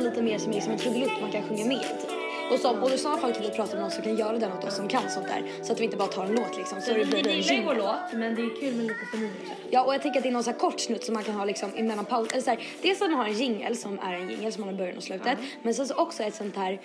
någon 0.00 0.10
lite 0.10 0.22
mer 0.22 0.38
som 0.38 0.52
liksom 0.52 0.72
en 0.72 0.78
trudelutt 0.78 1.20
man 1.20 1.30
kan 1.30 1.42
sjunga 1.42 1.64
med 1.64 1.80
typ. 1.80 2.10
Och, 2.52 2.58
som, 2.58 2.82
och 2.82 2.90
i 2.90 2.98
sådana 2.98 3.20
fall 3.20 3.32
kan 3.32 3.42
vi 3.42 3.50
prata 3.50 3.72
med 3.72 3.80
någon 3.80 3.90
som 3.90 4.02
kan 4.02 4.16
göra 4.16 4.38
den 4.38 4.52
åt 4.52 4.64
oss 4.64 4.76
som 4.76 4.88
kan 4.88 5.10
sånt 5.10 5.26
där. 5.28 5.42
Så 5.62 5.72
att 5.72 5.80
vi 5.80 5.84
inte 5.84 5.96
bara 5.96 6.08
tar 6.08 6.24
en 6.24 6.34
låt 6.34 6.56
liksom. 6.56 6.80
Så 6.80 6.92
det 6.92 7.04
blir 7.04 7.28
en 7.28 7.40
ju 7.40 7.64
vår 7.64 7.74
låt, 7.74 8.12
men 8.12 8.34
det 8.34 8.42
är 8.42 8.60
kul 8.60 8.74
med 8.74 8.86
lite 8.86 9.06
förnyelse. 9.10 9.52
Ja, 9.70 9.84
och 9.84 9.94
jag 9.94 10.02
tänker 10.02 10.18
att 10.18 10.22
det 10.22 10.28
är 10.28 10.32
någon 10.32 10.44
så 10.44 10.50
här 10.50 10.58
kort 10.58 10.80
snutt 10.80 11.04
som 11.04 11.14
man 11.14 11.24
kan 11.24 11.34
ha 11.34 11.44
liksom 11.44 11.70
emellan 11.76 12.04
paus. 12.04 12.28
Eller 12.32 12.42
så 12.42 12.50
här, 12.50 12.60
dels 12.82 13.02
att 13.02 13.10
man 13.10 13.18
har 13.18 13.26
en 13.26 13.32
jingel 13.32 13.76
som 13.76 13.98
är 13.98 14.14
en 14.14 14.30
jingel 14.30 14.52
som 14.52 14.60
man 14.60 14.68
har 14.68 14.78
början 14.78 14.96
och 14.96 15.02
slutet. 15.02 15.38
Men 15.62 15.74
sen 15.74 15.86
så 15.86 15.94
också 15.94 16.22
ett 16.22 16.34
sånt 16.34 16.56
här 16.56 16.80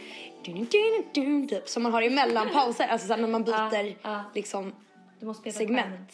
typ, 1.50 1.70
som 1.70 1.84
man 1.84 1.94
har 1.94 2.02
emellan 2.02 2.50
pauser. 2.50 2.88
Alltså 2.88 3.08
så 3.08 3.14
här, 3.14 3.22
när 3.22 3.28
man 3.28 3.44
byter 3.44 3.96
liksom 4.36 4.74
Du 5.20 5.26
måste 5.26 5.42
spela 5.42 5.54
segment. 5.54 6.12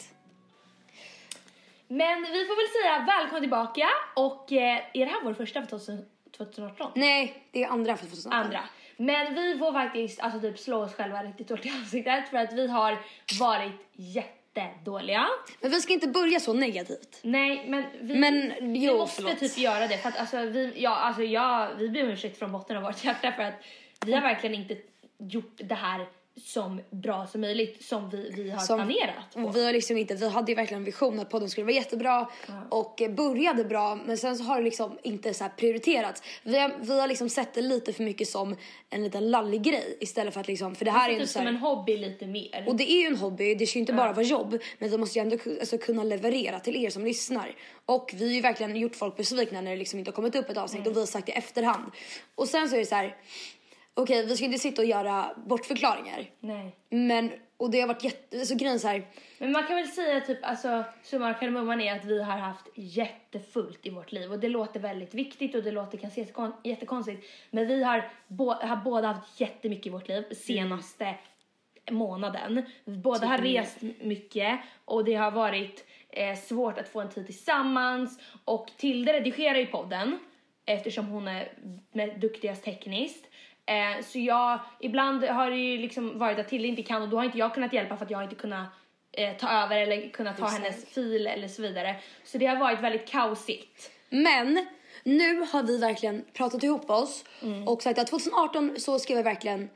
Men 1.88 2.22
vi 2.22 2.46
får 2.46 2.56
väl 2.56 2.82
säga 2.82 3.06
välkommen 3.18 3.42
tillbaka 3.42 3.88
och 4.16 4.52
eh, 4.52 4.78
är 4.94 5.06
det 5.06 5.12
här 5.12 5.24
vår 5.24 5.34
första 5.34 5.62
för 5.62 5.68
2000 5.70 6.06
2018? 6.46 6.92
Nej, 6.96 7.44
det 7.52 7.64
är 7.64 7.68
andra 7.68 7.98
för 7.98 8.06
2018. 8.06 8.40
Andra. 8.46 8.60
Men 8.98 9.36
vi 9.36 9.58
får 9.58 9.74
faktiskt 9.74 10.20
alltså 10.20 10.40
typ 10.40 10.60
slå 10.60 10.84
oss 10.84 10.94
själva 10.94 11.24
riktigt 11.24 11.50
hårt 11.50 11.66
i 11.66 11.70
ansiktet 11.70 12.30
för 12.30 12.38
att 12.38 12.54
vi 12.54 12.68
har 12.68 12.98
varit 13.40 13.72
jättedåliga. 13.94 15.28
Men 15.62 15.72
vi 15.72 15.82
ska 15.82 15.94
inte 15.94 16.08
börja 16.08 16.40
så 16.40 16.54
negativt. 16.54 17.20
Nej, 17.22 17.66
men 17.68 17.86
vi, 18.02 18.16
Men, 18.16 18.54
vi 18.74 18.86
jo, 18.86 18.98
måste 18.98 19.22
förlåt. 19.22 19.40
typ 19.40 19.58
göra 19.58 19.88
det 19.88 19.98
för 19.98 20.10
att 20.10 20.20
alltså 20.20 20.38
vi, 20.38 20.74
ja, 20.76 20.96
alltså 20.96 21.24
jag, 21.24 21.76
vi 21.76 21.90
ber 21.90 22.04
om 22.04 22.10
ursäkt 22.10 22.40
från 22.40 22.52
botten 22.52 22.78
av 22.78 22.84
vårt 22.84 23.04
hjärta 23.04 23.32
för 23.32 23.44
att 23.44 23.64
vi 24.06 24.14
har 24.14 24.22
verkligen 24.22 24.56
inte 24.56 24.78
gjort 25.18 25.56
det 25.56 25.76
här 25.76 26.08
som 26.40 26.82
bra 26.90 27.28
som 27.28 27.42
möjligt 27.42 27.86
som 27.86 28.10
vi, 28.10 28.32
vi 28.36 28.50
har 28.50 28.60
Som- 28.60 28.78
planerat 28.78 29.34
på. 29.34 29.50
Vi 29.50 29.66
har 29.66 29.74
liksom 29.74 29.98
inte, 29.98 30.16
vi 30.16 30.30
hade 30.30 30.52
ju 30.52 30.56
verkligen 30.56 30.82
en 30.82 30.86
vision 30.86 31.20
att 31.20 31.30
podden 31.30 31.50
skulle 31.50 31.66
vara 31.66 31.76
jättebra 31.76 32.30
och 32.70 33.02
eh, 33.02 33.12
började 33.12 33.66
bra 33.66 33.96
men 34.06 34.18
sen 34.18 34.38
så 34.38 34.44
har 34.44 34.58
det 34.58 34.64
liksom 34.64 34.98
inte 35.04 35.34
så 35.34 35.50
prioriterats. 35.58 36.24
Vi 36.44 36.58
har, 36.60 36.74
vi 36.82 37.00
har 37.00 37.08
liksom 37.08 37.30
sett 37.30 37.54
det 37.54 37.62
lite 37.62 37.94
för 37.94 38.04
mycket 38.04 38.28
som 38.28 38.56
en 38.90 39.04
liten 39.04 39.32
lallig 39.32 39.62
grej 39.64 39.98
istället 40.00 40.34
för 40.34 40.42
att 40.42 40.48
liksom, 40.48 40.76
för 40.76 40.86
det 40.86 40.92
här 40.92 41.10
är 41.10 41.14
ju 41.14 41.20
typ 41.20 41.30
som 41.30 41.48
en 41.48 41.58
hobby 41.58 41.98
lite 41.98 42.28
mer. 42.28 42.64
och 42.68 42.76
det 42.76 42.92
är 42.92 43.02
ju 43.02 43.08
en 43.08 43.18
hobby, 43.18 43.56
det 43.56 43.68
ska 43.68 43.78
ju 43.78 43.82
inte 43.82 43.94
bara 43.94 44.14
vara 44.14 44.26
jobb 44.26 44.58
men 44.80 44.92
det 44.92 44.98
måste 44.98 45.20
ju 45.20 45.22
ändå 45.22 45.38
alltså, 45.60 45.78
kunna 45.78 46.04
leverera 46.04 46.60
till 46.60 46.76
er 46.86 46.90
som 46.90 47.06
lyssnar. 47.06 47.56
Och 47.86 48.12
vi 48.14 48.26
har 48.28 48.34
ju 48.34 48.42
verkligen 48.42 48.76
gjort 48.76 48.96
folk 48.96 49.18
besvikna 49.18 49.62
när 49.62 49.72
det 49.72 49.78
liksom 49.78 50.00
inte 50.00 50.12
har 50.12 50.16
kommit 50.16 50.36
upp 50.36 50.50
ett 50.50 50.58
avsnitt 50.58 50.88
och 50.88 50.96
vi 50.96 51.00
har 51.00 51.08
sagt 51.08 51.26
det 51.26 51.32
i 51.32 51.36
efterhand. 51.36 51.92
Och 52.36 52.48
sen 52.48 52.70
så 52.70 52.76
är 52.76 52.80
det 52.80 52.86
så 52.86 52.96
här, 52.96 53.16
okej 53.94 54.26
vi 54.26 54.36
ska 54.36 54.46
inte 54.46 54.58
sitta 54.60 54.82
och 54.82 54.88
göra 54.88 55.32
bortförklaringar. 55.46 56.26
Nej. 56.40 56.76
Men, 56.90 57.32
och 57.58 57.72
det 57.72 57.82
har 57.82 57.88
varit 57.88 58.04
jätte, 58.04 58.46
så 58.46 58.56
grejen 58.56 58.80
så 58.80 58.88
här, 58.88 59.04
Men 59.38 59.52
man 59.52 59.68
kan 59.68 59.76
väl 59.76 59.88
säga 59.88 60.22
typ, 60.22 60.38
alltså 60.42 60.84
summan 61.04 61.34
kardemumman 61.36 61.82
är 61.82 61.96
att 61.96 62.06
vi 62.06 62.24
har 62.24 62.38
haft 62.38 62.66
jättefullt 62.76 63.86
i 63.86 63.90
vårt 63.90 64.12
liv 64.12 64.32
och 64.32 64.40
det 64.40 64.50
låter 64.50 64.80
väldigt 64.80 65.14
viktigt 65.14 65.56
och 65.56 65.64
det 65.64 65.72
låter 65.72 65.98
kan 65.98 66.10
ses 66.10 66.32
kon- 66.32 66.54
jättekonstigt. 66.64 67.26
Men 67.52 67.68
vi 67.68 67.84
har, 67.84 68.10
bo- 68.28 68.54
har 68.62 68.76
båda 68.76 69.08
haft 69.08 69.40
jättemycket 69.42 69.86
i 69.86 69.90
vårt 69.90 70.08
liv 70.08 70.24
senaste 70.46 71.16
månaden. 71.92 72.64
Vi 72.86 72.98
båda 72.98 73.28
har 73.28 73.38
rest 73.38 73.78
mycket 74.02 74.60
och 74.86 75.06
det 75.06 75.14
har 75.16 75.32
varit 75.32 75.86
eh, 76.10 76.36
svårt 76.38 76.78
att 76.78 76.90
få 76.90 77.02
en 77.02 77.10
tid 77.10 77.26
tillsammans 77.26 78.20
och 78.46 78.72
Tilde 78.78 79.14
redigerar 79.14 79.58
ju 79.58 79.66
podden 79.66 80.20
eftersom 80.66 81.06
hon 81.08 81.28
är 81.28 81.52
med 81.92 82.20
duktigast 82.20 82.64
tekniskt. 82.64 83.26
Eh, 83.66 84.04
så 84.04 84.20
jag, 84.20 84.60
ibland 84.80 85.24
har 85.24 85.50
det 85.50 85.58
ju 85.58 85.78
liksom 85.78 86.20
varit 86.20 86.40
att 86.40 86.48
Tilde 86.48 86.68
inte 86.68 86.84
kan 86.84 87.02
och 87.02 87.10
då 87.10 87.18
har 87.18 87.24
inte 87.24 87.38
jag 87.38 87.54
kunnat 87.54 87.74
hjälpa 87.74 87.98
för 87.98 88.06
att 88.06 88.12
jag 88.12 88.24
inte 88.24 88.36
kunnat 88.36 88.68
eh, 89.12 89.38
ta 89.38 89.50
över 89.50 89.78
eller 89.78 90.10
kunnat 90.10 90.38
ta 90.38 90.48
hennes 90.48 90.86
fil 90.94 91.28
eller 91.28 91.48
så 91.48 91.62
vidare. 91.62 91.96
Så 92.24 92.38
det 92.38 92.46
har 92.46 92.56
varit 92.56 92.80
väldigt 92.80 93.08
kaosigt. 93.08 93.92
Men 94.10 94.68
nu 95.04 95.40
har 95.52 95.64
vi 95.64 95.78
verkligen 95.78 96.26
pratat 96.34 96.64
ihop 96.64 96.90
oss 96.90 97.24
och 97.66 97.82
sagt 97.82 98.00
att 98.00 98.08
2018 98.08 98.76
så 98.78 99.00
ska 99.00 99.16
vi 99.16 99.22
verkligen 99.22 99.70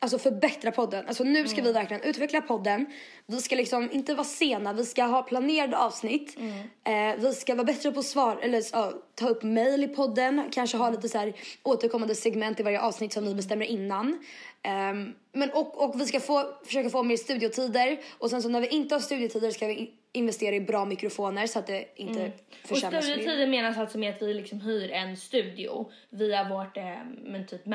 alltså 0.00 0.18
förbättra 0.18 0.70
podden. 0.70 1.04
Alltså 1.06 1.24
nu 1.24 1.48
ska 1.48 1.62
vi 1.62 1.72
verkligen 1.72 2.02
utveckla 2.02 2.40
podden. 2.40 2.86
Vi 3.26 3.42
ska 3.42 3.56
liksom 3.56 3.90
inte 3.92 4.14
vara 4.14 4.24
sena, 4.24 4.72
vi 4.72 4.84
ska 4.84 5.04
ha 5.04 5.22
planerade 5.22 5.78
avsnitt. 5.78 6.36
Eh, 6.84 7.16
vi 7.18 7.32
ska 7.32 7.54
vara 7.54 7.64
bättre 7.64 7.92
på 7.92 8.02
svar, 8.02 8.38
eller 8.42 8.62
ja, 8.72 8.92
ta 9.14 9.28
upp 9.28 9.42
mail 9.42 9.84
i 9.84 9.88
podden. 9.88 10.42
Kanske 10.52 10.76
ha 10.76 10.90
lite 10.90 11.08
så 11.08 11.18
här 11.18 11.32
återkommande 11.62 12.14
segment 12.14 12.60
i 12.60 12.62
varje 12.62 12.80
avsnitt 12.80 13.12
som 13.12 13.24
vi 13.24 13.34
bestämmer 13.34 13.66
innan. 13.66 14.18
Ehm, 14.62 15.14
men 15.32 15.50
och, 15.50 15.84
och 15.84 16.00
vi 16.00 16.06
ska 16.06 16.20
få, 16.20 16.44
försöka 16.64 16.90
få 16.90 17.02
mer 17.02 17.16
studiotider. 17.16 18.00
Och 18.18 18.30
sen 18.30 18.42
så 18.42 18.48
när 18.48 18.60
vi 18.60 18.68
inte 18.68 18.94
har 18.94 19.00
studiotider 19.00 19.50
ska 19.50 19.66
vi 19.66 19.94
investera 20.16 20.56
i 20.56 20.60
bra 20.60 20.84
mikrofoner 20.84 21.46
så 21.46 21.58
att 21.58 21.66
det 21.66 21.84
inte 21.96 22.24
Och 22.62 22.68
försämras. 22.68 22.92
mer. 22.92 23.12
studietiden 23.12 23.50
menas 23.50 23.78
alltså 23.78 23.98
med 23.98 24.14
att 24.14 24.22
vi 24.22 24.34
liksom 24.34 24.60
hyr 24.60 24.90
en 24.90 25.16
studio 25.16 25.90
via 26.10 26.48
vårt 26.48 26.76
eh, 26.76 26.84
men 27.24 27.46
typ 27.46 27.66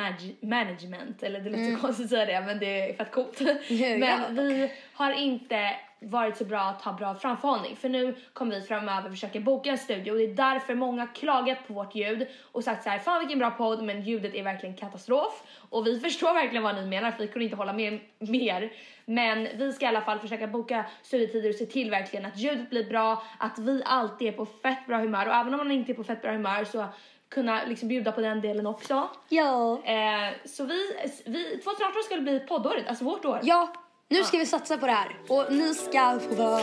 management, 0.41 1.23
eller 1.23 1.39
det 1.39 1.49
låter 1.49 1.81
konstigt 1.81 2.03
att 2.05 2.09
säga 2.09 2.25
det 2.25 2.45
men 2.45 2.59
det 2.59 2.89
är 2.89 2.93
fett 2.93 3.11
coolt. 3.11 3.41
men 3.99 4.35
vi 4.35 4.71
har 4.93 5.13
inte 5.13 5.75
varit 6.01 6.37
så 6.37 6.45
bra 6.45 6.59
att 6.59 6.81
ha 6.81 6.93
bra 6.93 7.15
framförhållning 7.15 7.75
för 7.75 7.89
nu 7.89 8.15
kommer 8.33 8.55
vi 8.55 8.61
framöver 8.61 9.09
försöka 9.09 9.39
boka 9.39 9.69
en 9.69 9.77
studio 9.77 10.11
och 10.11 10.17
det 10.17 10.23
är 10.23 10.35
därför 10.35 10.75
många 10.75 11.07
klagat 11.07 11.67
på 11.67 11.73
vårt 11.73 11.95
ljud 11.95 12.27
och 12.51 12.63
sagt 12.63 12.83
så 12.83 12.89
här, 12.89 12.99
fan 12.99 13.19
vilken 13.19 13.39
bra 13.39 13.51
podd 13.51 13.83
men 13.83 14.01
ljudet 14.01 14.35
är 14.35 14.43
verkligen 14.43 14.75
katastrof 14.75 15.43
och 15.69 15.87
vi 15.87 15.99
förstår 16.03 16.33
verkligen 16.33 16.63
vad 16.63 16.75
ni 16.75 16.85
menar 16.85 17.11
för 17.11 17.19
vi 17.19 17.27
kunde 17.27 17.43
inte 17.43 17.57
hålla 17.57 17.73
med 17.73 17.99
mer 18.19 18.71
men 19.05 19.47
vi 19.57 19.73
ska 19.73 19.85
i 19.85 19.87
alla 19.87 20.01
fall 20.01 20.19
försöka 20.19 20.47
boka 20.47 20.85
studietider 21.03 21.49
och 21.49 21.55
se 21.55 21.65
till 21.65 21.89
verkligen 21.89 22.25
att 22.25 22.37
ljudet 22.37 22.69
blir 22.69 22.89
bra, 22.89 23.23
att 23.37 23.59
vi 23.59 23.81
alltid 23.85 24.27
är 24.27 24.31
på 24.31 24.45
fett 24.45 24.87
bra 24.87 24.97
humör 24.97 25.27
och 25.27 25.33
även 25.33 25.53
om 25.53 25.57
man 25.57 25.71
inte 25.71 25.91
är 25.91 25.93
på 25.93 26.03
fett 26.03 26.21
bra 26.21 26.31
humör 26.31 26.63
så 26.63 26.85
kunna 27.29 27.65
liksom 27.65 27.87
bjuda 27.87 28.11
på 28.11 28.21
den 28.21 28.41
delen 28.41 28.67
också. 28.67 29.09
Ja. 29.29 29.81
Eh, 29.83 30.33
så 30.45 30.65
vi, 30.65 30.95
vi, 31.25 31.43
2018 31.43 32.03
ska 32.05 32.17
bli 32.17 32.39
poddåret, 32.39 32.87
alltså 32.87 33.03
vårt 33.03 33.25
år. 33.25 33.39
Ja, 33.43 33.73
nu 34.11 34.23
ska 34.23 34.37
vi 34.37 34.45
satsa 34.45 34.77
på 34.77 34.85
det 34.85 34.91
här. 34.91 35.15
Och 35.27 35.45
ni 35.53 35.73
ska 35.75 36.19
få 36.29 36.35
vara 36.35 36.61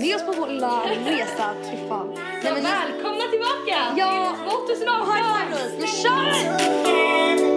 med 0.00 0.16
oss 0.16 0.22
på 0.22 0.32
vår 0.32 0.48
lilla 0.48 0.80
resa. 1.04 1.54
Fy 1.70 1.88
fan. 1.88 2.08
Nej, 2.42 2.52
men 2.52 2.62
välkomna 2.62 3.24
tillbaka 3.30 3.94
Ja. 3.96 4.36
till 4.66 4.76
2018! 4.76 5.06
High 5.14 5.24
five 5.34 5.50
Louise, 5.50 5.76
nu 5.78 5.86
kör 5.86 6.22
vi! 6.32 7.52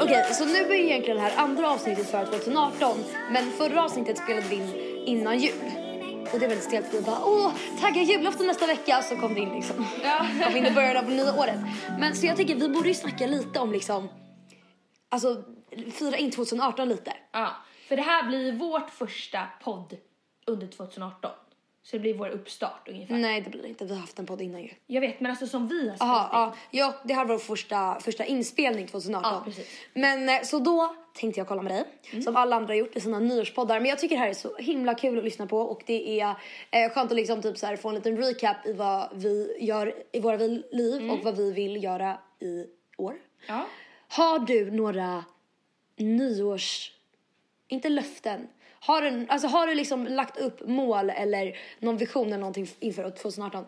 Okej, 0.00 0.24
så 0.34 0.44
nu 0.44 0.58
är 0.58 0.74
ju 0.74 0.84
egentligen 0.84 1.16
det 1.16 1.22
här 1.22 1.32
andra 1.36 1.70
avsnittet 1.70 2.10
för 2.10 2.24
2018. 2.26 3.04
Men 3.30 3.50
förra 3.50 3.84
avsnittet 3.84 4.18
spelade 4.18 4.46
vi 4.48 4.56
in 4.56 4.70
innan 5.06 5.38
jul. 5.38 5.83
Och 6.34 6.40
det 6.40 6.46
är 6.46 6.48
väldigt 6.48 6.68
stelt 6.68 6.94
vi 6.94 7.00
bara 7.00 7.24
åh, 7.24 7.52
tagga 7.80 8.02
julafton 8.02 8.46
nästa 8.46 8.66
vecka 8.66 9.02
så 9.02 9.16
kom 9.16 9.34
det 9.34 9.40
in 9.40 9.52
liksom. 9.52 9.86
Ja. 10.04 10.26
kom 10.44 10.56
in 10.56 10.66
i 10.66 10.70
början 10.70 10.96
av 10.96 11.10
nya 11.10 11.34
året. 11.34 11.60
Men 11.98 12.16
så 12.16 12.26
jag 12.26 12.36
tycker 12.36 12.54
vi 12.54 12.68
borde 12.68 12.88
ju 12.88 12.94
snacka 12.94 13.26
lite 13.26 13.60
om 13.60 13.72
liksom, 13.72 14.08
alltså 15.08 15.42
fira 15.92 16.16
in 16.16 16.30
2018 16.30 16.88
lite. 16.88 17.12
Ja, 17.32 17.50
för 17.88 17.96
det 17.96 18.02
här 18.02 18.28
blir 18.28 18.52
vårt 18.52 18.90
första 18.90 19.46
podd 19.62 19.96
under 20.46 20.66
2018. 20.66 21.30
Så 21.86 21.96
det 21.96 22.00
blir 22.00 22.14
vår 22.14 22.28
uppstart 22.28 22.88
ungefär. 22.88 23.14
Nej 23.14 23.40
det 23.40 23.50
blir 23.50 23.62
det 23.62 23.68
inte, 23.68 23.84
vi 23.84 23.92
har 23.94 24.00
haft 24.00 24.18
en 24.18 24.26
podd 24.26 24.40
innan 24.42 24.62
ju. 24.62 24.70
Jag 24.86 25.00
vet, 25.00 25.20
men 25.20 25.30
alltså 25.30 25.46
som 25.46 25.68
vi 25.68 25.88
har 25.88 25.96
Aha, 26.08 26.28
ja, 26.32 26.54
ja, 26.70 26.94
det 27.04 27.14
här 27.14 27.24
var 27.24 27.34
vår 27.34 27.38
första, 27.38 28.00
första 28.00 28.24
inspelning 28.24 28.86
2018. 28.86 29.32
Ja, 29.32 29.42
precis. 29.44 29.68
Men 29.94 30.28
eh, 30.28 30.42
så 30.42 30.58
då 30.58 30.94
tänkte 31.14 31.40
jag 31.40 31.48
kolla 31.48 31.62
med 31.62 31.72
dig, 31.72 31.84
Mm. 32.12 32.22
som 32.22 32.36
alla 32.36 32.56
andra 32.56 32.68
har 32.68 32.74
gjort 32.78 32.96
i 32.96 33.00
sina 33.00 33.18
nyårspoddar. 33.18 33.80
Men 33.80 33.88
jag 33.88 33.98
tycker 33.98 34.16
det 34.16 34.20
här 34.20 34.28
är 34.28 34.34
så 34.34 34.56
himla 34.56 34.94
kul 34.94 35.18
att 35.18 35.24
lyssna 35.24 35.46
på 35.46 35.58
och 35.58 35.82
det 35.86 36.20
är 36.20 36.34
eh, 36.70 36.90
skönt 36.92 37.10
att 37.10 37.16
liksom 37.16 37.42
typ 37.42 37.58
så 37.58 37.66
här 37.66 37.76
få 37.76 37.88
en 37.88 37.94
liten 37.94 38.16
recap 38.16 38.66
i 38.66 38.72
vad 38.72 39.08
vi 39.14 39.56
gör 39.60 39.94
i 40.12 40.20
våra 40.20 40.36
liv 40.36 41.10
och 41.10 41.18
vad 41.24 41.36
vi 41.36 41.52
vill 41.52 41.84
göra 41.84 42.18
i 42.40 42.66
år. 42.96 43.10
Mm. 43.10 43.22
Ja. 43.46 43.66
Har 44.08 44.38
du 44.38 44.70
några 44.70 45.24
nyårs, 45.96 46.92
inte 47.68 47.88
löften, 47.88 48.48
har 48.86 49.02
du, 49.02 49.26
alltså 49.28 49.48
har 49.48 49.66
du 49.66 49.74
liksom 49.74 50.06
lagt 50.06 50.36
upp 50.36 50.66
mål 50.66 51.10
eller 51.10 51.56
någon 51.78 51.96
vision 51.96 52.26
eller 52.26 52.38
någonting 52.38 52.66
inför 52.80 53.10
2018? 53.10 53.64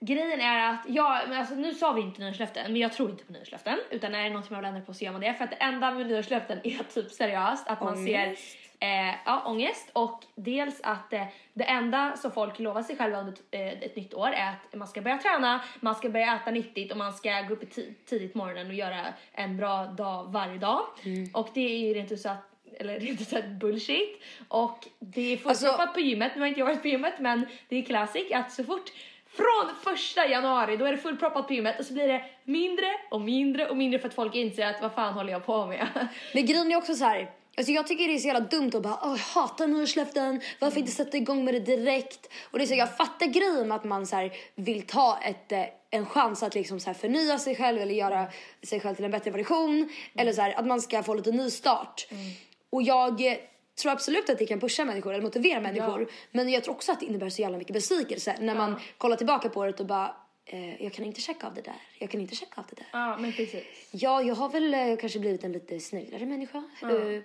Grejen 0.00 0.40
är 0.40 0.70
att, 0.70 0.84
ja, 0.88 1.22
men 1.28 1.38
alltså, 1.38 1.54
nu 1.54 1.74
sa 1.74 1.92
vi 1.92 2.00
inte 2.00 2.20
nyårslöften, 2.20 2.72
men 2.72 2.80
jag 2.80 2.92
tror 2.92 3.10
inte 3.10 3.24
på 3.24 3.32
nyårslöften. 3.32 3.78
Utan 3.90 4.14
är 4.14 4.22
det 4.22 4.28
någonting 4.28 4.52
man 4.52 4.60
vill 4.60 4.68
ändra 4.68 4.80
på 4.80 4.94
så 4.94 5.04
gör 5.04 5.12
man 5.12 5.20
det. 5.20 5.34
För 5.34 5.44
att 5.44 5.50
det 5.50 5.56
enda 5.56 5.90
med 5.90 6.06
nyårslöften 6.06 6.58
är 6.64 6.84
typ 6.94 7.10
seriöst 7.10 7.68
att 7.68 7.80
man 7.80 8.04
ser 8.04 8.36
eh, 8.80 9.14
ja, 9.24 9.42
ångest 9.46 9.90
och 9.92 10.24
dels 10.34 10.80
att 10.82 11.12
eh, 11.12 11.24
det 11.54 11.64
enda 11.64 12.16
som 12.16 12.30
folk 12.30 12.58
lovar 12.58 12.82
sig 12.82 12.96
själva 12.96 13.20
under 13.20 13.34
eh, 13.50 13.68
ett 13.68 13.96
nytt 13.96 14.14
år 14.14 14.28
är 14.28 14.48
att 14.50 14.78
man 14.78 14.88
ska 14.88 15.00
börja 15.00 15.18
träna, 15.18 15.60
man 15.80 15.94
ska 15.94 16.08
börja 16.08 16.36
äta 16.36 16.50
nyttigt 16.50 16.92
och 16.92 16.98
man 16.98 17.12
ska 17.12 17.40
gå 17.40 17.54
upp 17.54 17.62
i 17.62 17.94
tidigt 18.06 18.32
på 18.32 18.38
morgonen 18.38 18.66
och 18.66 18.74
göra 18.74 19.06
en 19.32 19.56
bra 19.56 19.84
dag 19.84 20.32
varje 20.32 20.58
dag. 20.58 20.80
Och 21.34 21.48
det 21.54 21.60
är 21.60 21.78
ju 21.78 21.94
rent 21.94 22.12
ut 22.12 22.20
sagt 22.20 22.57
eller 22.80 23.00
rent 23.00 23.20
ut 23.20 23.28
sagt 23.28 23.48
bullshit. 23.48 24.22
Och 24.48 24.86
det 24.98 25.32
är 25.32 25.36
fullproppat 25.36 25.80
Alltså- 25.80 25.94
på 25.94 26.00
gymmet, 26.00 26.32
nu 26.34 26.40
har 26.40 26.48
inte 26.48 26.60
jag 26.60 26.66
varit 26.66 26.82
på 26.82 26.88
gymmet 26.88 27.14
men 27.20 27.46
det 27.68 27.76
är 27.76 27.82
classic 27.82 28.32
att 28.32 28.52
så 28.52 28.64
fort 28.64 28.92
från 29.36 29.74
första 29.94 30.26
januari 30.28 30.76
då 30.76 30.84
är 30.84 30.92
det 30.92 30.98
fullproppat 30.98 31.46
på 31.46 31.54
gymmet 31.54 31.78
och 31.80 31.84
så 31.86 31.92
blir 31.92 32.08
det 32.08 32.24
mindre 32.44 32.86
och 33.10 33.20
mindre 33.20 33.68
och 33.68 33.76
mindre 33.76 33.98
för 33.98 34.08
att 34.08 34.14
folk 34.14 34.34
inser 34.34 34.66
att 34.66 34.82
vad 34.82 34.92
fan 34.92 35.14
håller 35.14 35.32
jag 35.32 35.46
på 35.46 35.66
med? 35.66 35.86
Men 36.34 36.46
grejen 36.46 36.72
är 36.72 36.76
också 36.76 36.94
så 36.94 37.04
här. 37.04 37.30
Alltså 37.56 37.72
jag 37.72 37.86
tycker 37.86 38.08
det 38.08 38.14
är 38.14 38.18
så 38.18 38.26
jävla 38.26 38.40
dumt 38.40 38.70
att 38.74 38.82
bara 38.82 38.98
jag 39.02 39.16
hatar 39.16 39.66
nyårslöften, 39.66 40.40
varför 40.58 40.80
inte 40.80 40.92
sätta 40.92 41.16
igång 41.16 41.44
med 41.44 41.54
det 41.54 41.60
direkt? 41.60 42.32
Och 42.50 42.58
det 42.58 42.64
är 42.64 42.66
så, 42.66 42.74
jag 42.74 42.96
fattar 42.96 43.26
grejen 43.26 43.68
med 43.68 43.76
att 43.76 43.84
man 43.84 44.06
så 44.06 44.16
här, 44.16 44.32
vill 44.54 44.82
ta 44.82 45.18
ett, 45.24 45.52
eh, 45.52 45.64
en 45.90 46.06
chans 46.06 46.42
att 46.42 46.54
liksom 46.54 46.80
så 46.80 46.86
här 46.86 46.94
förnya 46.94 47.38
sig 47.38 47.56
själv 47.56 47.78
eller 47.80 47.94
göra 47.94 48.26
sig 48.62 48.80
själv 48.80 48.94
till 48.94 49.04
en 49.04 49.10
bättre 49.10 49.30
version. 49.30 49.88
Eller 50.16 50.32
så 50.32 50.42
här, 50.42 50.58
att 50.58 50.66
man 50.66 50.80
ska 50.80 51.02
få 51.02 51.14
lite 51.14 51.30
nystart. 51.30 52.06
Och 52.70 52.82
jag 52.82 53.22
tror 53.82 53.92
absolut 53.92 54.30
att 54.30 54.38
det 54.38 54.46
kan 54.46 54.60
pusha 54.60 54.84
människor 54.84 55.12
eller 55.12 55.22
motivera 55.22 55.60
människor. 55.60 56.08
Men 56.30 56.48
jag 56.48 56.64
tror 56.64 56.74
också 56.74 56.92
att 56.92 57.00
det 57.00 57.06
innebär 57.06 57.28
så 57.28 57.42
jävla 57.42 57.58
mycket 57.58 57.72
besvikelse 57.72 58.36
när 58.40 58.54
man 58.54 58.80
kollar 58.98 59.16
tillbaka 59.16 59.48
på 59.48 59.64
det 59.66 59.80
och 59.80 59.86
bara 59.86 60.16
eh, 60.46 60.82
jag 60.82 60.92
kan 60.92 61.04
inte 61.04 61.20
checka 61.20 61.46
av 61.46 61.54
det 61.54 61.60
där, 61.60 61.76
jag 61.98 62.10
kan 62.10 62.20
inte 62.20 62.34
checka 62.34 62.60
av 62.60 62.64
det 62.70 62.76
där. 62.76 62.86
ja 62.92 63.16
men 63.18 63.32
precis. 63.32 63.64
Ja, 63.90 64.22
jag 64.22 64.34
har 64.34 64.48
väl 64.48 64.74
eh, 64.74 64.96
kanske 64.96 65.18
blivit 65.18 65.44
en 65.44 65.52
lite 65.52 65.80
snällare 65.80 66.26
människa. 66.26 66.62
Eh, 66.82 67.22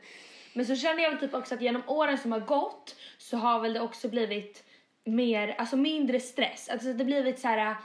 Men 0.53 0.65
så 0.65 0.75
känner 0.75 1.03
jag 1.03 1.09
väl 1.11 1.19
typ 1.19 1.33
också 1.33 1.55
att 1.55 1.61
genom 1.61 1.81
åren 1.87 2.17
som 2.17 2.31
har 2.31 2.39
gått 2.39 2.95
så 3.17 3.37
har 3.37 3.59
väl 3.59 3.73
det 3.73 3.79
också 3.81 4.09
blivit 4.09 4.63
mer, 5.05 5.55
alltså 5.57 5.75
mindre 5.77 6.19
stress. 6.19 6.69
Alltså 6.69 6.87
det 6.93 6.97
har 7.03 7.05
blivit 7.05 7.39
så 7.39 7.47
här. 7.47 7.75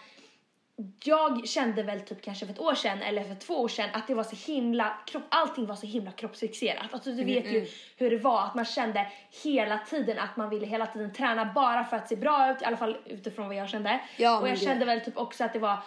Jag 1.04 1.48
kände 1.48 1.82
väl 1.82 2.00
typ 2.00 2.22
kanske 2.22 2.46
för 2.46 2.52
ett 2.52 2.60
år 2.60 2.75
sedan 2.75 3.02
eller 3.02 3.25
för 3.25 3.34
två 3.34 3.54
år 3.54 3.69
sedan 3.69 3.90
att 3.92 4.06
det 4.06 4.14
var 4.14 4.25
så 4.25 4.52
himla, 4.52 4.98
kropp, 5.06 5.22
allting 5.28 5.66
var 5.66 5.75
så 5.76 5.86
himla 5.86 6.10
kroppsfixerat. 6.10 6.86
Alltså 6.94 7.10
du 7.10 7.25
vet 7.25 7.46
ju 7.46 7.66
hur 7.96 8.10
det 8.10 8.19
var, 8.19 8.44
att 8.44 8.54
man 8.54 8.64
kände 8.64 9.06
hela 9.44 9.78
tiden 9.78 10.19
att 10.19 10.36
man 10.36 10.50
ville 10.50 10.66
hela 10.66 10.86
tiden 10.86 11.12
träna 11.12 11.52
bara 11.54 11.84
för 11.84 11.96
att 11.96 12.08
se 12.08 12.16
bra 12.16 12.50
ut, 12.50 12.62
i 12.62 12.64
alla 12.64 12.76
fall 12.76 12.96
utifrån 13.06 13.46
vad 13.46 13.56
jag 13.56 13.69
kände. 13.69 14.00
Ja, 14.16 14.40
och 14.40 14.48
jag 14.48 14.58
kände 14.58 14.84
väl 14.84 15.00
typ 15.00 15.16
också 15.16 15.44
att 15.44 15.52
det 15.52 15.58
var 15.58 15.78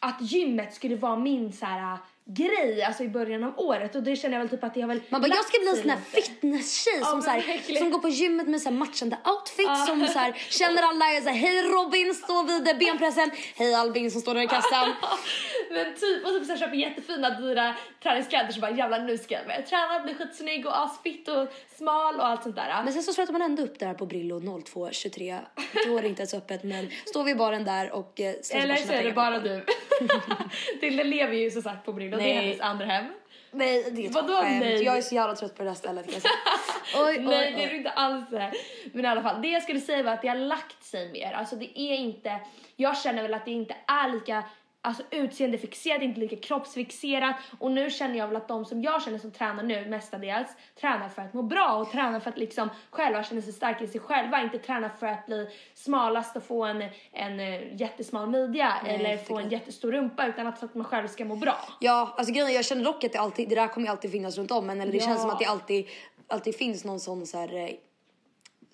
att 0.00 0.20
gymmet 0.20 0.74
skulle 0.74 0.96
vara 0.96 1.16
min 1.16 1.52
så 1.52 1.66
här 1.66 1.98
grej 2.30 2.82
alltså 2.82 3.02
i 3.04 3.08
början 3.08 3.44
av 3.44 3.58
året 3.58 3.94
och 3.94 4.02
det 4.02 4.16
känner 4.16 4.34
jag 4.34 4.40
väl 4.40 4.48
typ 4.48 4.64
att 4.64 4.74
har 4.76 4.86
väl 4.86 5.00
Man 5.08 5.20
bara, 5.20 5.28
jag 5.28 5.44
ska 5.44 5.58
bli 5.58 5.68
en 5.68 5.76
sån 5.76 5.90
här 5.90 5.98
fitness-tjej 5.98 7.00
som, 7.00 7.12
men 7.12 7.22
så 7.22 7.30
här, 7.30 7.78
som 7.78 7.90
går 7.90 7.98
på 7.98 8.08
gymmet 8.08 8.48
med 8.48 8.60
så 8.60 8.68
här 8.68 8.76
matchande 8.76 9.16
outfits 9.24 9.86
som 9.86 10.06
så 10.06 10.18
här, 10.18 10.32
känner 10.32 10.82
alla 10.82 11.20
så 11.22 11.28
här, 11.28 11.36
hej 11.36 11.62
Robin 11.62 12.14
står 12.14 12.44
vid 12.46 12.78
benpressen, 12.78 13.30
hej 13.56 13.74
Albin 13.74 14.10
som 14.10 14.20
står 14.20 14.34
där 14.34 14.42
i 14.42 14.46
kassan. 14.46 14.88
Men 15.70 15.94
typ, 15.94 16.24
och 16.26 16.30
typ 16.30 16.44
så 16.44 16.52
här, 16.52 16.58
köper 16.58 16.76
jättefina 16.76 17.30
dyra 17.30 17.74
träningskläder 18.02 18.52
så 18.52 18.60
bara 18.60 18.70
jävlar 18.70 19.00
nu 19.00 19.18
ska 19.18 19.34
jag 19.34 19.46
börja 19.46 19.62
träna, 19.62 20.00
bli 20.04 20.14
skitsnygg 20.14 20.66
och 20.66 20.80
asfitt 20.80 21.28
och 21.28 21.48
smal 21.76 22.14
och 22.14 22.26
allt 22.26 22.42
sånt 22.42 22.56
där. 22.56 22.82
Men 22.84 22.92
sen 22.92 23.02
så 23.02 23.12
slutar 23.12 23.32
man 23.32 23.42
ändå 23.42 23.62
upp 23.62 23.78
där 23.78 23.94
på 23.94 24.06
Brillo 24.06 24.40
02.23, 24.40 25.38
då 25.86 25.98
är 25.98 26.02
det 26.02 26.08
inte 26.08 26.20
ens 26.22 26.34
öppet 26.34 26.64
men 26.64 26.90
står 27.04 27.24
vi 27.24 27.30
i 27.30 27.34
baren 27.34 27.64
där 27.64 27.90
och 27.90 28.20
eh, 28.20 28.26
Eller 28.26 28.76
så 28.76 28.92
är 28.92 28.96
det 28.96 29.02
pengar. 29.02 29.12
bara 29.12 29.38
du. 29.38 29.64
Tilde 30.80 31.04
lever 31.04 31.34
ju 31.34 31.50
som 31.50 31.62
sagt 31.62 31.86
på 31.86 31.92
Brillo, 31.92 32.17
det 32.18 32.30
är 32.30 32.34
Nej. 32.34 32.44
hennes 32.44 32.60
andra 32.60 32.84
hem. 32.86 33.04
Nej 33.50 33.90
det 33.90 34.04
är 34.04 34.08
ett 34.08 34.14
Vadå 34.14 34.36
skämt. 34.36 34.60
nej? 34.60 34.84
Jag 34.84 34.96
är 34.96 35.02
så 35.02 35.14
jävla 35.14 35.34
trött 35.34 35.56
på 35.56 35.62
det 35.62 35.68
där 35.70 35.74
stället. 35.74 36.06
Oj, 36.94 37.02
oj, 37.06 37.18
Nej 37.18 37.52
det 37.56 37.64
är 37.64 37.68
det 37.68 37.76
inte 37.76 37.90
alls. 37.90 38.24
Men 38.92 39.04
i 39.04 39.08
alla 39.08 39.22
fall, 39.22 39.42
det 39.42 39.48
jag 39.48 39.62
skulle 39.62 39.80
säga 39.80 40.02
var 40.02 40.12
att 40.12 40.22
det 40.22 40.28
har 40.28 40.36
lagt 40.36 40.84
sig 40.84 41.12
mer. 41.12 41.32
Alltså 41.32 41.56
det 41.56 41.80
är 41.80 41.94
inte, 41.94 42.36
jag 42.76 42.98
känner 42.98 43.22
väl 43.22 43.34
att 43.34 43.44
det 43.44 43.50
inte 43.50 43.76
är 43.86 44.12
lika 44.12 44.42
Alltså 44.80 45.02
utseendefixerat, 45.10 46.02
inte 46.02 46.20
lika 46.20 46.36
kroppsfixerat 46.36 47.36
och 47.58 47.70
nu 47.70 47.90
känner 47.90 48.18
jag 48.18 48.26
väl 48.26 48.36
att 48.36 48.48
de 48.48 48.64
som 48.64 48.82
jag 48.82 49.02
känner 49.02 49.18
som 49.18 49.30
tränar 49.30 49.62
nu 49.62 49.86
mestadels 49.88 50.48
tränar 50.80 51.08
för 51.08 51.22
att 51.22 51.34
må 51.34 51.42
bra 51.42 51.74
och 51.74 51.90
tränar 51.90 52.20
för 52.20 52.30
att 52.30 52.38
liksom 52.38 52.68
själva 52.90 53.22
känna 53.22 53.42
sig 53.42 53.52
starka 53.52 53.84
i 53.84 53.86
sig 53.88 54.00
själva, 54.00 54.42
inte 54.42 54.58
tränar 54.58 54.88
för 54.88 55.06
att 55.06 55.26
bli 55.26 55.48
smalast 55.74 56.36
och 56.36 56.42
få 56.42 56.64
en, 56.64 56.82
en 57.12 57.40
eh, 57.40 57.80
jättesmal 57.80 58.30
midja 58.30 58.72
eller 58.86 59.16
få 59.16 59.38
en 59.38 59.48
jättestor 59.50 59.92
rumpa 59.92 60.26
utan 60.26 60.46
att 60.46 60.58
för 60.58 60.66
att 60.66 60.74
man 60.74 60.84
själv 60.84 61.08
ska 61.08 61.24
må 61.24 61.36
bra. 61.36 61.56
Ja, 61.80 62.14
alltså 62.18 62.32
grejen 62.32 62.52
jag 62.52 62.64
känner 62.64 62.84
dock 62.84 63.04
att 63.04 63.12
det 63.12 63.18
alltid, 63.18 63.48
det 63.48 63.54
där 63.54 63.68
kommer 63.68 63.86
ju 63.86 63.90
alltid 63.90 64.12
finnas 64.12 64.38
runt 64.38 64.50
om 64.50 64.66
men 64.66 64.80
eller 64.80 64.92
det 64.92 64.98
Ja. 64.98 65.04
känns 65.04 65.20
som 65.20 65.30
att 65.30 65.38
det 65.38 65.44
alltid, 65.46 65.86
alltid 66.28 66.56
finns 66.56 66.84
någon 66.84 67.00
sån 67.00 67.26
så 67.26 67.38
här 67.38 67.54
eh, 67.54 67.68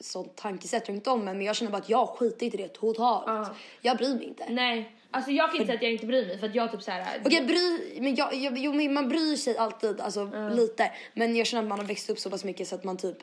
sånt 0.00 0.36
tankesätt 0.36 0.88
runt 0.88 1.06
om 1.06 1.28
en 1.28 1.36
men 1.38 1.46
jag 1.46 1.56
känner 1.56 1.72
bara 1.72 1.78
att 1.78 1.88
jag 1.88 2.08
skiter 2.08 2.46
i 2.46 2.50
det 2.50 2.68
totalt. 2.68 3.50
Jag 3.80 3.96
bryr 3.96 4.14
mig 4.14 4.24
inte. 4.24 4.44
Nej, 4.48 4.96
alltså 5.14 5.30
jag 5.30 5.50
kan 5.50 5.60
inte 5.60 5.66
säga 5.66 5.76
att 5.76 5.82
jag 5.82 5.92
inte 5.92 6.06
bryr 6.06 6.26
mig 6.26 6.38
för 6.38 6.46
att 6.46 6.54
jag 6.54 6.72
typ 6.72 6.82
såhär 6.82 7.20
Okej, 7.24 7.44
bry, 7.44 8.00
men 8.00 8.14
jag, 8.14 8.34
jag, 8.34 8.58
jo, 8.58 8.72
men 8.72 8.94
man 8.94 9.08
bryr 9.08 9.36
sig 9.36 9.56
alltid, 9.56 10.00
alltså 10.00 10.50
lite. 10.54 10.92
Men 11.14 11.36
jag 11.36 11.46
känner 11.46 11.62
att 11.62 11.68
man 11.68 11.78
har 11.78 11.86
växt 11.86 12.10
upp 12.10 12.18
så 12.18 12.30
pass 12.30 12.44
mycket 12.44 12.68
så 12.68 12.74
att 12.74 12.84
man 12.84 12.96
typ, 12.96 13.16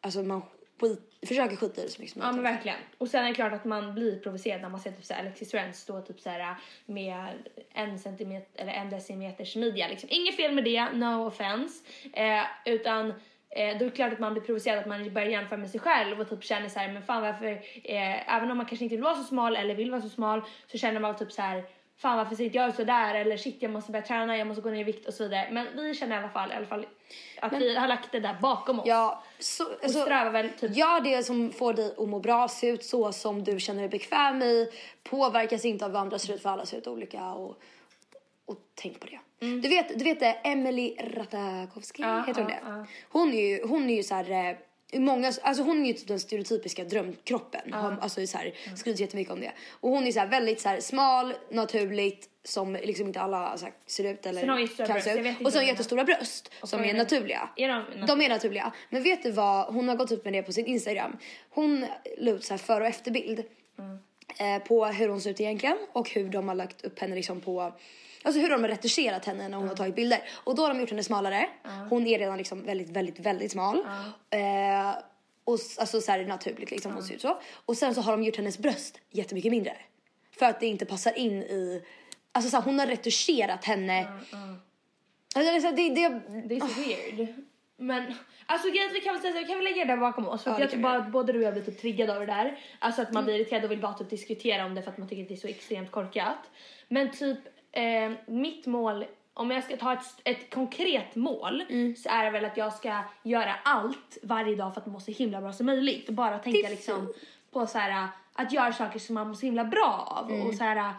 alltså 0.00 0.22
man 0.22 0.42
skit, 0.80 1.00
försöker 1.26 1.56
skita 1.56 1.80
i 1.80 1.84
det 1.84 1.90
så 1.90 2.00
mycket 2.00 2.12
som 2.12 2.22
Ja 2.22 2.32
men 2.32 2.42
möjligt. 2.42 2.56
verkligen. 2.56 2.78
Och 2.98 3.08
sen 3.08 3.24
är 3.24 3.28
det 3.28 3.34
klart 3.34 3.52
att 3.52 3.64
man 3.64 3.94
blir 3.94 4.18
provocerad 4.18 4.60
när 4.62 4.68
man 4.68 4.80
ser 4.80 4.90
typ 4.90 5.04
såhär 5.04 5.20
Alexis 5.20 5.54
Rens 5.54 5.80
stå 5.80 6.00
typ 6.00 6.20
såhär 6.20 6.56
med 6.86 7.26
en 7.72 7.98
centimeter 7.98 8.62
eller 8.62 8.72
en 8.72 8.90
decimeters 8.90 9.56
midja 9.56 9.88
liksom. 9.88 10.08
Inget 10.12 10.36
fel 10.36 10.54
med 10.54 10.64
det, 10.64 10.92
no 10.92 11.26
offense. 11.26 11.84
Eh, 12.12 12.42
utan 12.64 13.14
eh, 13.50 13.78
då 13.78 13.84
är 13.84 13.90
det 13.90 13.96
klart 13.96 14.12
att 14.12 14.18
man 14.18 14.32
blir 14.32 14.42
provocerad 14.42 14.78
att 14.78 14.86
man 14.86 15.14
börjar 15.14 15.28
jämföra 15.28 15.58
med 15.58 15.70
sig 15.70 15.80
själv 15.80 16.20
och 16.20 16.30
typ 16.30 16.44
känner 16.44 16.68
såhär 16.68 16.92
men 16.92 17.02
fan 17.02 17.22
varför, 17.22 17.46
eh, 17.84 18.36
även 18.36 18.50
om 18.50 18.56
man 18.56 18.66
kanske 18.66 18.84
inte 18.84 18.96
vill 18.96 19.04
vara 19.04 19.14
så 19.14 19.24
smal 19.24 19.56
eller 19.56 19.74
vill 19.74 19.90
vara 19.90 20.02
så 20.02 20.08
smal 20.08 20.42
så 20.66 20.78
känner 20.78 21.00
man 21.00 21.16
typ 21.16 21.32
så 21.32 21.42
här 21.42 21.64
fan 21.98 22.16
varför 22.16 22.36
ser 22.36 22.44
inte 22.44 22.56
jag 22.56 22.68
ut 22.68 22.74
sådär 22.74 23.14
eller 23.14 23.36
shit 23.36 23.56
jag 23.58 23.70
måste 23.70 23.92
börja 23.92 24.06
träna, 24.06 24.36
jag 24.36 24.46
måste 24.46 24.62
gå 24.62 24.70
ner 24.70 24.80
i 24.80 24.84
vikt 24.84 25.08
och 25.08 25.14
så 25.14 25.22
vidare. 25.22 25.48
Men 25.50 25.66
vi 25.76 25.94
känner 25.94 26.16
i 26.16 26.18
alla 26.18 26.28
fall, 26.28 26.52
i 26.52 26.54
alla 26.54 26.66
fall 26.66 26.86
att 27.40 27.52
vi 27.52 27.76
har 27.76 27.88
lagt 27.88 28.12
det 28.12 28.20
där 28.20 28.36
bakom 28.40 28.80
oss. 28.80 28.86
Ja, 28.86 29.22
så, 29.38 29.64
alltså, 29.82 30.02
strävar 30.02 30.30
väl 30.30 30.50
typ- 30.50 30.76
Gör 30.76 31.00
det 31.00 31.22
som 31.22 31.52
får 31.52 31.72
dig 31.72 31.94
att 31.98 32.08
må 32.08 32.20
bra, 32.20 32.48
se 32.48 32.68
ut 32.68 32.84
så 32.84 33.12
som 33.12 33.44
du 33.44 33.60
känner 33.60 33.80
dig 33.80 33.88
bekväm 33.88 34.42
i. 34.42 34.70
Påverkas 35.02 35.64
inte 35.64 35.84
av 35.84 35.92
vad 35.92 36.02
andra 36.02 36.18
ser 36.18 36.34
ut 36.34 36.42
för 36.42 36.50
alla 36.50 36.66
ser 36.66 36.78
ut 36.78 36.86
olika 36.86 37.32
och, 37.32 37.62
och 38.44 38.56
tänk 38.74 39.00
på 39.00 39.06
det. 39.06 39.18
Du 39.40 39.68
vet, 39.68 39.98
du 39.98 40.04
vet 40.04 40.46
Emily 40.46 40.96
Ratajkowski, 41.00 42.02
Mm. 42.02 42.16
Ja, 42.16 42.22
heter 42.26 42.42
hon 42.42 42.50
ja, 42.50 42.56
det? 42.70 42.78
ja. 42.78 42.86
Hon 43.08 43.32
är 43.32 43.48
ju, 43.48 43.66
hon 43.66 43.90
är 43.90 43.96
ju 43.96 44.02
så 44.02 44.14
här, 44.14 44.56
eh, 44.92 45.00
många, 45.00 45.32
alltså 45.42 45.62
hon 45.62 45.82
är 45.82 45.86
ju 45.86 45.92
typ 45.92 46.08
den 46.08 46.20
stereotypiska 46.20 46.84
drömkroppen. 46.84 47.72
Har, 47.72 47.96
alltså 48.00 48.26
så 48.26 48.38
här, 48.38 48.54
skrivit 48.76 49.00
jättemycket 49.00 49.32
om 49.32 49.40
det. 49.40 49.52
Och 49.80 49.90
hon 49.90 50.06
är 50.06 50.12
så 50.12 50.20
här 50.20 50.26
väldigt 50.26 50.60
så 50.60 50.68
här, 50.68 50.80
smal, 50.80 51.34
naturligt, 51.50 52.28
som 52.44 52.72
liksom 52.74 53.06
inte 53.06 53.20
alla 53.20 53.56
så 53.58 53.64
här, 53.64 53.74
ser 53.86 54.04
ut 54.04 54.26
eller 54.26 54.46
kan 54.86 55.02
se 55.02 55.18
ut. 55.18 55.40
Och 55.46 55.52
så 55.52 55.58
har 55.58 55.62
hon 55.62 55.68
jättestora 55.68 56.04
bröst 56.04 56.52
som 56.62 56.78
vad 56.78 56.88
är 56.88 56.94
är 56.94 56.98
naturliga. 56.98 57.48
Är 57.56 57.68
de 57.68 57.74
naturliga? 57.74 58.06
De 58.06 58.20
är 58.22 58.28
naturliga. 58.28 58.72
Men 58.90 59.02
vet 59.02 59.22
du 59.22 59.30
vad, 59.30 59.74
hon 59.74 59.88
har 59.88 59.96
gått 59.96 60.12
ut 60.12 60.24
med 60.24 60.32
det 60.32 60.42
på 60.42 60.52
sin 60.52 60.66
Instagram. 60.66 61.16
Hon 61.50 61.86
la 62.18 62.30
ut 62.30 62.44
så 62.44 62.52
här 62.52 62.58
före 62.58 62.80
och 62.80 62.88
efterbild. 62.88 63.44
Eh, 64.40 64.58
på 64.62 64.86
hur 64.86 65.08
hon 65.08 65.20
ser 65.20 65.30
ut 65.30 65.40
egentligen 65.40 65.76
och 65.92 66.10
hur 66.10 66.28
de 66.28 66.48
har 66.48 66.54
lagt 66.54 66.84
upp 66.84 66.98
henne 66.98 67.14
liksom 67.14 67.40
på 67.40 67.72
Alltså 68.22 68.40
hur 68.40 68.48
de 68.50 68.60
har 68.62 68.68
retuscherat 68.68 69.24
henne 69.24 69.48
när 69.48 69.58
hon 69.58 69.68
har 69.68 69.74
tagit 69.76 69.94
bilder. 69.94 70.22
Och 70.44 70.54
då 70.54 70.62
har 70.62 70.68
de 70.68 70.80
gjort 70.80 70.90
henne 70.90 71.02
smalare. 71.04 71.48
Hon 71.90 72.06
är 72.06 72.18
redan 72.18 72.38
liksom 72.38 72.62
väldigt, 72.64 72.90
väldigt, 72.90 73.20
väldigt 73.20 73.52
smal. 73.52 73.76
Eh, 74.30 74.94
Och 75.44 75.58
alltså 75.78 76.00
så 76.00 76.12
här 76.12 76.24
naturligt 76.24 76.70
liksom, 76.70 76.92
hon 76.92 77.02
ser 77.02 77.14
ut 77.14 77.20
så. 77.20 77.40
Och 77.66 77.76
sen 77.76 77.94
så 77.94 78.00
har 78.00 78.12
de 78.12 78.22
gjort 78.22 78.36
hennes 78.36 78.58
bröst 78.58 79.00
jättemycket 79.10 79.50
mindre. 79.50 79.76
För 80.38 80.46
att 80.46 80.60
det 80.60 80.66
inte 80.66 80.86
passar 80.86 81.18
in 81.18 81.42
i, 81.42 81.82
alltså 82.32 82.50
så 82.50 82.56
här, 82.56 82.64
hon 82.64 82.78
har 82.78 82.86
retuscherat 82.86 83.64
henne. 83.64 84.06
Alltså, 85.34 85.50
det, 85.52 85.56
är 85.56 85.60
så 85.60 85.66
här, 85.66 85.76
det, 85.76 86.48
det, 86.48 86.56
är 86.56 86.60
så 86.60 86.80
weird. 86.80 87.28
Men 87.76 88.14
alltså 88.46 88.68
vi 88.70 89.00
kan 89.00 89.14
väl 89.14 89.22
säga 89.22 89.32
så 89.32 89.38
vi 89.38 89.44
kan 89.44 89.56
väl 89.56 89.64
lägga 89.64 89.84
det 89.84 89.92
där 89.92 89.96
bakom 89.96 90.28
oss. 90.28 90.42
För 90.42 90.50
Ja, 90.50 90.60
jag 90.60 90.70
tror 90.70 90.76
vi 90.76 90.82
bara 90.82 90.96
att 90.98 91.12
både 91.12 91.32
du 91.32 91.38
och 91.38 91.44
jag 91.44 91.52
blir 91.54 91.62
typ 91.62 91.80
triggade 91.80 92.14
av 92.14 92.20
det 92.20 92.26
där. 92.26 92.58
Alltså 92.78 93.02
att 93.02 93.12
man 93.12 93.24
blir 93.24 93.34
irriterad 93.34 93.64
och 93.64 93.70
vill 93.70 93.80
bara 93.80 93.92
typ 93.94 94.10
diskutera 94.10 94.64
om 94.66 94.74
det 94.74 94.82
för 94.82 94.90
att 94.90 94.98
man 94.98 95.08
tycker 95.08 95.22
att 95.22 95.28
det 95.28 95.34
är 95.34 95.36
så 95.36 95.48
extremt 95.48 95.90
korkat. 95.90 96.38
Men 96.88 97.10
typ 97.10 97.38
eh, 97.78 98.12
mitt 98.26 98.66
mål, 98.66 99.04
om 99.34 99.50
jag 99.50 99.64
ska 99.64 99.76
ta 99.76 99.92
ett, 99.92 100.20
ett 100.24 100.54
konkret 100.54 101.14
mål 101.14 101.64
så 101.96 102.08
är 102.08 102.24
det 102.24 102.30
väl 102.30 102.44
att 102.44 102.56
jag 102.56 102.72
ska 102.72 103.02
göra 103.22 103.54
allt 103.64 104.18
varje 104.22 104.56
dag 104.56 104.74
för 104.74 104.80
att 104.80 104.86
må 104.86 105.00
så 105.00 105.10
himla 105.10 105.40
bra 105.40 105.52
som 105.52 105.66
möjligt. 105.66 106.08
Och 106.08 106.14
bara 106.14 106.38
tänka 106.38 106.68
liksom 106.68 107.12
på 107.50 107.66
så 107.66 107.78
här 107.78 108.08
att 108.32 108.52
göra 108.52 108.72
saker 108.72 108.98
som 108.98 109.14
man 109.14 109.28
mår 109.28 109.34
så 109.34 109.46
himla 109.46 109.64
bra 109.64 110.22
av. 110.26 110.46
Och 110.46 110.54
så 110.54 110.64
här 110.64 110.94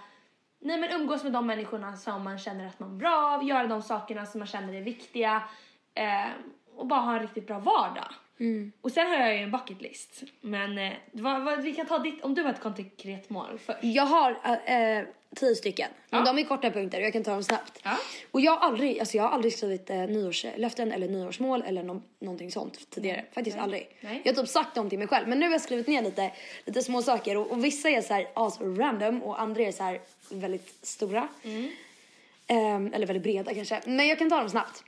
Nej 0.62 0.80
men 0.80 1.02
umgås 1.02 1.24
med 1.24 1.34
de 1.34 1.48
människorna 1.48 1.98
som 1.98 2.24
man 2.24 2.40
känner 2.40 2.68
att 2.68 2.80
man 2.80 2.90
mår 2.90 2.98
bra 2.98 3.36
av, 3.36 3.44
göra 3.44 3.68
de 3.68 3.82
sakerna 3.82 4.26
som 4.26 4.40
man 4.40 4.48
känner 4.48 4.74
är 4.74 4.82
viktiga 4.82 5.44
eh, 5.94 6.28
och 6.76 6.88
bara 6.88 7.00
ha 7.00 7.14
en 7.16 7.22
riktigt 7.22 7.48
bra 7.48 7.60
vardag. 7.60 8.14
Och 8.82 8.92
sen 8.92 9.08
har 9.08 9.16
jag 9.16 9.38
ju 9.38 9.44
en 9.44 9.52
bucket 9.52 9.82
list. 9.82 10.24
Men 10.42 10.78
eh, 10.78 10.94
vad, 11.12 11.44
vad, 11.44 11.62
vi 11.62 11.74
kan 11.74 11.86
ta 11.86 12.00
ditt, 12.00 12.24
om 12.24 12.36
du 12.36 12.44
har 12.44 12.50
ett 12.50 12.62
konkret 12.62 13.30
mål 13.30 13.60
först. 13.60 13.80
Jag 13.82 14.06
har 14.06 14.32
eh, 14.66 15.04
tio 15.36 15.56
stycken, 15.56 15.92
men 16.10 16.20
Ja. 16.20 16.26
de 16.34 16.40
är 16.42 16.44
korta 16.44 16.72
punkter 16.72 16.98
och 17.00 17.06
jag 17.06 17.14
kan 17.14 17.24
ta 17.24 17.32
dem 17.32 17.44
snabbt. 17.44 17.80
Ja. 17.84 17.98
Och 18.32 18.42
jag 18.42 18.52
har 18.52 18.68
aldrig, 18.68 19.00
alltså 19.00 19.18
jag 19.18 19.24
har 19.24 19.30
aldrig 19.30 19.54
skrivit 19.58 19.90
eh, 19.90 19.98
nyårslöften 19.98 20.92
eller 20.92 21.08
nyårsmål 21.08 21.64
eller 21.68 21.84
nå- 21.84 22.02
någonting 22.20 22.52
sånt 22.52 22.90
tidigare. 22.90 23.26
Faktiskt 23.32 23.58
aldrig. 23.58 23.90
Nej. 24.02 24.22
Jag 24.24 24.34
har 24.36 24.42
typ 24.44 24.50
sagt 24.52 24.76
dem 24.76 24.90
till 24.90 25.00
mig 25.00 25.08
själv, 25.08 25.28
men 25.28 25.40
nu 25.40 25.46
har 25.46 25.52
jag 25.52 25.62
skrivit 25.62 25.88
ner 25.88 26.02
lite, 26.02 26.32
lite 26.66 26.82
små 26.82 27.02
saker 27.02 27.38
och, 27.38 27.52
och 27.52 27.66
vissa 27.66 27.90
är 27.90 28.02
så 28.02 28.14
här 28.14 28.28
as 28.34 28.60
random 28.62 29.24
och 29.24 29.42
andra 29.42 29.62
är 29.64 29.72
så 29.72 29.84
här 29.84 30.02
väldigt 30.30 30.86
stora. 30.86 31.28
Ehm, 32.48 32.94
eller 32.94 33.06
väldigt 33.08 33.24
breda 33.24 33.54
kanske. 33.54 33.82
Men 33.86 34.08
jag 34.08 34.18
kan 34.20 34.30
ta 34.30 34.38
dem 34.40 34.50
snabbt. 34.50 34.84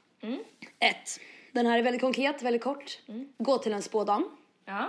Ett. 0.79 1.19
Den 1.51 1.65
här 1.65 1.77
är 1.79 1.83
väldigt 1.83 2.01
konkret, 2.01 2.41
väldigt 2.41 2.63
kort. 2.63 2.99
Gå 3.37 3.57
till 3.57 3.73
en 3.73 3.81
spådam. 3.81 4.29
Ja. 4.65 4.87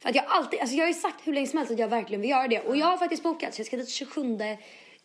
För 0.00 0.08
att 0.08 0.14
jag 0.14 0.24
alltid, 0.28 0.60
alltså 0.60 0.76
jag 0.76 0.84
har 0.84 0.88
ju 0.88 0.94
sagt 0.94 1.26
hur 1.26 1.32
länge 1.32 1.46
som 1.46 1.56
helst 1.58 1.72
att 1.72 1.78
jag 1.78 1.88
verkligen 1.88 2.20
vill 2.20 2.30
göra 2.30 2.48
det. 2.48 2.60
Och 2.60 2.76
jag 2.76 2.86
har 2.86 2.96
faktiskt 2.96 3.22
bokat 3.22 3.54
så 3.54 3.60
jag 3.60 3.66
ska 3.66 3.76
dit 3.76 3.88
27 3.90 4.38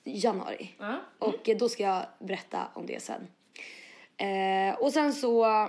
januari. 0.04 0.70
Ja. 0.80 1.00
Och 1.20 1.50
då 1.60 1.70
ska 1.70 1.84
jag 1.84 2.06
berätta 2.20 2.68
om 2.74 2.86
det 2.86 3.04
sen. 3.04 3.28
Eh, 4.18 4.76
och 4.76 4.94
sen 4.94 5.14
så, 5.14 5.68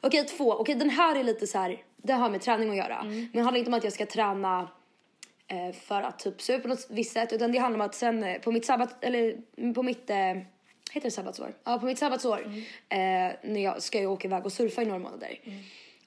okej 0.00 0.24
två, 0.24 0.52
okej 0.52 0.74
den 0.74 0.90
här 0.90 1.16
är 1.16 1.24
lite 1.24 1.46
så 1.46 1.58
här, 1.58 1.82
det 1.96 2.12
har 2.12 2.30
med 2.30 2.40
träning 2.40 2.70
att 2.70 2.76
göra. 2.76 3.02
Men 3.04 3.30
det 3.32 3.40
handlar 3.40 3.58
inte 3.58 3.70
om 3.70 3.74
att 3.74 3.84
jag 3.84 3.92
ska 3.92 4.06
träna 4.06 4.68
eh, 5.46 5.72
för 5.72 6.02
att 6.02 6.18
typ 6.18 6.42
se 6.42 6.54
ut 6.54 6.62
på 6.62 6.68
något 6.68 6.86
visst 6.90 7.12
sätt. 7.12 7.32
Utan 7.32 7.52
det 7.52 7.58
handlar 7.58 7.80
om 7.80 7.86
att 7.86 7.94
sen 7.94 8.24
eh, 8.24 8.40
på 8.40 8.52
mitt 8.52 8.64
sabbat, 8.64 9.04
eller 9.04 9.36
mm, 9.56 9.74
på 9.74 9.82
mitt, 9.82 10.10
eh, 10.10 10.16
heter 10.16 11.02
det 11.02 11.10
sabbatsår? 11.10 11.54
Ja, 11.64 11.78
på 11.78 11.86
mitt 11.86 11.98
sabbatsår 11.98 12.40
eh, 12.88 12.98
när 13.42 13.60
jag 13.60 13.82
ska 13.82 14.00
jag 14.00 14.12
åka 14.12 14.28
iväg 14.28 14.46
och 14.46 14.52
surfa 14.52 14.82
i 14.82 14.84
några 14.84 14.98
månader. 14.98 15.40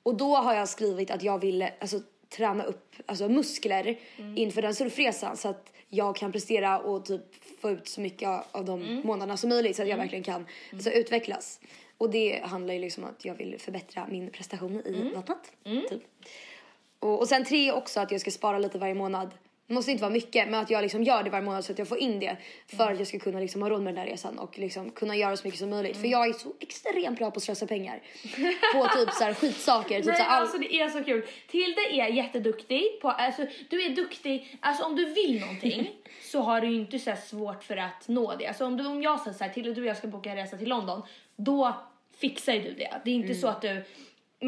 Och 0.03 0.15
då 0.15 0.35
har 0.35 0.53
jag 0.53 0.69
skrivit 0.69 1.11
att 1.11 1.23
jag 1.23 1.39
vill 1.39 1.67
alltså, 1.79 2.01
träna 2.29 2.63
upp 2.63 2.95
alltså, 3.05 3.29
muskler 3.29 3.97
inför 4.35 4.61
den 4.61 4.75
surfresan 4.75 5.37
så 5.37 5.47
att 5.47 5.71
jag 5.89 6.15
kan 6.15 6.31
prestera 6.31 6.79
och 6.79 7.05
typ 7.05 7.21
få 7.61 7.69
ut 7.71 7.87
så 7.87 8.01
mycket 8.01 8.29
av- 8.51 8.65
de 8.65 9.01
månaderna 9.03 9.37
som 9.37 9.49
möjligt 9.49 9.75
så 9.75 9.81
att 9.81 9.87
jag 9.89 9.97
verkligen 9.97 10.23
kan 10.23 10.45
alltså, 10.73 10.89
utvecklas. 10.89 11.59
Och 11.97 12.09
det 12.09 12.39
handlar 12.43 12.73
ju 12.73 12.79
liksom 12.79 13.03
om 13.03 13.09
att 13.09 13.25
jag 13.25 13.35
vill 13.35 13.59
förbättra 13.59 14.07
min 14.09 14.29
prestation 14.31 14.81
i 14.81 15.11
vattnet. 15.15 15.51
Typ. 15.89 16.01
Och, 16.99 17.19
och 17.19 17.27
sen 17.27 17.45
tre 17.45 17.71
också 17.71 17.99
att 17.99 18.11
jag 18.11 18.21
ska 18.21 18.31
spara 18.31 18.59
lite 18.59 18.77
varje 18.77 18.93
månad. 18.93 19.31
Det 19.67 19.73
måste 19.73 19.91
inte 19.91 20.01
vara 20.01 20.13
mycket 20.13 20.49
men 20.49 20.59
att 20.59 20.69
jag 20.69 20.81
liksom 20.81 21.03
gör 21.03 21.23
det 21.23 21.29
varje 21.29 21.45
månad 21.45 21.65
så 21.65 21.71
att 21.71 21.79
jag 21.79 21.87
får 21.87 21.97
in 21.97 22.19
det. 22.19 22.37
För 22.77 22.91
att 22.91 22.99
jag 22.99 23.07
ska 23.07 23.19
kunna 23.19 23.39
liksom 23.39 23.61
ha 23.61 23.69
råd 23.69 23.81
med 23.81 23.93
den 23.93 24.03
här 24.03 24.11
resan 24.11 24.39
och 24.39 24.59
liksom 24.59 24.91
kunna 24.91 25.15
göra 25.15 25.37
så 25.37 25.47
mycket 25.47 25.59
som 25.59 25.69
möjligt. 25.69 25.97
För 25.97 26.07
jag 26.07 26.27
är 26.29 26.33
så 26.33 26.53
extremt 26.59 27.17
bra 27.19 27.31
på 27.31 27.37
att 27.37 27.43
slösa 27.43 27.67
pengar. 27.67 28.01
på 28.73 28.87
typ 28.87 29.13
så 29.13 29.23
här 29.23 29.33
skitsaker. 29.33 29.95
Typ 29.97 30.05
Nej, 30.05 30.15
så 30.15 30.23
här, 30.23 30.29
all... 30.29 30.41
alltså 30.41 30.57
det 30.57 30.75
är 30.75 30.89
så 30.89 31.03
kul. 31.03 31.25
Tilde 31.47 31.81
är 31.91 32.07
jätteduktig 32.07 32.99
på, 33.01 33.09
alltså 33.09 33.45
du 33.69 33.85
är 33.85 33.89
duktig, 33.89 34.57
alltså 34.59 34.83
om 34.83 34.95
du 34.95 35.05
vill 35.05 35.39
någonting 35.39 35.91
så 36.31 36.39
har 36.41 36.61
du 36.61 36.67
ju 36.67 36.75
inte 36.75 36.99
så 36.99 37.13
svårt 37.27 37.63
för 37.63 37.77
att 37.77 38.07
nå 38.07 38.35
det. 38.35 38.47
Alltså 38.47 38.65
om, 38.65 38.77
du, 38.77 38.85
om 38.87 39.01
jag 39.01 39.19
säger 39.19 39.37
såhär, 39.37 39.51
Tilde 39.51 39.73
du 39.73 39.81
och 39.81 39.87
jag 39.87 39.97
ska 39.97 40.07
boka 40.07 40.29
en 40.29 40.35
resa 40.35 40.57
till 40.57 40.69
London, 40.69 41.01
då 41.35 41.75
fixar 42.17 42.53
ju 42.53 42.61
du 42.61 42.73
det. 42.73 43.01
Det 43.05 43.11
är 43.11 43.15
inte 43.15 43.27
Mm. 43.27 43.41
så 43.41 43.47
att 43.47 43.61
du 43.61 43.83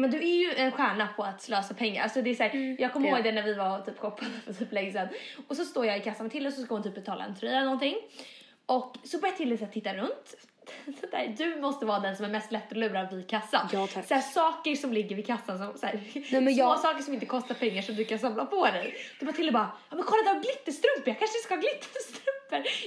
men 0.00 0.10
du 0.10 0.18
är 0.18 0.36
ju 0.36 0.54
en 0.56 0.72
stjärna 0.72 1.08
på 1.16 1.22
att 1.22 1.42
slösa 1.42 1.74
pengar. 1.74 2.02
Alltså 2.02 2.22
det 2.22 2.30
är 2.30 2.34
så 2.34 2.42
här, 2.42 2.76
jag 2.80 2.92
kommer 2.92 3.08
ihåg 3.08 3.24
det 3.24 3.32
när 3.32 3.42
vi 3.42 3.54
var 3.54 3.78
och 3.78 3.86
typ 3.86 3.98
shoppade 3.98 4.30
för 4.46 4.52
typ 4.52 4.72
länge 4.72 4.92
sedan. 4.92 5.08
Och 5.48 5.56
så 5.56 5.64
står 5.64 5.86
jag 5.86 5.98
i 5.98 6.00
kassan 6.00 6.24
med 6.24 6.32
Tilde 6.32 6.48
och 6.48 6.54
så 6.54 6.62
ska 6.62 6.74
hon 6.74 6.82
typ 6.82 6.94
betala 6.94 7.24
en 7.24 7.36
tröja 7.36 7.56
eller 7.56 7.64
någonting. 7.64 7.96
Och 8.66 8.96
så 9.04 9.18
börjar 9.18 9.34
Tilde 9.34 9.66
titta 9.66 9.94
runt. 9.94 10.34
Där, 11.10 11.34
du 11.38 11.60
måste 11.60 11.86
vara 11.86 12.00
den 12.00 12.16
som 12.16 12.24
är 12.24 12.28
mest 12.28 12.52
lättlurad 12.52 13.14
vid 13.14 13.28
kassan. 13.28 13.68
Ja, 13.72 13.86
tack. 13.86 14.08
Så 14.08 14.14
här, 14.14 14.22
saker 14.22 14.76
som 14.76 14.92
ligger 14.92 15.16
vid 15.16 15.26
kassan 15.26 15.58
som 15.58 15.78
så 15.78 15.86
här, 15.86 16.00
Nej, 16.14 16.40
men 16.40 16.54
små 16.54 16.62
jag- 16.64 16.78
saker 16.80 17.02
som 17.02 17.14
inte 17.14 17.26
kostar 17.26 17.54
pengar 17.54 17.82
som 17.82 17.94
du 17.96 18.04
kan 18.04 18.18
samla 18.18 18.44
på 18.46 18.64
dig. 18.64 18.94
Då 19.20 19.26
bara 19.26 19.32
Tilde 19.32 19.52
bara, 19.52 19.70
ja 19.90 19.96
men 19.96 20.04
kolla 20.04 20.22
där 20.22 20.34
har 20.34 20.40
glitterstrumpor, 20.42 21.08
jag 21.08 21.18
kanske 21.18 21.38
ska 21.38 21.54
ha 21.54 21.60
glitterstrumpor. 21.60 22.34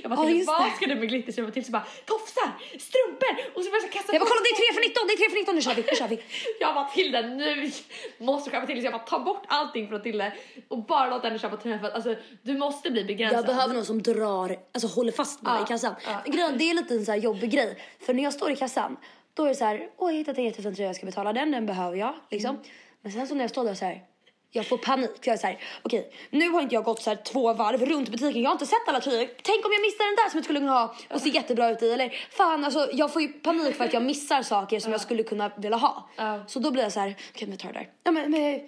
Jag 0.03 0.11
bara 0.11 0.29
Ja, 0.29 0.43
vad 0.47 0.71
ska 0.75 0.85
du 0.87 0.95
med 0.95 1.09
glitterstrumpor 1.09 1.51
till? 1.53 1.65
Så 1.65 1.71
bara 1.71 1.85
tofsar, 2.05 2.49
strumpor 2.87 3.33
och 3.55 3.63
så 3.63 3.69
börjar 3.71 3.83
jag 3.83 3.91
kasta 3.91 4.13
Jag 4.13 4.21
bara 4.21 4.29
kolla 4.31 4.41
det 4.47 4.51
är 4.55 4.59
3 4.71 4.73
för 4.77 4.81
19, 4.87 5.07
det 5.07 5.13
är 5.13 5.17
3 5.17 5.29
för 5.29 5.37
19, 5.41 5.55
nu 5.55 5.61
kör 5.61 5.75
vi, 5.75 5.81
nu 5.91 5.95
kör 6.01 6.07
vi. 6.07 6.17
jag 6.59 6.75
bara 6.75 6.85
Tilde 6.97 7.21
nu 7.21 7.71
måste 8.17 8.49
du 8.49 8.53
köpa 8.53 8.65
till 8.67 8.79
så 8.79 8.85
jag 8.85 8.93
bara 8.93 9.03
ta 9.13 9.19
bort 9.19 9.43
allting 9.47 9.87
från 9.89 10.01
Tilde 10.01 10.33
och 10.67 10.85
bara 10.85 11.09
låt 11.09 11.23
henne 11.23 11.39
köpa 11.39 11.57
tröjan 11.57 11.79
för 11.79 11.87
att 11.87 11.93
alltså 11.93 12.15
du 12.41 12.53
måste 12.57 12.91
bli 12.91 13.03
begränsad. 13.03 13.37
Jag 13.39 13.45
behöver 13.45 13.73
någon 13.73 13.85
som 13.85 14.01
drar, 14.01 14.57
alltså 14.73 14.87
håller 14.87 15.11
fast 15.11 15.41
mig 15.41 15.53
Ja, 15.57 15.63
i 15.63 15.67
kassan. 15.67 15.95
ja. 16.05 16.21
Grejen, 16.25 16.57
det 16.57 16.69
är 16.69 16.73
lite 16.73 16.93
en 16.93 17.05
så 17.05 17.11
här 17.11 17.19
jobbig 17.19 17.51
grej. 17.51 17.70
För 17.99 18.13
när 18.13 18.23
jag 18.23 18.33
står 18.33 18.51
i 18.51 18.55
kassan, 18.55 18.97
då 19.33 19.43
är 19.43 19.49
det 19.49 19.55
så 19.55 19.65
här, 19.65 19.89
åh 19.97 20.09
jag 20.09 20.13
har 20.13 20.17
hittat 20.17 20.37
en 20.37 20.43
jättefin 20.43 20.75
tröja, 20.75 20.89
jag 20.89 20.95
ska 20.95 21.05
betala 21.05 21.33
den, 21.33 21.51
den 21.51 21.65
behöver 21.65 21.97
jag. 21.97 22.13
Liksom. 22.29 22.49
Mm. 22.49 22.67
Men 23.01 23.11
sen 23.11 23.27
så 23.27 23.35
när 23.35 23.43
jag 23.43 23.49
står 23.49 23.65
där 23.65 23.73
så 23.73 23.85
här, 23.85 24.03
jag 24.51 24.67
får 24.67 24.77
panik. 24.77 25.11
Jag 25.21 25.33
är 25.33 25.37
så 25.37 25.47
här, 25.47 25.59
okej 25.81 26.13
nu 26.29 26.49
har 26.49 26.61
inte 26.61 26.75
jag 26.75 26.83
gått 26.83 27.01
så 27.01 27.09
här 27.09 27.17
två 27.17 27.53
varv 27.53 27.85
runt 27.85 28.09
butiken, 28.09 28.41
jag 28.41 28.49
har 28.49 28.55
inte 28.55 28.65
sett 28.65 28.87
alla 28.87 28.99
tröjor. 28.99 29.29
Tänk 29.41 29.65
om 29.65 29.71
jag 29.71 29.81
missar 29.81 30.05
den 30.05 30.15
där 30.15 30.29
som 30.29 30.37
jag 30.37 30.43
skulle 30.43 30.59
kunna 30.59 30.71
ha 30.71 30.95
och 31.09 31.21
se 31.21 31.29
jättebra 31.29 31.71
ut 31.71 31.83
i. 31.83 31.91
Eller 31.91 32.13
fan 32.31 32.65
alltså 32.65 32.89
jag 32.93 33.13
får 33.13 33.21
ju 33.21 33.27
panik 33.27 33.75
för 33.75 33.85
att 33.85 33.93
jag 33.93 34.03
missar 34.03 34.41
saker 34.41 34.79
som 34.79 34.91
jag 34.91 35.01
skulle 35.01 35.23
kunna 35.23 35.51
vilja 35.57 35.77
ha. 35.77 36.09
Så 36.47 36.59
då 36.59 36.71
blir 36.71 36.83
jag 36.83 36.91
så 36.91 36.99
här, 36.99 37.15
okej 37.35 37.47
men 37.47 37.57
ta 37.57 37.67
det 37.67 37.73
där. 37.73 37.89
Ja, 38.03 38.11
men, 38.11 38.31
men, 38.31 38.59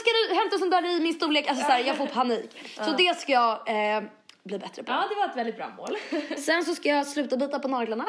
ska 0.00 0.10
du 0.28 0.34
hämta 0.34 0.58
sånt 0.58 0.70
där 0.70 0.96
i 0.96 1.00
min 1.00 1.14
storlek? 1.14 1.48
Alltså 1.48 1.64
så 1.64 1.70
här, 1.70 1.84
jag 1.84 1.96
får 1.96 2.06
panik. 2.06 2.50
Så 2.76 2.90
det 2.90 3.18
ska 3.18 3.32
jag 3.32 3.52
eh, 3.68 4.02
bli 4.44 4.58
bättre 4.58 4.82
på. 4.82 4.92
Ja 4.92 5.06
det 5.10 5.14
var 5.14 5.28
ett 5.30 5.36
väldigt 5.36 5.56
bra 5.56 5.72
mål. 5.76 5.96
Sen 6.38 6.64
så 6.64 6.74
ska 6.74 6.88
jag 6.88 7.06
sluta 7.06 7.36
bita 7.36 7.58
på 7.58 7.68
naglarna. 7.68 8.06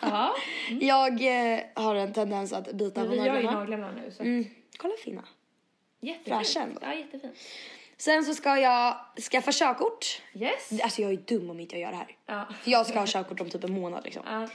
Ja. 0.00 0.34
Jag 0.80 1.12
eh, 1.54 1.60
har 1.74 1.94
en 1.94 2.12
tendens 2.12 2.52
att 2.52 2.72
bita 2.72 3.00
Men 3.00 3.10
på 3.10 3.16
vi 3.16 3.26
gör 3.26 3.36
ju 3.36 3.42
naglarna. 3.42 3.58
naglarna 3.60 3.90
nu 3.92 4.10
så 4.10 4.22
Mm. 4.22 4.44
Kolla 4.76 4.94
fina. 5.04 5.24
jättefint. 6.00 6.36
Fräscha 6.38 6.60
ändå. 6.60 6.80
Ja 6.82 6.94
jättefint. 6.94 7.36
Sen 7.96 8.24
så 8.24 8.34
ska 8.34 8.58
jag 8.58 8.96
skaffa 9.30 9.52
körkort. 9.52 10.22
Yes. 10.34 10.72
Alltså 10.82 11.02
jag 11.02 11.12
är 11.12 11.16
dum 11.16 11.50
om 11.50 11.60
inte 11.60 11.74
jag 11.78 11.82
gör 11.82 11.90
det 11.90 11.96
här. 11.96 12.16
Ja. 12.26 12.54
För 12.62 12.70
jag 12.70 12.86
ska 12.86 12.98
ha 12.98 13.06
körkort 13.06 13.40
om 13.40 13.50
typ 13.50 13.64
en 13.64 13.72
månad 13.72 14.04
liksom. 14.04 14.22
Ja. 14.26 14.48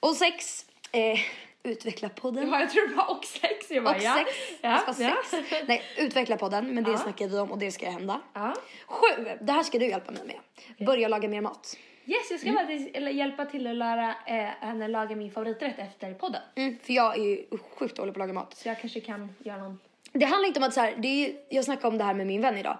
Och 0.00 0.16
sex, 0.16 0.66
eh, 0.92 1.18
utveckla 1.62 2.08
podden. 2.08 2.48
Ja, 2.50 2.60
jag 2.60 2.70
tror 2.70 2.88
det 2.88 2.94
var 2.94 3.10
och 3.18 3.24
sex. 3.24 3.70
Jag 3.70 3.84
bara, 3.84 3.96
Och 3.96 4.02
ja. 4.02 4.14
sex. 4.14 4.30
Ja. 4.60 4.82
Jag 4.86 4.94
ska 4.94 5.04
ja. 5.04 5.16
sex. 5.30 5.52
Nej, 5.68 5.82
utveckla 5.98 6.36
podden, 6.36 6.74
men 6.74 6.84
det 6.84 6.90
Ja. 6.90 6.98
snackar 6.98 7.28
vi 7.28 7.38
om 7.38 7.52
och 7.52 7.58
det 7.58 7.70
ska 7.70 7.90
hända. 7.90 8.20
Ja. 8.34 8.54
Sju, 8.86 9.24
det 9.40 9.52
här 9.52 9.62
ska 9.62 9.78
du 9.78 9.86
hjälpa 9.88 10.12
mig 10.12 10.22
med. 10.26 10.86
Börja 10.86 11.08
laga 11.08 11.28
mer 11.28 11.40
mat. 11.40 11.76
Yes, 12.06 12.30
jag 12.30 12.40
ska 12.40 12.48
Mm. 12.48 12.88
eller 12.94 13.10
hjälpa 13.10 13.44
till 13.44 13.66
att 13.66 13.76
lära 13.76 14.08
eh, 14.26 14.34
henne 14.60 14.88
laga 14.88 15.16
min 15.16 15.30
favoriträtt 15.30 15.78
efter 15.78 16.14
podden. 16.14 16.42
Mm, 16.54 16.78
för 16.82 16.92
jag 16.92 17.18
är 17.18 17.22
ju 17.22 17.44
sjukt 17.78 17.96
dålig 17.96 18.14
på 18.14 18.18
att 18.20 18.26
laga 18.28 18.32
mat. 18.32 18.56
Så 18.56 18.68
jag 18.68 18.80
kanske 18.80 19.00
kan 19.00 19.34
göra 19.44 19.58
någon... 19.58 19.78
Det 20.12 20.24
handlar 20.26 20.46
inte 20.48 20.60
om 20.60 20.64
att 20.66 20.74
så 20.74 20.80
här, 20.80 20.94
det 20.98 21.08
är, 21.08 21.32
jag 21.48 21.64
snackade 21.64 21.88
om 21.88 21.98
det 21.98 22.04
här 22.04 22.14
med 22.14 22.26
min 22.26 22.40
vän 22.42 22.58
idag. 22.58 22.78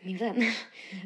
Min 0.00 0.16
vän. 0.16 0.42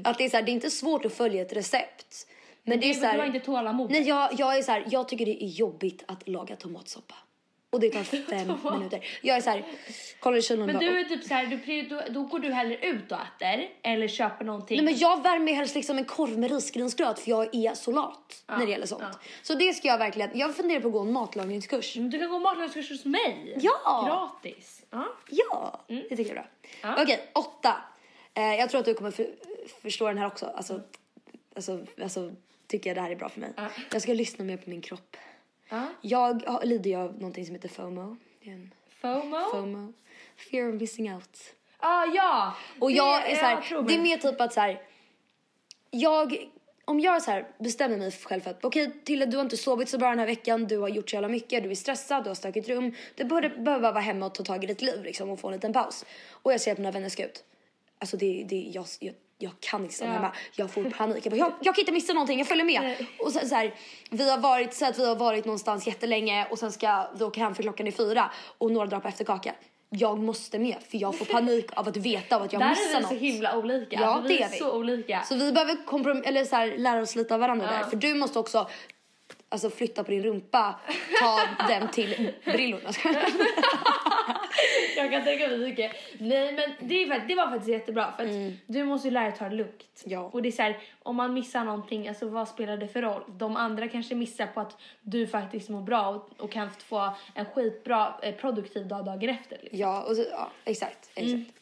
Att 0.05 0.19
det 0.19 0.25
är 0.25 0.29
så 0.29 0.37
här, 0.37 0.45
det 0.45 0.51
är 0.51 0.55
inte 0.55 0.71
svårt 0.71 1.05
att 1.05 1.13
följa 1.15 1.43
ett 1.43 1.53
recept. 1.53 2.27
Men 2.65 2.81
det 2.81 2.91
är 2.91 2.95
så 2.95 3.01
Du 3.01 3.07
har 3.07 3.13
här, 3.19 3.27
inte 3.27 3.41
tålamod. 3.41 3.91
nej 3.91 4.03
jag, 4.09 4.31
jag 4.39 4.59
är 4.59 4.63
så 4.63 4.73
här, 4.73 4.85
jag 4.91 5.09
tycker 5.09 5.27
det 5.27 5.45
är 5.45 5.49
jobbigt 5.49 6.05
att 6.09 6.29
laga 6.29 6.57
tomatsoppa. 6.57 7.15
Och 7.71 7.81
det 7.81 7.91
tar 7.91 8.03
fem 8.31 8.59
minuter. 8.77 9.05
Jag 9.23 9.37
är 9.37 9.41
så 9.41 9.51
här, 9.51 9.65
kollar 10.21 10.39
i 10.39 10.43
kylen 10.43 10.67
Men 10.67 10.75
bara, 10.75 10.81
du 10.81 11.01
är 11.01 11.05
typ 11.05 11.25
såhär, 11.25 11.47
du, 11.47 11.57
prior- 11.59 11.89
då, 11.89 12.03
då 12.11 12.23
går 12.23 12.39
du 12.39 12.53
hellre 12.53 12.77
ut 12.77 13.13
och 13.13 13.19
äter 13.19 13.69
eller 13.83 14.09
köper 14.09 14.45
någonting. 14.45 14.77
Nej 14.77 14.85
men 14.85 14.97
jag 14.99 15.23
värmer 15.23 15.53
helst 15.53 15.75
liksom 15.75 15.99
en 15.99 16.05
korv 16.05 16.39
med 16.39 16.51
risgrynsgröt 16.51 17.19
för 17.19 17.31
jag 17.31 17.55
är 17.55 17.75
så 17.75 17.93
lat 17.93 18.45
när 18.49 18.67
det 18.67 18.71
gäller 18.73 18.87
sånt. 18.87 19.03
ja. 19.03 19.19
Så 19.43 19.55
det 19.55 19.75
ska 19.75 19.89
jag 19.89 19.99
verkligen, 19.99 20.31
jag 20.39 20.57
funderar 20.57 20.81
på 20.81 20.87
att 20.89 20.93
gå 20.93 21.01
en 21.01 21.13
matlagningskurs. 21.13 21.97
Men 21.97 22.11
Du 22.11 22.19
kan 22.19 22.31
gå 22.31 22.39
matlagningskurs 22.39 22.91
hos 22.91 23.05
mig. 23.05 23.57
Ja! 23.61 24.05
Gratis. 24.43 24.83
Ja. 24.91 25.05
Ja, 25.31 25.81
det 25.89 26.17
tycker 26.17 26.23
jag 26.23 26.29
är 26.31 26.35
bra. 26.35 26.45
Mm. 26.83 26.97
Ja. 26.97 27.03
Okej, 27.03 27.31
åtta. 27.35 27.77
Eh, 28.35 28.43
jag 28.55 28.71
tror 28.71 28.79
att 28.79 28.85
du 28.85 28.95
kommer 28.95 29.11
för, 29.11 29.27
förstå 29.83 30.07
den 30.09 30.19
här 30.19 30.27
också. 30.27 30.47
Alltså, 30.47 30.81
alltså, 31.57 31.87
alltså 32.03 32.33
tycker 32.73 32.91
jag 32.91 32.97
det 32.97 33.01
här 33.01 33.11
är 33.11 33.17
bra 33.17 33.29
för 33.29 33.41
mig. 33.41 33.53
Ja. 33.57 33.69
Jag 33.93 34.03
ska 34.03 34.13
lyssna 34.13 34.45
mer 34.45 34.57
på 34.57 34.71
min 34.71 34.81
kropp. 34.81 35.17
Ja. 35.69 35.87
Jag 36.01 36.61
lider 36.65 36.91
ju 36.91 36.97
av 36.97 37.13
någonting 37.13 37.47
som 37.47 37.55
heter 37.55 37.69
FOMO. 37.69 38.17
Det 38.45 38.69
FOMO. 39.01 39.51
FOMO. 39.51 39.93
Fear 40.37 40.69
of 40.69 40.81
missing 40.81 41.15
out. 41.15 41.55
Ah, 41.79 42.05
ja! 42.05 42.57
Och 42.79 42.93
jag 42.93 43.31
är 43.31 43.37
så 43.37 43.45
här, 43.45 43.67
jag 43.71 43.87
det 43.87 43.95
är 43.95 44.03
mer 44.03 44.17
typ 44.17 44.41
att 44.41 44.53
så 44.53 44.61
här, 44.61 44.83
jag, 45.91 46.51
om 46.85 47.01
jag 47.01 47.23
så 47.23 47.31
här 47.31 47.49
bestämmer 47.59 47.97
mig 47.97 48.11
själv 48.11 48.41
för 48.41 48.51
att 48.51 48.65
okej 48.65 48.93
Tille 49.05 49.27
du 49.27 49.37
har 49.37 49.45
inte 49.45 49.57
sovit 49.57 49.89
så 49.89 49.99
bra 49.99 50.09
den 50.09 50.19
här 50.19 50.27
veckan, 50.27 50.67
du 50.67 50.79
har 50.79 50.89
gjort 50.89 51.11
så 51.11 51.17
jävla 51.17 51.29
mycket, 51.29 51.63
du 51.63 51.71
är 51.71 51.75
stressad, 51.75 52.25
du 52.25 52.31
har 52.31 52.35
stökigt 52.35 52.69
rum. 52.69 52.95
Du 53.15 53.25
behöver 53.25 53.59
bara 53.59 53.79
vara 53.79 54.01
hemma 54.01 54.27
och 54.27 54.35
ta 54.35 54.45
tag 54.45 54.65
i 54.65 54.67
ditt 54.67 54.83
liv 54.83 55.05
liksom 55.05 55.31
och 55.31 55.41
få 55.41 55.49
en 55.49 55.55
liten 55.55 55.73
paus. 55.73 56.05
Och 56.31 56.53
jag 56.53 56.61
ser 56.61 56.73
att 56.73 56.79
mina 56.79 56.91
vänner 56.91 57.09
ska 57.09 57.25
ut. 57.25 57.45
Alltså 57.99 58.17
det, 58.17 58.45
det 58.49 58.71
jag, 58.75 58.87
jag, 59.01 59.15
jag 59.43 59.53
kan 59.61 59.83
inte 59.83 59.95
stanna 59.95 60.11
Ja. 60.11 60.15
hemma. 60.17 60.33
Jag 60.57 60.71
får 60.71 60.85
panik. 60.85 61.27
Jag, 61.27 61.31
bara, 61.33 61.37
jag, 61.37 61.53
jag 61.61 61.75
kan 61.75 61.83
inte 61.83 61.93
missa 61.93 62.13
någonting, 62.13 62.39
jag 62.39 62.49
följer 62.49 62.65
med. 62.65 62.83
Nej. 62.83 63.09
Och 63.19 63.33
så, 63.33 63.49
så 63.49 63.55
här, 63.55 63.75
vi 64.11 64.31
har 64.31 64.39
varit 64.39 64.75
så 64.75 64.87
att 64.87 64.99
vi 64.99 65.07
har 65.09 65.17
varit 65.17 65.45
någonstans 65.45 65.87
jättelänge 65.87 66.47
och 66.51 66.59
sen 66.59 66.73
ska 66.73 67.07
vi 67.15 67.25
åka 67.25 67.41
hem 67.41 67.55
för 67.55 67.63
klockan 67.63 67.87
är 67.87 67.91
fyra 67.91 68.31
och 68.59 68.71
några 68.73 68.87
drar 68.87 69.01
på 69.01 69.09
efterkaka. 69.09 69.55
Jag 69.95 70.19
måste 70.19 70.59
med 70.59 70.77
för 70.91 70.99
jag 70.99 71.19
får 71.19 71.25
panik 71.25 71.67
av 71.77 71.89
att 71.89 71.97
veta 71.97 72.37
av 72.37 72.43
att 72.43 72.53
jag 72.53 72.63
Där 72.63 72.69
missar 72.71 72.85
är 72.91 72.95
vi 72.97 73.01
något. 73.01 73.09
så 73.11 73.15
himla 73.15 73.57
olika. 73.59 73.97
Ja, 74.01 74.07
alltså, 74.07 74.29
vi 74.29 74.37
det 74.37 74.43
är 74.43 74.47
är 74.47 74.51
vi. 74.51 74.59
så 74.59 74.73
olika. 74.77 75.23
Så 75.29 75.35
vi 75.35 75.53
behöver 75.53 75.77
komprom- 75.87 76.23
eller 76.25 76.45
så 76.45 76.57
här, 76.57 76.75
lära 76.79 77.01
oss 77.03 77.17
lite 77.17 77.35
av 77.35 77.41
varandra 77.41 77.67
Ja. 77.73 77.79
där. 77.79 77.85
För 77.91 77.97
du 77.97 78.15
måste 78.15 78.39
också 78.39 78.69
alltså, 79.53 79.71
flytta 79.71 80.05
på 80.05 80.11
din 80.11 80.23
rumpa, 80.23 80.81
ta 81.21 81.41
den 81.69 81.89
till 81.89 82.33
brillorna. 82.45 82.91
Jag 84.97 85.11
kan 85.11 85.25
tänka 85.25 85.49
mig 85.49 85.59
mycket. 85.59 85.93
Nej 86.19 86.53
men 86.53 86.89
det, 86.89 87.03
är, 87.03 87.29
det 87.29 87.35
var 87.35 87.51
faktiskt 87.51 87.69
jättebra 87.69 88.13
för 88.17 88.25
att 88.25 88.53
du 88.67 88.85
måste 88.85 89.09
ju 89.09 89.15
lära 89.15 89.25
dig 89.25 89.39
ta 89.39 89.49
det 89.49 89.55
lugnt. 89.55 90.03
Ja. 90.05 90.21
Och 90.33 90.43
det 90.43 90.49
är 90.49 90.53
så 90.53 90.63
här, 90.63 90.79
om 91.03 91.17
man 91.17 91.35
missar 91.35 91.65
någonting, 91.65 92.09
alltså 92.09 92.29
vad 92.29 92.49
spelar 92.49 92.77
det 92.77 92.89
för 92.89 93.03
roll? 93.03 93.23
De 93.29 93.57
andra 93.57 93.89
kanske 93.89 94.15
missar 94.15 94.47
på 94.47 94.61
att 94.61 94.77
du 95.03 95.27
faktiskt 95.27 95.69
mår 95.69 95.83
bra 95.83 96.09
och, 96.09 96.43
och 96.45 96.53
kan 96.53 96.71
få 96.71 97.17
en 97.35 97.45
skitbra 97.45 98.15
eh, 98.23 98.35
produktiv 98.35 98.89
dag 98.89 99.05
dagen 99.05 99.31
efter. 99.31 99.59
Liksom. 99.63 99.79
ja, 99.79 100.03
och 100.03 100.17
så, 100.17 100.25
ja, 100.31 100.51
exakt. 100.65 101.11
exakt. 101.15 101.53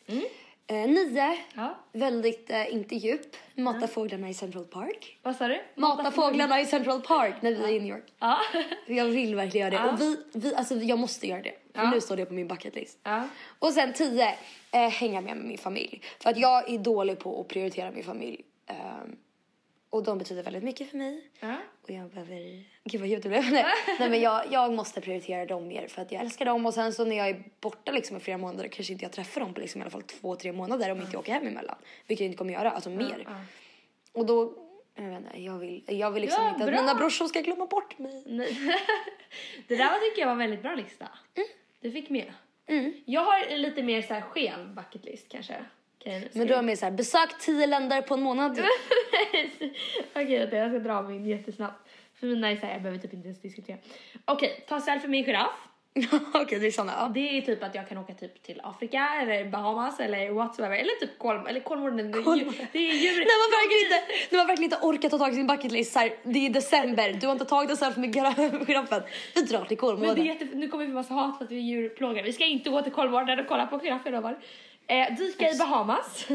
Eh, 0.70 0.88
nio, 0.88 1.38
Ja. 1.54 1.78
väldigt 1.92 2.50
eh, 2.50 2.74
inte 2.74 2.94
djup. 2.94 3.36
Mata 3.54 3.86
fåglarna 3.88 4.28
i 4.28 4.34
Central 4.34 4.64
Park. 4.64 5.18
Vad 5.22 5.36
sa 5.36 5.48
du? 5.48 5.60
Mata 5.74 6.10
fåglarna 6.10 6.60
i 6.60 6.66
Central 6.66 7.00
Park 7.00 7.34
när 7.42 7.50
vi 7.54 7.62
är 7.64 7.68
i 7.68 7.80
New 7.80 7.88
York. 7.96 8.12
Ja. 8.18 8.38
Jag 8.86 9.04
vill 9.04 9.34
verkligen 9.34 9.72
göra 9.72 9.82
det. 9.82 9.88
Ja. 9.88 9.92
Och 9.94 10.00
vi, 10.00 10.16
vi, 10.32 10.54
alltså, 10.54 10.74
jag 10.76 10.98
måste 10.98 11.26
göra 11.26 11.42
det. 11.42 11.54
För 11.74 11.82
Ja. 11.82 11.90
nu 11.90 12.00
står 12.00 12.16
det 12.16 12.26
på 12.26 12.34
min 12.34 12.48
bucket 12.48 12.74
list. 12.74 12.98
Ja. 13.02 13.28
Och 13.58 13.72
sen 13.72 13.92
tio, 13.92 14.34
eh, 14.72 14.88
hänga 14.88 15.20
med 15.20 15.36
med 15.36 15.46
min 15.46 15.58
familj. 15.58 16.02
För 16.20 16.30
att 16.30 16.38
jag 16.38 16.70
är 16.70 16.78
dålig 16.78 17.18
på 17.18 17.40
att 17.40 17.48
prioritera 17.48 17.90
min 17.90 18.04
familj. 18.04 18.40
Ehm, 18.66 19.16
och 19.90 20.02
de 20.04 20.18
betyder 20.18 20.42
väldigt 20.42 20.62
mycket 20.64 20.90
för 20.90 20.96
mig. 20.96 21.30
Jag 21.94 22.10
behöver... 22.10 22.64
Gud 22.84 23.00
vad 23.00 23.08
djupt 23.08 23.22
det 23.22 23.28
blev. 23.28 23.52
Nej, 23.52 23.64
Nej 23.98 24.10
men 24.10 24.20
jag, 24.20 24.52
jag 24.52 24.72
måste 24.72 25.00
prioritera 25.00 25.46
dem 25.46 25.68
mer 25.68 25.88
för 25.88 26.02
att 26.02 26.12
jag 26.12 26.20
älskar 26.20 26.44
dem. 26.44 26.66
Och 26.66 26.74
sen 26.74 26.92
så 26.92 27.04
när 27.04 27.16
jag 27.16 27.28
är 27.28 27.42
borta 27.60 27.92
liksom 27.92 28.16
i 28.16 28.20
flera 28.20 28.38
månader 28.38 28.68
kanske 28.68 28.92
inte 28.92 29.04
jag 29.04 29.12
träffar 29.12 29.40
dem 29.40 29.54
på 29.54 29.60
liksom 29.60 29.80
i 29.80 29.82
alla 29.82 29.90
fall 29.90 30.02
två, 30.02 30.36
tre 30.36 30.52
månader 30.52 30.90
om 30.90 31.00
inte 31.00 31.12
jag 31.12 31.20
åker 31.20 31.32
hem 31.32 31.46
emellan. 31.46 31.76
Vilket 32.06 32.20
jag 32.20 32.26
inte 32.26 32.38
kommer 32.38 32.52
göra, 32.52 32.70
alltså 32.70 32.90
mer. 32.90 33.28
Och 34.12 34.26
då, 34.26 34.54
jag 34.94 35.04
vet 35.04 35.18
inte, 35.18 35.40
jag 35.42 35.58
vill, 35.58 35.82
jag 35.86 36.10
vill 36.10 36.22
liksom 36.22 36.44
Ja, 36.44 36.50
inte 36.50 36.64
att 36.64 36.70
mina 36.70 36.94
brorsor 36.94 37.26
ska 37.26 37.40
glömma 37.40 37.66
bort 37.66 37.98
mig. 37.98 38.22
Nej. 38.26 38.56
det 39.68 39.76
där 39.76 39.90
var, 39.90 40.08
tycker 40.08 40.20
jag 40.20 40.26
var 40.26 40.32
en 40.32 40.38
väldigt 40.38 40.62
bra 40.62 40.74
lista. 40.74 41.08
Mm. 41.34 41.48
Du 41.80 41.92
fick 41.92 42.10
med. 42.10 42.32
Jag 43.04 43.24
har 43.24 43.56
lite 43.56 43.82
mer 43.82 44.02
så 44.02 44.14
här 44.14 44.20
sken 44.20 44.74
bucket 44.74 45.04
list 45.04 45.28
kanske. 45.28 45.64
Jag 46.04 46.22
Men 46.32 46.46
du 46.46 46.54
har 46.54 46.62
med 46.62 46.78
så 46.78 46.84
här, 46.84 46.92
besök 46.92 47.38
tio 47.38 47.66
länder 47.66 48.02
på 48.02 48.14
en 48.14 48.22
månad. 48.22 48.60
Okej, 50.14 50.38
vänta, 50.38 50.56
jag 50.56 50.70
ska 50.70 50.78
dra 50.78 51.02
min 51.02 51.26
jättesnabbt. 51.26 51.88
För 52.20 52.26
mina 52.26 52.50
är 52.50 52.56
så 52.56 52.66
här, 52.66 52.72
jag 52.72 52.82
behöver 52.82 53.00
typ 53.02 53.12
inte 53.14 53.26
ens 53.28 53.40
diskutera. 53.40 53.76
Okej, 54.24 54.64
ta 54.68 54.80
selfie 54.80 55.08
med 55.10 55.18
en 55.20 55.24
giraff. 55.24 55.50
Okej, 56.34 56.58
det 56.58 56.66
är 56.66 56.70
såna. 56.70 56.92
Ja. 56.98 57.10
Det 57.14 57.38
är 57.38 57.40
typ 57.42 57.62
att 57.62 57.74
jag 57.74 57.88
kan 57.88 57.98
åka 57.98 58.14
typ 58.14 58.42
till 58.42 58.60
Afrika 58.64 59.08
eller 59.22 59.44
Bahamas 59.44 60.00
eller 60.00 60.30
whatsoever. 60.30 60.76
Eller 60.76 61.00
typ 61.00 61.18
Kolm 61.18 61.46
eller 61.46 61.60
Kolmården. 61.60 62.06
Ju- 62.06 62.52
Det 62.72 62.78
är 62.78 62.94
djur. 62.94 63.18
När 63.18 63.38
man 63.42 63.50
verkligen 63.60 63.84
inte, 63.86 64.12
när 64.30 64.38
man 64.38 64.46
verkligen 64.46 64.72
inte 64.72 64.86
orkat 64.86 65.10
ta 65.10 65.18
tag 65.18 65.32
i 65.32 65.34
sin 65.34 65.46
bucketlist 65.46 65.92
så 65.92 65.98
här, 65.98 66.12
det 66.22 66.46
är 66.46 66.50
december, 66.50 67.12
du 67.20 67.26
har 67.26 67.32
inte 67.32 67.44
tagit 67.44 67.68
dig 67.68 67.76
selfie 67.76 68.00
med 68.00 68.14
gira- 68.16 68.64
giraffen. 68.66 69.02
Vi 69.34 69.42
drar 69.42 69.46
till 69.46 69.56
Men 69.58 69.66
det 69.68 69.74
är 69.74 69.76
Kolmården. 69.76 70.26
jätte, 70.26 70.44
nu 70.44 70.68
kommer 70.68 70.86
vi 70.86 70.92
massa 70.92 71.14
hat 71.14 71.38
för 71.38 71.44
att 71.44 71.50
vi 71.50 71.56
är 71.56 71.60
djurplågare. 71.60 72.22
Vi 72.26 72.32
ska 72.32 72.44
inte 72.44 72.70
gå 72.70 72.82
till 72.82 72.92
Kolmården 72.92 73.40
och 73.40 73.46
kolla 73.46 73.66
på 73.66 73.78
giraffer. 73.78 74.38
Eh, 74.90 75.14
dyka 75.16 75.50
i 75.50 75.58
Bahamas. 75.58 76.26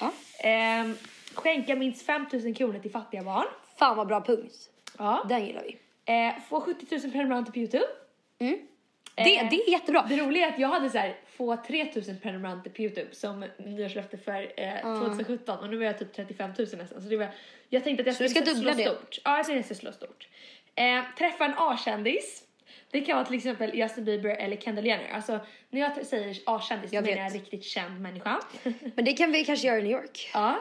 Ja. 0.00 0.12
eh, 0.48 0.90
skänka 1.34 1.76
minst 1.76 2.06
5000 2.06 2.54
kronor 2.54 2.78
till 2.78 2.90
fattiga 2.90 3.22
barn. 3.22 3.46
Fan 3.78 3.96
vad 3.96 4.06
bra 4.06 4.20
punkt. 4.20 4.54
Ja. 4.98 5.24
Den 5.28 5.46
gillar 5.46 5.62
vi. 5.62 5.78
Eh, 6.14 6.34
få 6.48 6.60
70 6.60 6.86
000 6.90 7.00
prenumeranter 7.00 7.52
på 7.52 7.58
Youtube. 7.58 7.84
Det, 8.38 8.58
Eh, 9.16 9.24
det 9.50 9.56
är 9.56 9.70
jättebra. 9.70 10.06
Det 10.08 10.16
roliga 10.16 10.46
är 10.46 10.52
att 10.52 10.58
jag 10.58 10.68
hade 10.68 10.90
så 10.90 10.98
här, 10.98 11.16
få 11.36 11.56
3000 11.56 12.20
prenumeranter 12.20 12.70
på 12.70 12.82
Youtube 12.82 13.14
som 13.14 13.44
nyårslöfte 13.58 14.18
för 14.18 14.52
eh, 14.56 14.98
2017 14.98 15.58
och 15.58 15.70
nu 15.70 15.80
är 15.80 15.86
jag 15.86 15.98
typ 15.98 16.12
35 16.12 16.50
000 16.58 16.68
nästan. 16.78 17.02
Så 17.02 17.08
det 17.08 17.16
var, 17.16 17.28
jag 17.68 17.84
tänkte 17.84 18.10
att 18.10 18.20
jag 18.20 18.30
ska 18.30 18.44
slå 18.44 18.70
det? 18.70 18.84
stort. 18.84 19.20
Ja, 19.24 19.36
jag 19.36 19.46
tänkte 19.46 19.52
att 19.52 19.56
jag 19.56 19.64
ska 19.64 19.74
slå 19.74 19.92
stort. 19.92 20.28
Eh, 20.74 21.04
träffa 21.18 21.44
en 21.44 21.54
A-kändis. 21.56 22.42
Det 22.92 23.00
kan 23.00 23.16
vara 23.16 23.26
till 23.26 23.36
exempel 23.36 23.74
Justin 23.74 24.04
Bieber 24.04 24.30
eller 24.30 24.56
Kendall 24.56 24.86
Jenner. 24.86 25.08
Alltså 25.12 25.40
när 25.70 25.80
jag 25.80 26.06
säger 26.06 26.36
A-kändis 26.46 26.92
Jag 26.92 27.04
menar 27.04 27.16
jag 27.16 27.26
en 27.26 27.32
riktigt 27.32 27.64
känd 27.64 28.00
människa. 28.00 28.40
Men 28.94 29.04
det 29.04 29.12
kan 29.12 29.32
vi 29.32 29.44
kanske 29.44 29.66
göra 29.66 29.78
i 29.78 29.82
New 29.82 29.92
York. 29.92 30.30
Ja. 30.34 30.58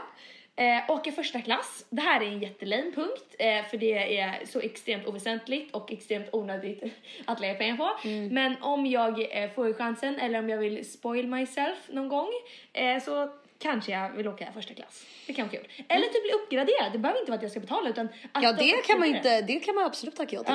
Eh, 0.56 0.92
åka 0.92 1.12
första 1.12 1.42
klass. 1.42 1.86
Det 1.90 2.02
här 2.02 2.22
är 2.22 2.26
en 2.26 2.40
jättelame 2.40 2.92
punkt 2.92 3.36
eh, 3.40 3.66
för 3.70 3.78
det 3.78 4.20
är 4.20 4.46
så 4.46 4.60
extremt 4.60 5.08
oväsentligt 5.08 5.76
och 5.76 5.92
extremt 5.92 6.30
onödigt 6.32 6.84
att 7.26 7.40
lägga 7.40 7.54
pengar 7.54 7.78
på. 7.78 8.08
Men 8.32 8.56
om 8.62 8.86
jag 8.86 9.44
eh, 9.44 9.50
får 9.52 9.74
chansen 9.74 10.20
eller 10.20 10.40
om 10.40 10.50
jag 10.50 10.58
vill 10.58 10.92
spoil 10.92 11.28
myself 11.28 11.78
någon 11.88 12.10
gång 12.10 12.30
eh, 12.74 13.04
så 13.04 13.30
kanske 13.60 13.92
jag 13.92 14.10
vill 14.10 14.28
åka 14.28 14.52
första 14.54 14.74
klass. 14.74 15.06
Det 15.28 15.34
kan 15.34 15.48
vara 15.48 15.58
kul. 15.58 15.68
Eller 15.88 16.08
typ 16.08 16.24
bli 16.24 16.32
uppgraderad. 16.32 16.92
Det 16.92 16.98
behöver 16.98 17.20
inte 17.20 17.32
vara 17.32 17.38
att 17.38 17.44
jag 17.44 17.52
ska 17.52 17.60
betala 17.60 17.90
utan 17.90 18.10
att 18.32 18.44
Ja, 18.44 18.54
de 18.54 18.72
det 18.72 18.88
kan 18.88 19.00
man 19.00 19.08
inte, 19.08 19.42
det 19.42 19.60
kan 19.60 19.76
man 19.76 19.86
absolut 19.86 20.16
tacka 20.16 20.36
ja 20.36 20.44
till. 20.44 20.54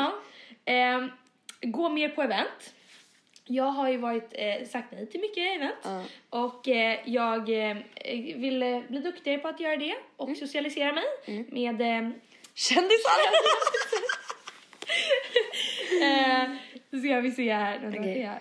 Ja. 0.64 1.08
Gå 1.60 1.88
mer 1.88 2.08
på 2.08 2.22
event. 2.22 2.74
Jag 3.48 3.64
har 3.64 3.88
ju 3.90 3.96
varit, 3.96 4.28
eh, 4.32 4.66
sagt 4.68 4.92
nej 4.92 5.06
till 5.06 5.20
mycket 5.20 5.56
event 5.56 6.08
och 6.30 6.68
eh, 6.68 6.98
jag 7.04 7.68
eh, 7.70 7.76
vill 8.36 8.62
eh, 8.62 8.80
bli 8.88 8.98
duktigare 8.98 9.38
på 9.38 9.48
att 9.48 9.60
göra 9.60 9.76
det 9.76 9.94
och 10.16 10.28
Mm. 10.28 10.36
socialisera 10.40 10.92
mig 10.92 11.04
med 11.48 11.80
eh, 11.80 12.10
Kändisar! 12.54 13.20
eh, 16.02 16.48
nu 16.90 17.00
ska 17.00 17.20
vi 17.20 17.30
se 17.30 17.52
här. 17.52 17.78
här. 18.24 18.40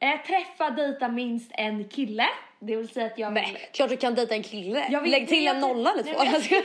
Eh, 0.00 0.20
träffa, 0.26 0.70
dejta 0.70 1.08
minst 1.08 1.50
en 1.54 1.88
kille. 1.88 2.26
Det 2.60 2.76
vill 2.76 2.88
säga 2.88 3.06
att 3.06 3.18
jag 3.18 3.30
vill... 3.30 3.42
Nej, 3.42 3.68
klart 3.72 3.88
du 3.90 3.96
kan 3.96 4.14
dejta 4.14 4.34
en 4.34 4.42
kille. 4.42 4.86
Jag 4.90 5.00
vill- 5.00 5.10
Lägg 5.10 5.28
till 5.28 5.44
jag- 5.44 5.54
en 5.54 5.60
nolla 5.60 5.92
eller 5.92 6.04
Nej, 6.04 6.14
två. 6.14 6.24
men 6.24 6.32
jag, 6.50 6.62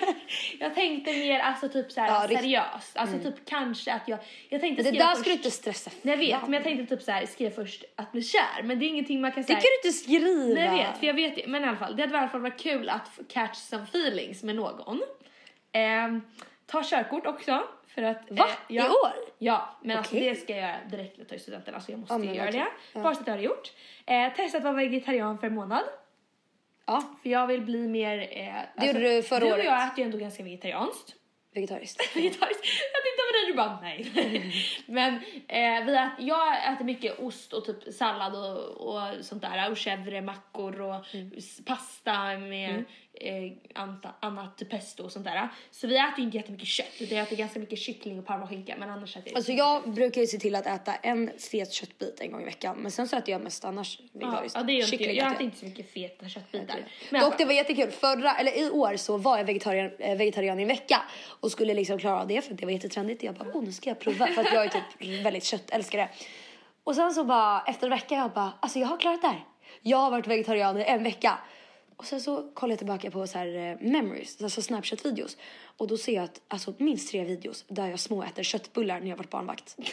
jag 0.60 0.76
tänkte 0.76 1.12
mer 1.12 1.40
alltså 1.40 1.70
typ 1.70 1.92
såhär 1.92 2.08
Ja, 2.08 2.38
seriöst. 2.40 2.98
Alltså 2.98 3.18
typ 3.20 3.46
kanske 3.46 3.94
att 3.94 4.08
jag... 4.08 4.20
Jag 4.50 4.62
tänkte 4.62 4.84
Det 4.84 4.92
där 4.92 5.08
först, 5.08 5.20
ska 5.22 5.30
du 5.30 5.36
inte 5.36 5.52
stressa 5.52 5.92
Nej 6.02 6.14
jag 6.14 6.20
vet 6.20 6.30
fram. 6.40 6.42
men 6.52 6.54
jag 6.54 6.64
tänkte 6.64 6.96
typ 6.96 7.06
såhär 7.06 7.26
skriva 7.26 7.52
först 7.52 7.84
att 7.96 8.12
bli 8.12 8.22
kär 8.24 8.64
men 8.64 8.80
det 8.80 8.86
är 8.86 8.88
ingenting 8.88 9.22
man 9.22 9.32
kan 9.32 9.42
Det 9.42 9.48
säga. 9.48 9.60
kan 9.60 9.70
du 9.84 9.88
inte 9.90 9.98
skriva. 10.00 10.54
Nej 10.54 10.66
jag 10.66 10.74
vet 10.88 10.98
för 11.00 11.08
jag 11.08 11.14
vet 11.14 11.36
det. 11.36 11.48
Men 11.48 11.64
i 11.64 11.68
alla 11.68 11.78
fall 11.78 11.96
det 11.96 12.02
hade 12.04 12.16
i 12.16 12.18
alla 12.18 12.28
fall 12.30 12.42
varit 12.42 12.60
kul 12.62 12.90
att 12.90 13.20
catch 13.30 13.58
some 13.58 13.84
feelings 13.84 14.44
med 14.44 14.56
någon. 14.56 15.02
Ehm, 15.72 16.22
ta 16.66 16.84
körkort 16.84 17.26
också 17.26 17.64
för 17.96 18.04
att... 18.04 18.22
Va? 18.30 18.46
eh, 18.48 18.76
ja, 18.76 18.86
I 18.86 18.90
år? 18.90 19.14
Ja 19.38 19.78
men 19.84 19.98
alltså 19.98 20.16
Okej. 20.16 20.30
det 20.30 20.36
ska 20.36 20.54
jag 20.54 20.62
göra 20.62 20.78
direkt 20.92 21.18
när 21.18 21.24
jag 21.24 21.30
tar 21.30 21.38
studenten. 21.38 21.76
Alltså 21.76 21.92
jag 21.92 22.00
måste 22.00 22.18
men 22.18 22.34
göra 22.36 22.48
okej. 22.50 22.60
det. 22.60 22.68
Ja. 22.94 23.02
Bara 23.04 23.16
så 23.16 23.22
att 23.22 23.28
jag 23.28 23.34
har 23.34 23.42
gjort. 23.42 23.72
Eh, 24.06 24.34
testa 24.34 24.58
att 24.58 24.64
vara 24.64 24.74
vegetarian 24.74 25.38
för 25.40 25.48
en 25.48 25.56
månad. 25.56 25.84
Ja, 26.86 27.04
För 27.24 27.30
jag 27.30 27.48
vill 27.48 27.62
bli 27.62 27.88
mer... 27.88 28.20
Eh, 28.32 28.54
det 28.82 28.86
gjorde 28.88 29.00
du 29.00 29.24
förra 29.24 29.40
du 29.40 29.46
och 29.46 29.52
året. 29.54 29.66
jag 29.66 29.88
äter 29.88 30.00
ju 30.00 30.04
ändå 30.06 30.18
ganska 30.18 30.44
vegetariskt. 30.44 31.16
vegetariskt. 31.54 32.16
Vegetariskt. 32.16 32.66
Jag 32.94 33.04
tänkte 33.04 33.22
på 33.28 33.34
det 33.34 33.48
du 33.52 33.54
bara 33.54 33.80
nej. 33.82 34.12
Men 34.88 35.14
eh, 35.48 35.86
vi 35.86 35.94
äter, 35.96 36.12
jag 36.20 36.74
äter 36.74 36.86
mycket 36.86 37.20
ost 37.20 37.54
och 37.54 37.66
typ 37.66 37.94
sallad 37.94 38.36
och, 38.36 38.88
och 38.88 39.26
sånt 39.26 39.42
där. 39.42 39.72
Och 39.72 39.78
chèvre, 39.78 40.22
mackor 40.22 40.82
och 40.82 41.06
Mm. 41.14 41.32
pasta 41.66 42.38
med 42.38 42.84
eh, 43.14 43.52
annat 44.20 44.62
pesto 44.70 45.04
och 45.04 45.12
sånt 45.12 45.26
där. 45.26 45.50
Så 45.72 45.88
vi 45.88 45.98
äter 45.98 46.18
ju 46.18 46.24
inte 46.24 46.38
jättemycket 46.38 46.68
kött 46.68 46.86
utan 47.00 47.18
jag 47.18 47.28
äter 47.28 47.36
ganska 47.36 47.60
mycket 47.60 47.80
kyckling 47.80 48.20
och 48.20 48.26
parmaskinka 48.26 48.76
men 48.80 48.90
annars 48.90 49.18
äter 49.18 49.30
jag 49.30 49.36
Alltså 49.36 49.52
jag 49.52 49.94
brukar 49.94 50.22
ju 50.22 50.28
se 50.28 50.38
till 50.38 50.56
att 50.56 50.68
äta 50.68 50.96
en 50.96 51.32
fet 51.38 51.74
köttbit 51.74 52.22
en 52.22 52.32
gång 52.32 52.42
i 52.42 52.46
veckan. 52.46 52.78
Men 52.78 52.92
sen 52.92 53.08
så 53.08 53.18
äter 53.18 53.32
jag 53.32 53.42
mest 53.42 53.66
annars 53.66 54.00
ja, 54.00 54.20
vegetariskt. 54.20 54.58
ja, 54.58 54.64
det 54.64 54.74
gör 54.74 54.80
inte 54.80 54.96
jag. 54.96 55.00
Kyckling 55.00 55.18
Jag 55.18 55.32
äter 55.32 55.46
inte 55.46 55.58
så 55.58 55.66
mycket 55.66 55.94
feta 55.94 56.30
köttbitar. 56.30 56.86
Men 57.10 57.22
Dock 57.22 57.38
det 57.38 57.46
var 57.46 57.54
jättekul. 57.54 57.92
Förra, 57.92 58.36
eller 58.36 58.60
i 58.60 58.70
år 58.70 58.96
så 58.96 59.18
var 59.18 59.38
jag 59.38 59.46
vegetarian, 59.46 59.92
eh, 60.00 60.18
vegetarian 60.18 60.60
i 60.60 60.62
en 60.62 60.68
vecka. 60.68 61.02
Och 61.40 61.52
skulle 61.52 61.74
liksom 61.74 62.00
klara 62.00 62.22
av 62.22 62.28
det 62.28 62.42
för 62.42 62.54
det 62.54 62.66
var 62.66 62.72
jättetrendigt. 62.72 63.24
Jag 63.24 63.36
bara, 63.36 63.50
oh 63.50 63.64
nu 63.64 63.72
ska 63.72 63.90
jag 63.90 64.00
prova. 64.00 64.28
För 64.28 64.42
att 64.42 64.54
jag 64.54 64.66
är 64.66 64.70
typ 64.70 65.24
väldigt 65.26 65.44
köttälskare. 65.44 66.10
Och 66.84 66.96
sen 66.96 67.14
så 67.14 67.24
bara 67.24 67.64
efter 67.68 67.88
en 67.88 67.92
vecka 67.92 68.16
jag 68.16 68.32
bara, 68.32 68.54
alltså 68.60 68.80
jag 68.80 68.88
har 68.88 68.98
klarat 68.98 69.22
det 69.22 69.28
här. 69.28 69.46
Jag 69.82 69.98
har 69.98 70.12
varit 70.12 70.28
vegetarian 70.28 70.78
i 70.78 70.84
en 70.84 71.04
vecka. 71.04 71.40
Och 72.02 72.08
sen 72.08 72.22
så 72.22 72.52
kollar 72.54 72.72
jag 72.72 72.78
tillbaka 72.78 73.12
på 73.12 73.28
så 73.28 73.38
här 73.38 73.48
eh, 73.48 73.78
memories, 73.92 74.44
alltså 74.44 74.62
snapchat 74.62 75.06
videos. 75.06 75.38
Och 75.78 75.88
då 75.88 75.98
ser 75.98 76.12
jag 76.16 76.24
att 76.24 76.42
alltså 76.48 76.74
minst 76.78 77.12
tre 77.12 77.24
videos 77.24 77.66
där 77.68 77.88
jag 77.88 78.00
småäter 78.00 78.44
köttbullar 78.44 79.00
när 79.00 79.08
jag 79.10 79.18
varit 79.18 79.30
barnvakt. 79.30 79.78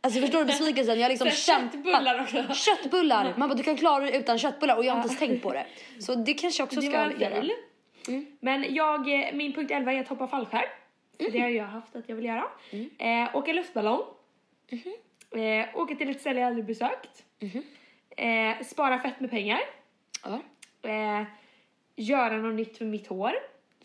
Alltså 0.00 0.20
förstår 0.20 0.38
du 0.38 0.44
besvikelsen? 0.44 1.00
Jag 1.00 1.08
liksom 1.08 1.30
kämpat. 1.30 1.72
köttbullar 1.72 2.22
också. 2.22 2.54
Köttbullar! 2.54 3.34
Man 3.36 3.48
bara 3.48 3.54
du 3.54 3.62
kan 3.62 3.76
klara 3.76 4.04
dig 4.04 4.16
utan 4.16 4.38
köttbullar 4.38 4.76
och 4.76 4.84
jag 4.84 4.92
har 4.92 4.98
inte 4.98 5.08
ens 5.08 5.18
tänkt 5.18 5.42
på 5.42 5.52
det. 5.52 5.66
Så 5.98 6.14
det 6.14 6.34
kanske 6.34 6.60
jag 6.60 6.66
också 6.66 6.80
Det 6.80 6.86
ska 6.86 6.98
var 6.98 7.06
en 7.10 7.20
göra. 7.20 7.34
fail. 7.34 7.52
Men 8.40 8.74
jag, 8.74 9.00
eh, 9.28 9.32
min 9.34 9.52
punkt 9.52 9.70
11 9.70 9.92
är 9.92 10.00
att 10.00 10.08
hoppa 10.08 10.26
fallskärm. 10.28 10.68
För 11.18 11.30
Det 11.30 11.40
har 11.40 11.48
jag 11.48 11.64
haft 11.64 11.96
att 11.96 12.08
jag 12.08 12.16
vill 12.16 12.24
göra. 12.24 12.44
Eh, 12.98 13.36
åka 13.36 13.52
luftballong. 13.52 14.00
Eh, 15.36 15.76
åka 15.80 15.94
till 15.94 16.10
ett 16.10 16.20
ställe 16.20 16.40
jag 16.40 16.46
aldrig 16.46 16.64
besökt. 16.64 17.24
Eh, 18.16 18.66
spara 18.66 18.98
fett 18.98 19.20
med 19.20 19.30
pengar. 19.30 19.60
Ja, 20.24 20.40
Eh, 20.82 21.22
göra 21.96 22.36
något 22.36 22.54
nytt 22.54 22.80
med 22.80 22.88
mitt 22.88 23.06
hår. 23.06 23.32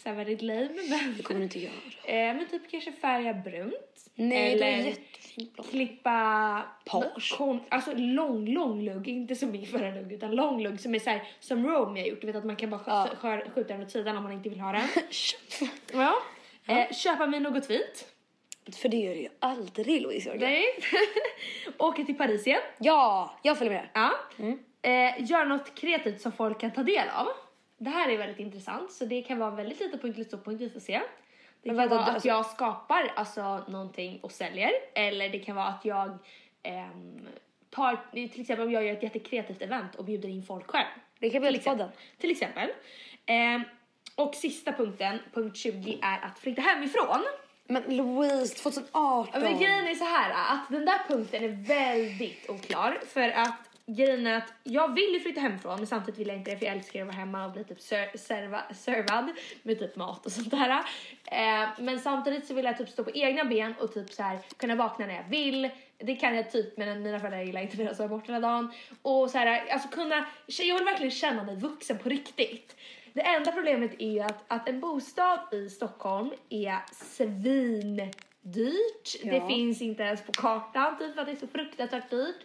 Så 0.03 0.09
här 0.09 0.15
väldigt 0.15 0.41
lame. 0.41 0.69
Men, 0.89 1.13
det 1.17 1.23
kommer 1.23 1.39
du 1.39 1.43
inte 1.43 1.59
göra. 1.59 1.73
eh, 2.05 2.35
men 2.35 2.47
typ 2.47 2.71
kanske 2.71 2.91
färga 2.91 3.33
brunt. 3.33 4.05
Nej, 4.15 4.55
det 4.57 4.63
är 4.65 4.73
Eller 4.73 4.85
jättefint 4.89 5.53
blond. 5.53 5.69
klippa 5.69 6.63
Page. 6.85 7.35
alltså 7.69 7.91
lång, 7.95 8.47
lång 8.47 8.81
lugg, 8.81 9.07
inte 9.07 9.35
som 9.35 9.51
min 9.51 9.65
förra 9.65 9.91
lugg 9.91 10.11
utan 10.11 10.31
lång 10.35 10.63
lugg 10.63 10.79
som 10.79 10.95
är 10.95 10.99
så 10.99 11.09
här, 11.09 11.27
som 11.39 11.67
Rome 11.67 11.99
har 11.99 12.07
gjort, 12.07 12.21
du 12.21 12.27
vet 12.27 12.35
att 12.35 12.45
man 12.45 12.55
kan 12.55 12.69
bara 12.69 12.81
Ja. 12.87 13.07
skj- 13.11 13.15
skär- 13.15 13.49
skjuta 13.55 13.73
den 13.73 13.83
åt 13.83 13.91
sidan 13.91 14.17
om 14.17 14.23
man 14.23 14.31
inte 14.31 14.49
vill 14.49 14.59
ha 14.59 14.71
den. 14.71 14.87
ja. 15.93 16.15
Eh, 16.67 16.91
köpa 16.93 17.25
mig 17.27 17.39
något 17.39 17.65
fint. 17.67 18.05
För 18.81 18.89
det 18.89 18.97
gör 18.97 19.13
du 19.15 19.19
ju 19.21 19.29
aldrig 19.39 20.01
Louise. 20.01 20.35
Nej. 20.39 20.63
Åka 21.77 22.03
till 22.03 22.17
Paris 22.17 22.47
igen. 22.47 22.61
Ja, 22.77 23.35
jag 23.43 23.57
följer 23.57 23.73
med. 23.73 23.89
Ja. 23.93 24.11
Eh, 24.85 25.13
göra 25.17 25.43
något 25.43 25.75
kreativt 25.75 26.21
som 26.21 26.31
folk 26.31 26.59
kan 26.59 26.71
ta 26.71 26.83
del 26.83 27.09
av. 27.09 27.27
Det 27.77 27.89
här 27.89 28.09
är 28.09 28.17
väldigt 28.17 28.39
intressant 28.39 28.91
så 28.91 29.05
det 29.05 29.21
kan 29.21 29.39
vara 29.39 29.51
väldigt 29.51 29.79
lite 29.79 29.97
punkt 29.97 30.15
eller 30.15 30.25
stor 30.25 30.37
punkt, 30.37 30.61
vi 30.61 30.69
får 30.69 30.79
se. 30.79 31.01
Det 31.61 31.69
kan 31.69 31.75
vara 31.75 31.99
att 31.99 32.09
alltså- 32.09 32.27
jag 32.27 32.45
skapar 32.45 33.11
alltså 33.15 33.63
någonting 33.67 34.19
och 34.21 34.31
säljer 34.31 34.71
eller 34.93 35.29
det 35.29 35.39
kan 35.39 35.55
vara 35.55 35.67
att 35.67 35.85
jag 35.85 36.17
ehm, 36.63 37.27
tar, 37.69 37.99
till 38.11 38.41
exempel 38.41 38.65
om 38.65 38.71
jag 38.71 38.85
gör 38.85 38.93
ett 38.93 39.03
jättekreativt 39.03 39.61
event 39.61 39.95
och 39.95 40.05
bjuder 40.05 40.29
in 40.29 40.43
folk 40.43 40.71
själv. 40.71 40.87
Det 41.19 41.29
kan 41.29 41.41
bli 41.41 41.51
Till 41.51 41.63
podden. 41.63 41.89
Till 42.17 42.31
exempel. 42.31 42.69
Ehm, 43.25 43.63
och 44.15 44.35
sista 44.35 44.71
punkten, 44.71 45.19
punkt 45.33 45.57
20, 45.57 45.99
är 46.01 46.25
att 46.25 46.39
flytta 46.39 46.61
hemifrån. 46.61 47.23
Men 47.67 47.83
Louise, 47.83 48.55
2018. 48.55 49.29
Ja, 49.33 49.39
Men 49.39 49.59
grejen 49.59 49.87
är 49.87 49.95
så 49.95 50.03
här 50.03 50.31
att 50.53 50.69
den 50.69 50.85
där 50.85 50.99
punkten 51.07 51.43
är 51.43 51.49
väldigt 51.49 52.49
oklar 52.49 52.99
för 53.07 53.29
att 53.29 53.64
grejen 53.87 54.27
är 54.27 54.37
att 54.37 54.53
jag 54.63 54.95
vill 54.95 55.13
ju 55.13 55.19
flytta 55.19 55.41
hemifrån 55.41 55.75
men 55.77 55.87
samtidigt 55.87 56.19
vill 56.19 56.27
jag 56.27 56.37
inte 56.37 56.51
det 56.51 56.57
för 56.57 56.65
jag 56.65 56.75
älskar 56.75 57.01
att 57.01 57.05
vara 57.07 57.15
hemma 57.17 57.45
och 57.45 57.51
bli 57.51 57.63
typ 57.63 57.81
ser- 57.81 58.17
serva, 58.17 58.61
servad 58.73 59.29
med 59.63 59.79
typ 59.79 59.95
mat 59.95 60.25
och 60.25 60.31
sånt 60.31 60.51
där. 60.51 60.69
Eh, 61.31 61.69
men 61.79 61.99
samtidigt 61.99 62.47
så 62.47 62.53
vill 62.53 62.65
jag 62.65 62.77
typ 62.77 62.89
stå 62.89 63.03
på 63.03 63.11
egna 63.11 63.45
ben 63.45 63.73
och 63.79 63.93
typ 63.93 64.11
så 64.13 64.23
här 64.23 64.39
kunna 64.57 64.75
vakna 64.75 65.05
när 65.05 65.15
jag 65.15 65.29
vill. 65.29 65.69
Det 65.97 66.15
kan 66.15 66.35
jag 66.35 66.51
typ 66.51 66.77
men 66.77 67.01
mina 67.03 67.19
föräldrar 67.19 67.41
gillar 67.43 67.61
inte 67.61 67.77
när 67.77 67.85
jag 67.85 67.95
sover 67.95 68.09
bort 68.09 68.27
hela 68.27 68.39
dagen. 68.39 68.71
Och 69.01 69.29
så 69.29 69.37
här, 69.37 69.63
alltså 69.71 69.87
kunna, 69.89 70.25
jag 70.47 70.75
vill 70.75 70.85
verkligen 70.85 71.11
känna 71.11 71.43
mig 71.43 71.55
vuxen 71.55 71.97
på 71.97 72.09
riktigt. 72.09 72.75
Det 73.13 73.21
enda 73.21 73.51
problemet 73.51 73.91
är 73.99 74.25
att, 74.25 74.43
att 74.47 74.69
en 74.69 74.79
bostad 74.79 75.39
i 75.51 75.69
Stockholm 75.69 76.31
är 76.49 76.77
svindyrt. 76.91 78.11
Det 79.23 79.35
Ja. 79.35 79.47
finns 79.47 79.81
inte 79.81 80.03
ens 80.03 80.21
på 80.25 80.31
kartan 80.31 80.97
typ 80.97 81.13
för 81.13 81.21
att 81.21 81.27
det 81.27 81.33
är 81.33 81.35
så 81.35 81.47
fruktansvärt 81.47 82.09
dyrt. 82.09 82.35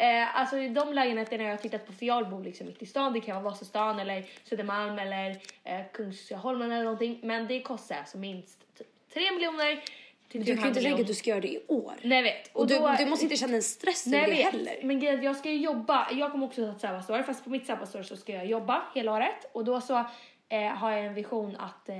Eh, 0.00 0.36
alltså 0.40 0.56
de 0.56 0.92
lägenheterna 0.92 1.44
jag 1.44 1.50
har 1.50 1.56
tittat 1.56 1.86
på, 1.86 1.92
för 1.92 2.06
jag 2.06 2.30
bor 2.30 2.42
liksom 2.44 2.66
mitt 2.66 2.82
i 2.82 2.86
stan, 2.86 3.12
det 3.12 3.20
kan 3.20 3.42
vara 3.42 3.52
Vasastan 3.52 3.98
eller 3.98 4.24
Södermalm 4.44 4.98
eller 4.98 5.30
eh, 5.64 5.80
Kungsholmen 5.92 6.72
eller 6.72 6.84
någonting. 6.84 7.20
Men 7.22 7.46
det 7.46 7.62
kostar 7.62 7.96
alltså 7.96 8.18
minst 8.18 8.58
typ 8.78 8.86
3 9.14 9.32
miljoner 9.32 9.80
Du 10.28 10.38
kan 10.38 10.46
ju 10.46 10.54
3,5 10.54 10.68
inte 10.68 10.80
tänka 10.80 11.00
att 11.00 11.06
du 11.06 11.14
ska 11.14 11.30
göra 11.30 11.40
det 11.40 11.48
i 11.48 11.60
år. 11.68 11.92
Nej 12.02 12.16
jag 12.16 12.22
vet. 12.22 12.50
Och 12.52 12.66
du, 12.66 12.78
då- 12.78 12.94
du 12.98 13.06
måste 13.06 13.24
inte 13.24 13.36
känna 13.36 13.54
en 13.54 13.62
stress 13.62 14.06
Nej, 14.06 14.20
över 14.20 14.30
det 14.30 14.36
vet. 14.36 14.52
heller. 14.52 14.76
Men 14.82 15.00
grejen 15.00 15.18
att 15.18 15.24
jag 15.24 15.36
ska 15.36 15.50
ju 15.50 15.56
jobba. 15.58 16.08
Jag 16.12 16.32
kommer 16.32 16.46
också 16.46 16.64
ha 16.64 16.72
ett 16.72 16.80
sabbatsår, 16.80 17.22
fast 17.22 17.44
på 17.44 17.50
mitt 17.50 17.66
sabbatsår 17.66 18.02
så 18.02 18.16
ska 18.16 18.32
jag 18.32 18.46
jobba 18.46 18.82
hela 18.94 19.12
året. 19.12 19.46
Och 19.52 19.64
då 19.64 19.80
så 19.80 20.04
eh, 20.48 20.60
har 20.66 20.90
jag 20.90 21.06
en 21.06 21.14
vision 21.14 21.56
att 21.56 21.88
eh, 21.88 21.96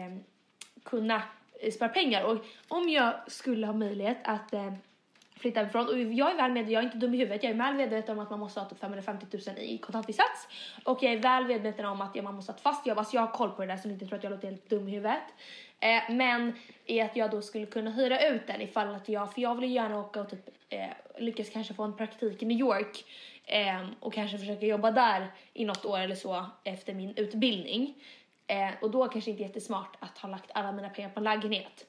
kunna 0.85 1.23
eh, 1.61 1.73
spara 1.73 1.89
pengar. 1.89 2.25
Och 2.25 2.39
om 2.69 2.89
jag 2.89 3.13
skulle 3.27 3.67
ha 3.67 3.75
möjlighet 3.75 4.19
att 4.25 4.53
eh, 4.53 4.73
flytta 5.41 5.61
hemifrån, 5.61 5.89
och 5.89 5.99
jag 5.99 6.31
är 6.31 6.37
väl 6.37 6.53
medveten, 6.53 6.73
jag 6.73 6.81
är 6.81 6.87
inte 6.87 6.99
dum 6.99 7.15
i 7.15 7.19
huvudet, 7.19 7.43
jag 7.43 7.53
är 7.53 7.57
väl 7.57 7.75
medveten 7.75 8.19
om 8.19 8.25
att 8.25 8.31
man 8.31 8.39
måste 8.39 8.61
ha 8.61 8.69
typ 8.69 8.81
550 8.81 9.27
000 9.47 9.59
i 9.59 9.79
kontantinsats. 9.79 10.49
Och 10.85 11.03
jag 11.03 11.13
är 11.13 11.19
väl 11.19 11.47
medveten 11.47 11.87
om 11.87 12.01
att 12.01 12.23
man 12.23 12.35
måste 12.35 12.53
ha 12.53 12.57
ett 12.57 12.63
fast 12.63 12.87
jobb, 12.87 12.99
alltså 12.99 13.17
jag 13.17 13.23
har 13.23 13.33
koll 13.33 13.51
på 13.51 13.63
det 13.63 13.69
där 13.69 13.77
så 13.77 13.89
ni 13.89 13.95
inte 13.95 14.07
tror 14.07 14.19
att 14.19 14.25
jag 14.25 14.31
låter 14.31 14.49
helt 14.49 14.71
dum 14.71 14.89
i 14.89 14.91
huvudet. 14.91 15.23
Eh, 15.81 16.15
men 16.15 16.53
i 16.87 17.01
att 17.01 17.17
jag 17.17 17.31
då 17.31 17.43
skulle 17.43 17.67
kunna 17.67 17.91
hyra 17.91 18.29
ut 18.29 18.47
den 18.47 18.61
ifall 18.61 18.95
att 18.95 19.09
jag, 19.09 19.35
för 19.35 19.41
jag 19.41 19.55
vill 19.55 19.69
ju 19.69 19.75
gärna 19.75 20.01
åka 20.01 20.21
och 20.21 20.31
typ 20.31 20.49
eh, 20.69 20.89
lyckas 21.19 21.51
kanske 21.51 21.75
få 21.75 21.83
en 21.83 21.97
praktik 21.97 22.43
i 22.43 22.47
New 22.47 22.59
York 22.59 23.05
eh, 23.47 23.87
och 24.01 24.13
kanske 24.13 24.39
försöka 24.39 24.67
jobba 24.67 24.91
där 24.91 25.27
i 25.55 25.65
något 25.65 25.85
år 25.85 25.99
eller 25.99 26.15
så 26.15 26.47
efter 26.65 26.95
min 26.95 27.15
utbildning. 27.17 27.95
Eh, 28.47 28.71
och 28.83 28.91
då 28.91 29.09
kanske 29.09 29.31
inte 29.31 29.43
jättesmart 29.43 29.97
att 29.99 30.19
ha 30.19 30.29
lagt 30.29 30.51
alla 30.55 30.73
mina 30.73 30.89
pengar 30.89 31.09
på 31.09 31.21
en 31.21 31.25
lägenhet. 31.25 31.87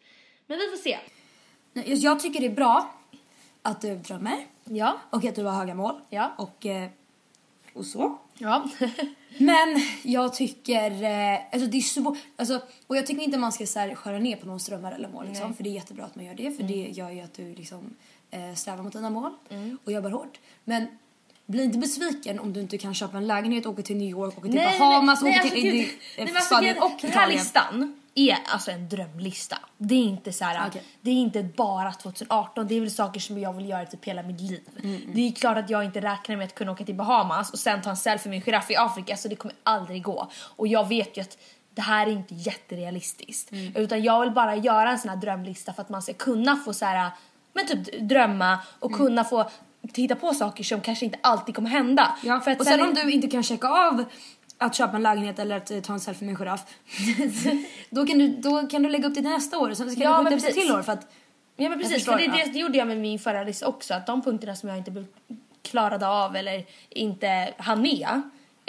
Men 0.47 0.57
vi 0.57 0.67
får 0.67 0.77
se. 0.77 0.97
Jag 1.73 2.19
tycker 2.19 2.39
det 2.39 2.45
är 2.45 2.55
bra 2.55 3.00
att 3.61 3.81
du 3.81 3.95
drömmer 3.95 4.45
Ja. 4.63 4.97
och 5.09 5.25
att 5.25 5.35
du 5.35 5.43
har 5.43 5.51
höga 5.51 5.75
mål. 5.75 5.95
Ja. 6.09 6.31
Och, 6.37 6.65
eh, 6.65 6.89
och 7.73 7.85
så. 7.85 8.17
Ja. 8.37 8.65
Men 9.37 9.81
jag 10.03 10.33
tycker, 10.33 11.03
eh, 11.03 11.39
alltså 11.51 11.67
det 11.69 11.77
är 11.77 11.81
svårt, 11.81 12.17
alltså, 12.37 12.61
och 12.87 12.97
jag 12.97 13.07
tycker 13.07 13.21
inte 13.23 13.37
man 13.37 13.51
ska 13.51 13.65
så 13.65 13.79
här, 13.79 13.95
skära 13.95 14.19
ner 14.19 14.35
på 14.35 14.45
någons 14.45 14.65
drömmar 14.65 14.91
eller 14.91 15.09
mål 15.09 15.27
liksom, 15.27 15.53
för 15.53 15.63
det 15.63 15.69
är 15.69 15.73
jättebra 15.73 16.05
att 16.05 16.15
man 16.15 16.25
gör 16.25 16.33
det 16.33 16.51
för 16.51 16.63
det 16.63 16.73
gör 16.89 17.09
ju 17.09 17.21
att 17.21 17.33
du 17.33 17.55
liksom 17.55 17.95
eh, 18.31 18.53
strävar 18.55 18.83
mot 18.83 18.93
dina 18.93 19.09
mål 19.09 19.31
och 19.85 19.91
jobbar 19.91 20.09
hårt. 20.09 20.39
Men 20.63 20.85
bli 21.45 21.63
inte 21.63 21.77
besviken 21.77 22.39
om 22.39 22.53
du 22.53 22.59
inte 22.61 22.77
kan 22.77 22.93
köpa 22.93 23.17
en 23.17 23.27
lägenhet, 23.27 23.65
åka 23.65 23.81
till 23.81 23.97
New 23.97 24.09
York, 24.09 24.37
åka 24.37 24.47
till 24.47 24.55
Bahamas, 24.79 25.21
åka 25.23 25.31
alltså, 25.33 25.49
till 25.55 25.65
Indi- 25.65 25.87
nej, 26.17 26.27
alltså, 26.27 26.45
Spanien 26.45 26.77
och 26.81 26.91
Den 27.01 27.11
här 27.11 27.17
Italien. 27.19 27.39
listan 27.39 28.00
är 28.15 28.37
alltså 28.53 28.71
en 28.71 28.89
drömlista. 28.89 29.57
Det 29.77 29.95
är 29.95 30.03
inte 30.03 30.31
så 30.33 30.45
här, 30.45 30.67
Okej. 30.67 30.83
det 31.01 31.11
är 31.11 31.15
inte 31.15 31.43
bara 31.43 31.91
2018, 31.91 32.67
det 32.67 32.75
är 32.75 32.81
väl 32.81 32.91
saker 32.91 33.19
som 33.19 33.37
jag 33.39 33.53
vill 33.53 33.69
göra 33.69 33.85
typ 33.85 34.05
hela 34.05 34.23
mitt 34.23 34.41
liv. 34.41 34.61
Mm, 34.83 35.01
Det 35.13 35.27
är 35.27 35.31
klart 35.31 35.57
att 35.57 35.69
jag 35.69 35.83
inte 35.83 36.01
räknar 36.01 36.35
med 36.35 36.45
att 36.45 36.55
kunna 36.55 36.71
åka 36.71 36.83
till 36.85 36.95
Bahamas 36.95 37.49
och 37.51 37.59
sen 37.59 37.81
ta 37.81 37.89
en 37.89 37.97
selfie 37.97 38.29
med 38.29 38.37
en 38.37 38.41
giraff 38.43 38.71
i 38.71 38.75
Afrika, 38.75 39.17
så 39.17 39.27
det 39.27 39.35
kommer 39.35 39.55
aldrig 39.63 40.03
gå. 40.03 40.27
Och 40.55 40.67
jag 40.67 40.87
vet 40.87 41.17
ju 41.17 41.21
att 41.21 41.37
det 41.75 41.81
här 41.81 42.07
är 42.07 42.11
inte 42.11 42.35
jätterealistiskt. 42.35 43.51
Mm. 43.51 43.75
Utan 43.75 44.03
jag 44.03 44.21
vill 44.21 44.31
bara 44.31 44.55
göra 44.55 44.91
en 44.91 44.99
sån 44.99 45.09
här 45.09 45.17
drömlista 45.17 45.73
för 45.73 45.81
att 45.81 45.89
man 45.89 46.01
ska 46.01 46.13
kunna 46.13 46.55
få 46.57 46.73
så 46.73 46.85
här, 46.85 47.11
men 47.53 47.67
typ 47.67 47.99
drömma 48.09 48.59
och 48.79 48.91
Mm. 48.91 48.99
kunna 49.05 49.23
få 49.23 49.49
titta 49.93 50.15
på 50.15 50.33
saker 50.33 50.63
som 50.63 50.81
kanske 50.81 51.05
inte 51.05 51.19
alltid 51.23 51.55
kommer 51.55 51.69
hända. 51.69 52.17
Ja, 52.23 52.39
För 52.39 52.51
att 52.51 52.59
och 52.59 52.65
sen 52.65 52.79
är- 52.79 52.87
om 52.87 52.93
du 52.93 53.11
inte 53.11 53.27
kan 53.27 53.43
checka 53.43 53.67
av 53.67 54.05
att 54.61 54.75
köpa 54.75 54.95
en 54.95 55.03
lägenhet 55.03 55.39
eller 55.39 55.57
att 55.57 55.71
eh, 55.71 55.81
ta 55.81 55.93
en 55.93 55.99
selfie 55.99 56.25
med 56.25 56.31
en 56.33 56.37
giraff. 56.37 56.61
då, 57.89 58.05
kan 58.05 58.17
du, 58.17 58.27
då 58.27 58.67
kan 58.67 58.83
du 58.83 58.89
lägga 58.89 59.07
upp 59.07 59.15
det 59.15 59.21
till 59.21 59.29
nästa 59.29 59.59
år. 59.59 59.73
Sen 59.73 59.91
ska 59.91 60.03
Ja, 60.03 60.23
du 60.23 60.29
skjuta 60.29 60.47
upp 60.47 60.53
till 60.53 60.71
år 60.71 60.81
för 60.81 60.93
att 60.93 61.07
Ja 61.55 61.69
men 61.69 61.79
precis, 61.79 61.93
förstår, 61.93 62.11
för 62.11 62.19
det, 62.19 62.25
ja. 62.25 62.45
det, 62.45 62.51
det 62.51 62.59
gjorde 62.59 62.77
jag 62.77 62.87
med 62.87 62.97
min 62.97 63.19
förra 63.19 63.43
lista 63.43 63.67
också. 63.67 63.93
Att 63.93 64.05
de 64.05 64.21
punkterna 64.21 64.55
som 64.55 64.69
jag 64.69 64.77
inte 64.77 65.05
klarade 65.61 66.07
av 66.07 66.35
eller 66.35 66.65
inte 66.89 67.53
hann 67.57 67.81
med. 67.81 68.21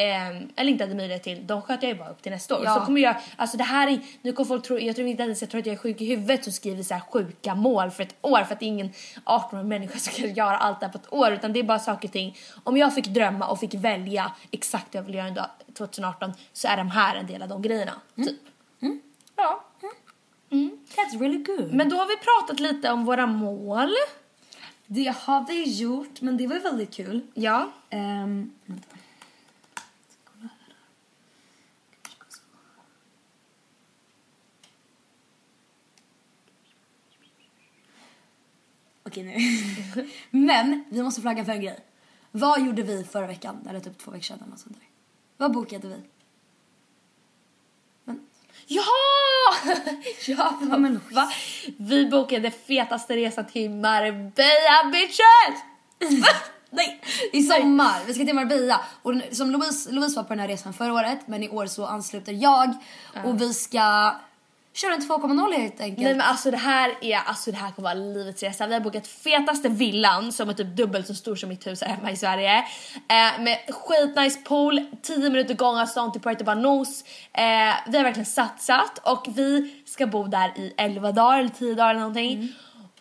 Ehm, 0.03 0.49
eller 0.57 0.71
inte 0.71 0.85
hade 0.85 0.95
möjlighet 0.95 1.23
till, 1.23 1.47
de 1.47 1.63
sköt 1.63 1.83
jag 1.83 1.93
ju 1.93 1.99
bara 1.99 2.09
upp 2.09 2.23
till 2.23 2.33
nästa 2.33 2.59
år. 2.59 2.65
Ja. 2.65 2.75
Så 2.75 2.81
kommer 2.81 3.01
jag, 3.01 3.17
alltså 3.37 3.57
det 3.57 3.65
här 3.65 3.89
är, 3.89 4.01
nu 4.23 4.33
kommer 4.33 4.49
folk 4.49 4.65
tro, 4.65 4.79
jag 4.79 4.97
tror 4.97 5.09
inte 5.09 5.23
ens 5.23 5.41
jag 5.41 5.51
tror 5.51 5.59
att 5.59 5.67
jag 5.67 5.73
är 5.73 5.79
sjuk 5.79 6.01
i 6.01 6.07
huvudet 6.07 6.45
som 6.45 6.53
skriver 6.53 6.83
så 6.83 6.95
här 6.95 7.01
sjuka 7.01 7.55
mål 7.55 7.91
för 7.91 8.03
ett 8.03 8.15
år 8.21 8.45
för 8.45 8.53
att 8.55 8.61
det 8.61 8.67
är 8.67 8.69
ingen 8.69 8.91
18-årig 9.25 9.67
människa 9.67 9.99
som 9.99 10.13
kan 10.13 10.35
göra 10.35 10.57
allt 10.57 10.81
det 10.81 10.87
här 10.87 10.93
på 10.93 10.99
ett 10.99 11.13
år 11.13 11.33
utan 11.33 11.53
det 11.53 11.61
är 11.61 11.65
bara 11.65 11.79
saker 11.79 12.09
och 12.09 12.13
ting. 12.13 12.37
Om 12.65 12.77
jag 12.77 12.95
fick 12.95 13.07
drömma 13.07 13.47
och 13.49 13.61
fick 13.61 13.75
välja 13.75 14.33
exakt 14.51 14.95
vad 14.95 15.03
jag 15.03 15.07
vill 15.07 15.15
göra 15.15 15.27
en 15.27 15.35
dag 15.35 15.47
2018 15.75 16.33
så 16.53 16.69
är 16.69 16.77
de 16.77 16.91
här 16.91 17.17
en 17.17 17.27
del 17.27 17.43
av 17.43 17.49
de 17.49 17.63
grejerna. 17.63 17.93
Typ. 18.17 18.41
Ja. 19.37 19.65
that's 20.97 21.21
really 21.21 21.43
good. 21.43 21.75
Men 21.75 21.89
då 21.89 21.97
har 21.97 22.07
vi 22.07 22.17
pratat 22.17 22.61
lite 22.61 22.91
om 22.91 23.05
våra 23.05 23.27
mål. 23.27 23.91
det 24.87 25.15
har 25.19 25.47
vi 25.47 25.79
gjort, 25.79 26.21
men 26.21 26.37
det 26.37 26.47
var 26.47 26.59
väldigt 26.59 26.95
kul. 26.95 27.21
Ja. 27.35 27.73
Ehm, 27.91 28.51
Okej 39.13 39.23
nu. 39.25 40.09
Men 40.31 40.85
vi 40.91 41.03
måste 41.03 41.21
flagga 41.21 41.45
för 41.45 41.53
en 41.53 41.61
grej. 41.61 41.79
Vad 42.31 42.67
gjorde 42.67 42.83
vi 42.83 43.05
förra 43.05 43.27
veckan? 43.27 43.67
Eller 43.69 43.81
typ 43.81 43.99
två 43.99 44.11
veckor 44.11 44.23
sedan 44.25 44.39
eller 44.41 44.51
något 44.51 44.61
sånt 44.61 44.77
där. 44.81 44.89
Vad 45.37 45.53
bokade 45.53 45.89
vi? 45.89 45.97
Men, 48.05 48.21
Ja! 48.67 48.83
ja, 50.27 50.59
Ja, 50.71 50.77
men- 50.79 51.01
va? 51.11 51.31
Vi 51.77 52.07
bokade 52.07 52.51
fetaste 52.51 53.17
resan 53.17 53.47
till 53.47 53.71
Marbella 53.71 54.91
bitches! 54.93 55.63
nej! 56.71 57.01
I 57.33 57.43
sommar. 57.43 58.01
Vi 58.07 58.15
ska 58.15 58.25
till 58.25 58.35
Marbella. 58.35 58.81
Och 59.03 59.15
som 59.33 59.51
Louise, 59.51 59.91
Louise 59.93 60.17
var 60.17 60.23
på 60.23 60.29
den 60.29 60.41
här 60.41 60.49
resan 60.49 60.73
förra 60.73 60.93
året 60.93 61.19
men 61.27 61.43
i 61.43 61.49
år 61.49 61.67
så 61.67 61.87
ansluter 61.87 62.33
jag 62.33 62.75
och 63.25 63.41
vi 63.41 63.55
ska 63.55 64.15
Kör 64.75 64.91
en 64.91 65.01
2,0 65.01 65.53
helt 65.53 65.81
enkelt. 65.81 66.03
Nej 66.03 66.15
men 66.15 66.21
alltså 66.21 66.51
det 66.51 66.57
här 66.57 66.95
är, 67.01 67.17
alltså 67.17 67.51
det 67.51 67.57
här 67.57 67.71
kommer 67.71 67.89
vara 67.89 67.95
livets 67.95 68.43
resa. 68.43 68.67
Vi 68.67 68.75
har 68.75 68.81
bokat 68.81 69.07
fetaste 69.07 69.69
villan 69.69 70.33
som 70.33 70.49
är 70.49 70.55
typ 70.55 70.77
dubbelt 70.77 71.07
så 71.07 71.15
stor 71.15 71.37
som 71.37 71.49
mitt 71.49 71.67
hus 71.67 71.83
här 71.83 71.89
hemma 71.89 72.11
i 72.11 72.17
Sverige. 72.17 72.59
Eh, 73.09 73.43
med 73.43 73.59
skitnice 73.69 74.39
pool, 74.45 74.87
10 75.03 75.31
minuter 75.31 75.55
gångavstånd 75.55 76.13
till 76.13 76.23
Puerto 76.23 76.45
Banús. 76.45 77.05
Eh, 77.33 77.43
vi 77.87 77.97
har 77.97 78.05
verkligen 78.05 78.27
satsat 78.27 78.99
och 79.03 79.27
vi 79.37 79.83
ska 79.87 80.07
bo 80.07 80.27
där 80.27 80.59
i 80.59 80.75
11 80.77 81.13
dagar 81.13 81.39
eller 81.39 81.49
10 81.49 81.75
dagar 81.75 81.91
eller 81.91 82.01
någonting. 82.01 82.33
Mm. 82.33 82.49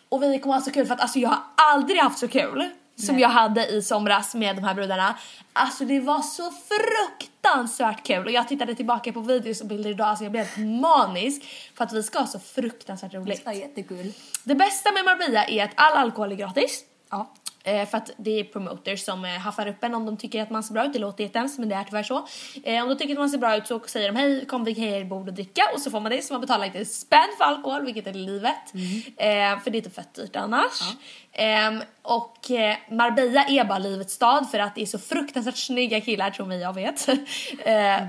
Och 0.08 0.22
vi 0.22 0.38
kommer 0.38 0.54
ha 0.54 0.62
så 0.62 0.70
kul 0.70 0.86
för 0.86 0.94
att 0.94 1.00
alltså 1.00 1.18
jag 1.18 1.28
har 1.28 1.42
aldrig 1.56 2.00
haft 2.00 2.18
så 2.18 2.28
kul 2.28 2.70
som 2.96 3.18
jag 3.18 3.28
hade 3.28 3.66
i 3.66 3.82
somras 3.82 4.34
med 4.34 4.56
de 4.56 4.64
här 4.64 4.74
brudarna. 4.74 5.18
Alltså 5.52 5.84
det 5.84 6.00
var 6.00 6.22
så 6.22 6.52
fruktansvärt 6.52 8.06
kul 8.06 8.26
och 8.26 8.32
jag 8.32 8.48
tittade 8.48 8.74
tillbaka 8.74 9.12
på 9.12 9.20
videos 9.20 9.60
och 9.60 9.66
bilder 9.66 9.90
idag 9.90 10.18
så 10.18 10.24
jag 10.24 10.32
blev 10.32 10.44
helt 10.44 10.80
manisk 10.80 11.42
för 11.74 11.84
att 11.84 11.92
vi 11.92 12.02
ska 12.02 12.18
ha 12.18 12.26
så 12.26 12.38
fruktansvärt 12.38 13.14
roligt. 13.14 13.44
Det 13.44 13.50
är 13.50 13.54
jättekul. 13.54 14.12
Det 14.44 14.54
bästa 14.54 14.92
med 14.92 15.04
Marbella 15.04 15.44
är 15.44 15.64
att 15.64 15.70
all 15.74 15.92
alkohol 15.92 16.32
är 16.32 16.36
gratis. 16.36 16.84
Ja. 17.10 17.34
Eh, 17.64 17.88
för 17.88 17.98
att 17.98 18.10
det 18.16 18.40
är 18.40 18.44
promoters 18.44 19.04
som 19.04 19.24
eh, 19.24 19.30
haffar 19.30 19.66
upp 19.68 19.84
en 19.84 19.94
om 19.94 20.06
de 20.06 20.16
tycker 20.16 20.42
att 20.42 20.50
man 20.50 20.62
ser 20.62 20.74
bra 20.74 20.86
ut. 20.86 20.92
Det 20.92 20.98
låter 20.98 21.24
jättehemskt 21.24 21.58
men 21.58 21.68
det 21.68 21.74
är 21.74 21.84
tyvärr 21.84 22.02
så. 22.02 22.26
Eh, 22.64 22.82
om 22.82 22.88
de 22.88 22.94
tycker 22.98 23.12
att 23.14 23.18
man 23.18 23.30
ser 23.30 23.38
bra 23.38 23.56
ut 23.56 23.66
så 23.66 23.80
säger 23.86 24.12
de 24.12 24.18
hej 24.18 24.46
kom 24.46 24.64
vi 24.64 24.74
kan 24.74 24.84
ge 24.84 24.96
er 24.96 25.04
bord 25.04 25.28
och 25.28 25.34
dricka 25.34 25.62
och 25.74 25.80
så 25.80 25.90
får 25.90 26.00
man 26.00 26.12
det 26.12 26.22
så 26.22 26.34
man 26.34 26.40
betalar 26.40 26.66
inte 26.66 26.84
spänn 26.84 27.28
för 27.38 27.44
alkohol 27.44 27.84
vilket 27.84 28.06
är 28.06 28.12
livet. 28.12 28.74
Eh, 29.16 29.60
för 29.62 29.70
det 29.70 29.78
är 29.78 29.82
typ 29.82 29.94
fett 29.94 30.14
dyrt 30.14 30.36
annars. 30.36 30.80
Ehm, 31.32 31.82
och 32.02 32.50
eh, 32.50 32.76
Marbella 32.90 33.44
är 33.44 33.64
bara 33.64 33.78
livets 33.78 34.14
stad 34.14 34.50
för 34.50 34.58
att 34.58 34.74
det 34.74 34.82
är 34.82 34.86
så 34.86 34.98
fruktansvärt 34.98 35.56
snygga 35.56 36.00
killar 36.00 36.30
tror 36.30 36.46
vi 36.46 36.62
jag 36.62 36.74
vet. 36.74 37.08
eh, 37.08 37.14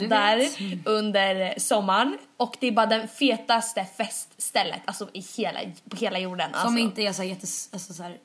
där 0.09 0.37
vet. 0.37 0.87
under 0.87 1.59
sommaren. 1.59 2.17
Och 2.37 2.57
det 2.59 2.67
är 2.67 2.71
bara 2.71 2.85
den 2.85 3.07
fetaste 3.07 3.85
feststället 3.97 4.81
alltså 4.85 5.09
i 5.13 5.23
hela, 5.37 5.59
på 5.89 5.95
hela 5.95 6.19
jorden. 6.19 6.49
Som 6.51 6.59
alltså. 6.61 6.79
inte 6.79 7.01
är 7.01 7.13
så 7.13 7.23
jättes, 7.23 7.69
alltså 7.73 7.93
så 7.93 8.03
här 8.03 8.17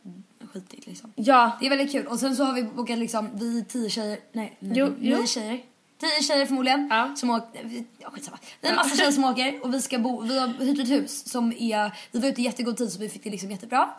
skitigt 0.53 0.87
liksom. 0.87 1.13
Ja. 1.17 1.57
Det 1.61 1.67
är 1.67 1.71
väldigt 1.71 1.93
kul. 1.93 2.07
Och 2.07 2.19
sen 2.21 2.37
så 2.37 2.45
har 2.45 2.53
vi 2.55 2.63
bokat 2.63 2.99
liksom, 2.99 3.29
vi 3.35 3.65
tio 3.65 3.91
tjejer, 3.91 4.19
nej, 4.33 4.57
nej 4.61 4.79
Jo, 4.79 4.87
nio 4.99 5.17
jo. 5.21 5.27
tjejer. 5.27 5.61
Tio 6.01 6.23
tjejer 6.23 6.47
förmodligen. 6.47 6.89
Ja. 6.91 7.15
Som 7.17 7.31
åker, 7.31 7.65
vi- 7.65 7.87
ja 7.99 8.11
skitsamma. 8.11 8.39
Det 8.61 8.67
är 8.67 8.71
en 8.71 8.77
massa 8.77 8.97
tjejer 8.97 9.11
som 9.13 9.25
åker 9.25 9.65
och 9.65 9.75
vi 9.75 9.81
ska 9.83 9.99
bo, 9.99 10.21
vi 10.23 10.39
har 10.39 10.49
hyrt 10.49 10.79
ett 10.79 10.89
hus 10.91 11.29
som 11.31 11.53
är, 11.59 11.93
vi 12.13 12.19
var 12.21 12.29
ute 12.29 12.41
i 12.41 12.45
jättegod 12.45 12.77
tid 12.77 12.93
så 12.93 12.99
vi 12.99 13.09
fick 13.09 13.25
det 13.25 13.31
liksom 13.31 13.51
jättebra. 13.51 13.91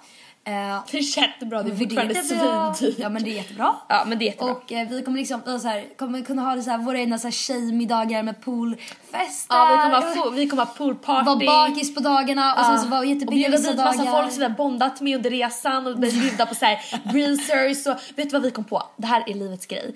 Eh, 0.49 0.83
Det 0.91 0.97
är 0.97 1.17
jättebra, 1.17 1.63
det 1.63 1.71
är 1.71 1.75
fortfarande 1.75 2.15
svindyrt. 2.15 2.99
Ja 2.99 3.09
men 3.09 3.23
det 3.23 3.29
är 3.29 3.35
jättebra. 3.35 3.75
Ja 3.89 4.03
men 4.07 4.19
det 4.19 4.25
är 4.25 4.27
jättebra. 4.27 4.51
Och 4.53 4.71
eh, 4.71 4.87
vi 4.89 5.01
kommer 5.03 5.17
liksom 5.17 5.41
så 5.59 5.67
här, 5.67 5.97
kommer 5.97 6.21
kunna 6.21 6.41
ha 6.41 6.55
det 6.55 6.61
så 6.61 6.69
här, 6.71 6.77
våra 6.77 6.99
egna 6.99 7.17
så 7.17 7.27
här 7.27 7.31
tjejmiddagar 7.31 8.23
med 8.23 8.41
poolfester. 8.41 9.55
ja, 9.55 9.69
vi 9.71 9.83
kommer 9.83 10.15
ha, 10.15 10.25
fo- 10.25 10.31
vi 10.33 10.47
kommer 10.49 10.65
ha 10.65 10.73
poolparty. 10.73 11.25
Vara 11.45 11.67
bakis 11.69 11.95
på 11.95 12.01
dagarna 12.01 12.55
och 12.55 12.65
sen 12.65 12.79
så 12.79 12.87
vara 12.87 12.99
och 12.99 13.05
jättebilliga 13.05 13.47
bjuda 13.49 13.57
vissa 13.61 13.71
dit 13.71 13.79
massa 13.85 14.03
dagar. 14.05 14.21
folk 14.21 14.31
som 14.33 14.39
vi 14.39 14.45
har 14.45 14.55
bondat 14.55 15.01
med 15.01 15.15
under 15.15 15.29
resan 15.29 15.87
och 15.87 15.99
bjuda 15.99 16.45
på 16.45 16.55
så 16.55 16.65
här 16.65 16.79
breezers 17.13 17.87
och 17.87 17.95
vet 18.15 18.29
du 18.29 18.33
vad 18.33 18.41
vi 18.41 18.51
kom 18.51 18.63
på? 18.63 18.83
Det 18.97 19.07
här 19.07 19.23
är 19.27 19.33
livets 19.33 19.65
grej. 19.65 19.95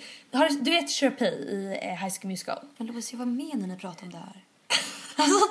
Du, 0.61 0.71
vet 0.71 0.89
Sharpay 0.91 1.27
i 1.27 1.77
eh, 1.81 1.89
High 1.89 2.13
School 2.19 2.31
Musical? 2.31 2.57
Men 2.77 2.87
Louise, 2.87 3.13
jag 3.13 3.19
var 3.19 3.25
med 3.25 3.55
när 3.59 3.67
ni 3.67 3.75
pratade 3.77 4.05
om 4.05 4.11
det 4.11 4.17
här. 4.17 4.43
Alltså, 5.15 5.47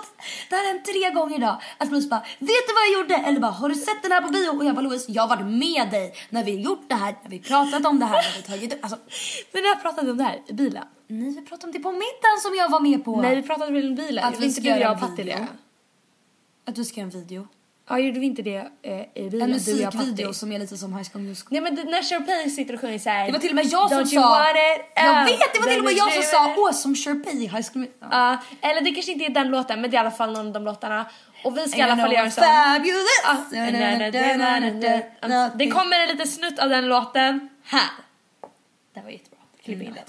det 0.51 0.57
här 0.57 0.65
har 0.65 0.73
hänt 0.73 0.85
tre 0.85 1.11
gånger 1.11 1.37
idag. 1.37 1.63
Att 1.79 1.91
Louise 1.91 2.09
bara, 2.09 2.21
vet 2.21 2.67
du 2.69 2.73
vad 2.75 2.85
jag 2.89 2.93
gjorde? 2.93 3.15
Eller 3.29 3.41
bara, 3.41 3.51
har 3.51 3.69
du 3.69 3.75
sett 3.75 4.03
den 4.03 4.13
här 4.13 4.21
på 4.21 4.29
bio? 4.29 4.49
Och 4.49 4.65
jag 4.65 4.75
bara, 4.75 4.81
Louise, 4.81 5.13
jag 5.13 5.23
har 5.23 5.29
varit 5.37 5.47
med 5.47 5.91
dig 5.91 6.15
när 6.31 6.45
vi 6.45 6.61
gjort 6.61 6.89
det 6.89 6.95
här, 6.95 7.15
när 7.23 7.31
vi 7.31 7.39
pratat 7.39 7.87
om 7.87 7.99
det 7.99 8.07
här, 8.07 8.15
när 8.17 8.37
vi 8.37 8.43
tagit 8.43 8.85
Alltså, 8.85 8.99
Men 9.53 9.65
jag 9.65 9.83
pratade 9.83 10.11
om 10.11 10.17
det 10.17 10.25
här 10.25 10.41
i 10.47 10.53
bilen. 10.53 10.85
nej, 11.07 11.31
vi 11.31 11.43
pratade 11.47 11.67
om 11.67 11.73
det 11.73 11.79
på 11.79 11.93
middagen 11.93 12.41
som 12.43 12.55
jag 12.55 12.69
var 12.71 12.81
med 12.81 13.05
på. 13.05 13.21
Nej 13.21 13.37
vi 13.37 13.43
pratade 13.43 13.73
väl 13.73 13.93
i 13.93 13.95
bilen. 13.95 14.25
Att 14.25 14.41
vi 14.41 14.53
ska 14.53 14.63
göra 14.63 14.81
jag 14.81 15.03
en 15.03 15.17
video. 15.17 15.25
det? 15.25 15.47
Att 16.65 16.75
du 16.75 16.85
ska 16.85 17.01
göra 17.01 17.11
en 17.13 17.21
video. 17.21 17.49
Ja 17.89 17.99
gjorde 17.99 18.21
vi 18.21 18.27
inte 18.27 18.43
det 18.43 18.69
eh, 18.83 19.01
i 19.15 19.31
bilen? 19.31 19.43
En 19.43 19.51
musikvideo 19.51 20.33
som 20.33 20.53
är 20.53 20.59
lite 20.59 20.77
som 20.77 20.95
High 20.97 21.09
School 21.13 21.23
Musical. 21.23 21.49
Nej 21.51 21.61
men 21.61 21.75
det, 21.75 21.85
när 21.85 22.03
Sharpay 22.03 22.51
sitter 22.51 22.75
och 22.75 22.81
sjunger 22.81 22.99
såhär 22.99 23.27
Det 23.27 23.33
var 23.33 23.39
till 23.39 23.51
och 23.51 23.55
med 23.55 23.65
jag 23.65 23.91
som 23.91 24.07
sa... 24.07 24.15
Jag 24.15 25.19
Uh, 25.19 25.25
vet, 25.25 25.55
det 25.55 25.61
var 25.61 25.67
till 25.67 25.79
och 25.79 25.85
med 25.85 25.95
jag 25.95 26.13
som 26.13 26.23
sa 26.23 26.55
åh 26.59 26.73
som 26.73 26.95
Sharpay 26.95 27.33
i 27.33 27.47
High 27.47 27.53
School 27.53 27.81
Musical. 27.81 28.09
Ja. 28.11 28.39
Ja, 28.61 28.69
eller 28.71 28.81
det 28.81 28.91
kanske 28.91 29.13
inte 29.13 29.25
är 29.25 29.31
den 29.31 29.49
låten 29.51 29.81
men 29.81 29.91
det 29.91 29.97
är 29.97 29.99
i 29.99 30.01
alla 30.01 30.11
fall 30.11 30.33
någon 30.33 30.47
av 30.47 30.53
de 30.53 30.65
låtarna. 30.65 31.07
Och 31.45 31.57
vi 31.57 31.69
ska 31.69 31.79
i 31.79 31.83
alla 31.83 31.97
fall 31.97 32.13
göra 32.13 32.31
sån. 32.31 32.45
Fabulous! 32.45 33.51
Det 35.59 35.67
kommer 35.71 36.01
en 36.01 36.09
liten 36.09 36.29
snutt 36.29 36.59
av 36.59 36.69
den 36.69 36.89
låten 36.89 37.49
här. 37.65 37.91
Det 38.95 39.01
var 39.01 39.11
jättebra. 39.11 39.39
Klipp 39.65 39.83
in 39.83 39.93
det. 39.95 40.05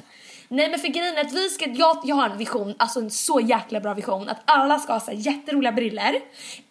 Nej 0.54 0.70
men 0.70 0.80
för 0.80 0.88
grejen 0.88 1.18
är 1.18 1.22
att 1.22 1.34
vi 1.34 1.50
ska, 1.50 1.70
jag, 1.70 1.98
jag 2.04 2.16
har 2.16 2.30
en 2.30 2.38
vision, 2.38 2.76
alltså 2.78 3.00
en 3.00 3.12
så 3.12 3.40
jäkla 3.40 3.80
bra 3.80 3.94
vision 3.94 4.30
att 4.30 4.42
alla 4.46 4.80
ska 4.80 4.94
ha 4.94 5.00
så 5.00 5.12
här 5.12 5.18
jätteroliga 5.18 5.72
briller 5.72 6.16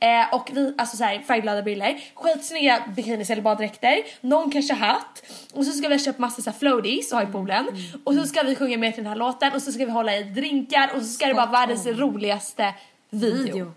eh, 0.01 0.35
och 0.35 0.51
vi, 0.53 0.75
alltså 0.79 0.97
så 0.97 1.05
här 1.05 1.19
färgglada 1.19 1.63
briller, 1.63 2.01
skitsnygga 2.15 2.83
bikinis 2.97 3.31
eller 3.31 3.43
baddräkter, 3.43 3.97
någon 4.21 4.51
kanske 4.51 4.75
hatt 4.75 5.23
och 5.53 5.65
så 5.65 5.73
ska 5.73 5.89
vi 5.89 5.95
ha 5.95 6.05
köpt 6.05 6.19
massa 6.19 6.43
så 6.43 6.51
här 6.51 6.59
floaties 6.59 7.13
och 7.13 7.19
ha 7.19 7.29
i 7.29 7.33
poolen 7.33 7.67
och 8.05 8.15
så 8.15 8.27
ska 8.27 8.43
vi 8.43 8.57
sjunga 8.57 8.79
med 8.79 8.95
till 8.95 9.05
den 9.05 9.13
här 9.13 9.19
låten 9.19 9.53
och 9.53 9.63
så 9.63 9.73
ska 9.73 9.85
vi 9.85 9.93
hålla 9.93 10.17
i 10.17 10.23
drinkar 10.23 10.91
och 10.95 11.03
så 11.03 11.09
ska 11.09 11.27
det 11.27 11.35
vara 11.35 11.47
världens 11.47 11.87
roligaste 11.87 12.75
video. 13.11 13.45
Video. 13.45 13.73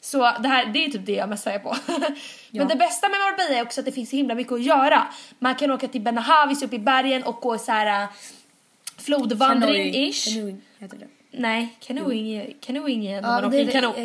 Så 0.00 0.18
det 0.18 0.48
här, 0.48 0.66
det 0.66 0.84
är 0.84 0.90
typ 0.90 1.06
det 1.06 1.12
jag 1.12 1.28
mest 1.28 1.46
är 1.46 1.58
på. 1.58 1.76
Men 2.50 2.68
det 2.68 2.76
bästa 2.76 3.08
med 3.08 3.18
Marbella 3.18 3.58
är 3.58 3.62
också 3.62 3.80
att 3.80 3.84
det 3.84 3.92
finns 3.92 4.10
så 4.10 4.16
himla 4.16 4.34
mycket 4.34 4.52
att 4.52 4.62
göra. 4.62 5.06
Man 5.38 5.54
kan 5.54 5.70
åka 5.70 5.88
till 5.88 6.00
Benahavis 6.00 6.62
uppe 6.62 6.76
i 6.76 6.78
bergen 6.78 7.22
och 7.22 7.34
gå 7.34 7.58
så 7.58 7.72
här 7.72 8.02
äh, 8.02 8.08
flodvandring-ish. 8.96 10.28
Nej, 11.30 11.76
canoeing 11.80 12.54
canoeing 12.60 13.06
är 13.06 13.22
när 13.22 13.28
man 13.28 13.44
åker 13.44 13.58
kanot. 13.72 13.96
eh, 13.96 14.02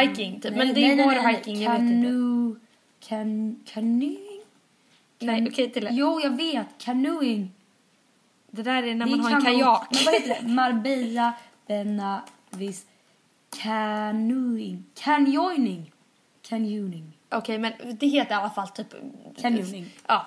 Hiking 0.00 0.40
typ, 0.40 0.56
men 0.56 0.74
det 0.74 0.80
är 0.84 0.96
nej, 0.96 1.06
water 1.06 1.22
nej, 1.22 1.34
hiking, 1.36 1.62
jag 1.62 1.72
vet 1.72 1.80
inte. 1.80 1.94
Canoeing? 3.72 4.40
Nej 5.18 5.46
okej 5.48 5.70
till. 5.72 5.88
Jo, 5.90 6.20
jag 6.22 6.36
vet. 6.36 6.66
Canoeing. 6.78 7.50
Det 8.50 8.62
där 8.62 8.82
är 8.82 8.94
när 8.94 9.06
man 9.06 9.20
har 9.20 9.30
en 9.30 9.42
kajak. 9.44 9.88
Men 9.90 10.04
vad 10.04 10.14
heter 10.14 10.28
det? 10.42 10.48
Marbella, 10.48 11.32
Benavis, 11.66 12.86
canoeing. 13.62 14.84
Canyoning. 14.94 15.92
Canyoning. 16.42 17.12
Okej 17.32 17.58
men 17.58 17.72
det 17.94 18.06
heter 18.06 18.34
i 18.34 18.34
alla 18.34 18.50
fall 18.50 18.68
typ... 18.68 18.94
Canyoning. 19.40 19.90
Ja, 20.06 20.26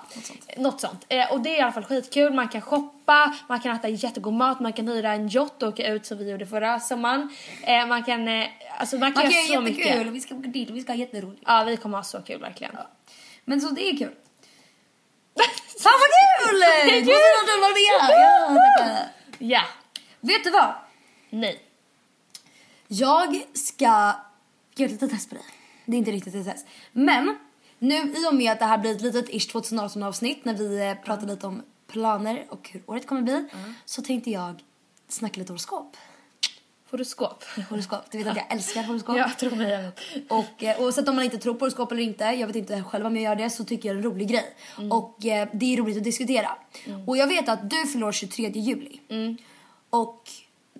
något 0.56 0.80
sånt. 0.80 1.04
Eh, 1.08 1.32
och 1.32 1.40
det 1.40 1.50
är 1.50 1.58
i 1.58 1.60
alla 1.60 1.72
fall 1.72 1.84
skitkul, 1.84 2.32
man 2.34 2.48
kan 2.48 2.60
shoppa, 2.60 3.34
man 3.48 3.60
kan 3.60 3.76
äta 3.76 3.88
jättegod 3.88 4.34
mat, 4.34 4.60
man 4.60 4.72
kan 4.72 4.88
hyra 4.88 5.12
en 5.12 5.28
yacht 5.28 5.62
och 5.62 5.68
åka 5.68 5.86
ut 5.92 6.06
som 6.06 6.18
vi 6.18 6.30
gjorde 6.30 6.46
förra 6.46 6.80
sommaren. 6.80 7.30
Eh, 7.62 7.86
man 7.86 8.04
kan, 8.04 8.28
eh, 8.28 8.46
alltså 8.78 8.98
man 8.98 9.12
kan, 9.12 9.22
Man 9.22 9.32
göra 9.32 9.46
så 9.46 9.60
mycket. 9.60 10.06
Vi 10.06 10.20
ska 10.20 10.34
åka 10.34 10.48
dit 10.48 10.70
och 10.70 10.76
vi 10.76 10.80
ska 10.80 10.92
ha 10.92 10.96
jätteroligt. 10.98 11.42
Ja 11.46 11.64
vi 11.64 11.76
kommer 11.76 11.96
ha 11.98 12.04
så 12.04 12.22
kul 12.22 12.40
verkligen. 12.40 12.76
Men 13.44 13.60
så 13.60 13.68
det 13.70 13.88
är 13.88 13.96
kul. 13.96 14.14
Fan 15.82 15.92
vad 16.00 16.50
kul! 16.50 16.60
Det 16.60 16.98
är 16.98 17.00
kul! 17.00 17.08
Ja, 18.10 18.56
tackar. 18.78 19.08
Ja. 19.38 19.62
Vet 20.20 20.44
du 20.44 20.50
vad? 20.50 20.74
Nej. 21.30 21.62
Jag 22.88 23.42
ska 23.54 23.84
göra 23.84 24.14
ett 24.74 24.90
litet 24.90 25.10
test 25.10 25.28
på 25.28 25.34
dig. 25.34 25.44
Det 25.86 25.96
är 25.96 25.98
inte 25.98 26.10
riktigt 26.10 26.44
test. 26.44 26.66
Men 26.92 27.36
nu 27.78 27.94
i 27.94 28.28
och 28.30 28.34
med 28.34 28.52
att 28.52 28.58
det 28.58 28.64
här 28.64 28.78
blir 28.78 28.94
ett 28.94 29.00
litet 29.00 29.28
ish 29.28 29.52
2018 29.52 30.02
avsnitt 30.02 30.44
när 30.44 30.54
vi 30.54 30.88
eh, 30.88 30.94
pratar 30.94 31.26
lite 31.26 31.46
om 31.46 31.62
planer 31.86 32.46
och 32.48 32.70
hur 32.72 32.82
året 32.86 33.06
kommer 33.06 33.22
bli 33.22 33.48
så 33.84 34.02
tänkte 34.02 34.30
jag 34.30 34.62
snacka 35.08 35.40
lite 35.40 35.52
horoskop. 35.52 35.96
Horoskop. 36.90 37.44
Horoskop, 37.70 38.10
du 38.10 38.18
vet 38.18 38.26
att 38.26 38.36
jag 38.36 38.52
älskar 38.52 38.82
horoskop. 38.86 39.16
Ja, 39.16 39.30
tro 39.38 39.54
mig 39.54 39.70
jag. 39.70 39.92
Och 40.28 40.62
eh, 40.62 40.80
oavsett 40.80 41.08
om 41.08 41.16
man 41.16 41.24
inte 41.24 41.38
tror 41.38 41.54
på 41.54 41.64
horoskop 41.64 41.92
eller 41.92 42.02
inte, 42.02 42.24
jag 42.24 42.46
vet 42.46 42.56
inte 42.56 42.82
själv 42.82 43.06
om 43.06 43.16
jag 43.16 43.24
gör 43.24 43.36
det, 43.36 43.50
så 43.50 43.64
tycker 43.64 43.88
jag 43.88 43.96
det 43.96 44.00
är 44.00 44.06
en 44.06 44.12
rolig 44.12 44.28
grej. 44.28 44.56
Och 44.90 45.26
eh, 45.26 45.48
det 45.52 45.72
är 45.72 45.76
roligt 45.76 45.96
att 45.96 46.04
diskutera. 46.04 46.50
Och 47.06 47.16
jag 47.16 47.26
vet 47.26 47.48
att 47.48 47.70
du 47.70 47.86
fyller 47.86 48.06
år 48.06 48.12
23 48.12 48.48
juli. 48.48 49.00
Och 49.90 50.30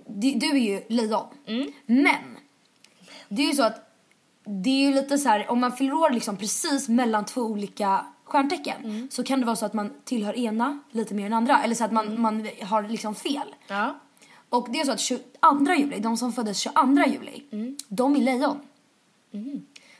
du, 0.06 0.32
du 0.32 0.50
är 0.50 0.56
ju 0.56 0.82
lejon. 0.88 1.26
Men, 1.86 2.36
det 3.28 3.42
är 3.42 3.46
ju 3.46 3.54
så 3.54 3.62
att 3.62 3.85
det 4.46 4.70
är 4.70 4.88
ju 4.88 4.94
lite 4.94 5.18
så 5.18 5.28
här, 5.28 5.50
om 5.50 5.60
man 5.60 5.72
fyller 5.72 5.94
år 5.94 6.10
liksom 6.10 6.36
precis 6.36 6.88
mellan 6.88 7.24
två 7.24 7.40
olika 7.40 8.06
stjärntecken 8.24 9.08
så 9.10 9.22
kan 9.24 9.40
det 9.40 9.46
vara 9.46 9.56
så 9.56 9.66
att 9.66 9.74
man 9.74 9.90
tillhör 10.04 10.36
ena 10.38 10.78
lite 10.90 11.14
mer 11.14 11.26
än 11.26 11.32
andra. 11.32 11.62
Eller 11.62 11.74
så 11.74 11.84
att 11.84 11.92
man, 11.92 12.20
man 12.20 12.48
har 12.62 12.82
liksom 12.82 13.14
fel. 13.14 13.54
Ja. 13.66 13.96
Och 14.48 14.68
det 14.72 14.80
är 14.80 14.84
så 14.84 14.92
att 14.92 15.00
22 15.00 15.24
juli, 15.78 15.98
de 16.00 16.16
som 16.16 16.32
föddes 16.32 16.58
22 16.58 17.04
juli, 17.06 17.42
de 17.88 18.16
är 18.16 18.20
lejon. 18.20 18.60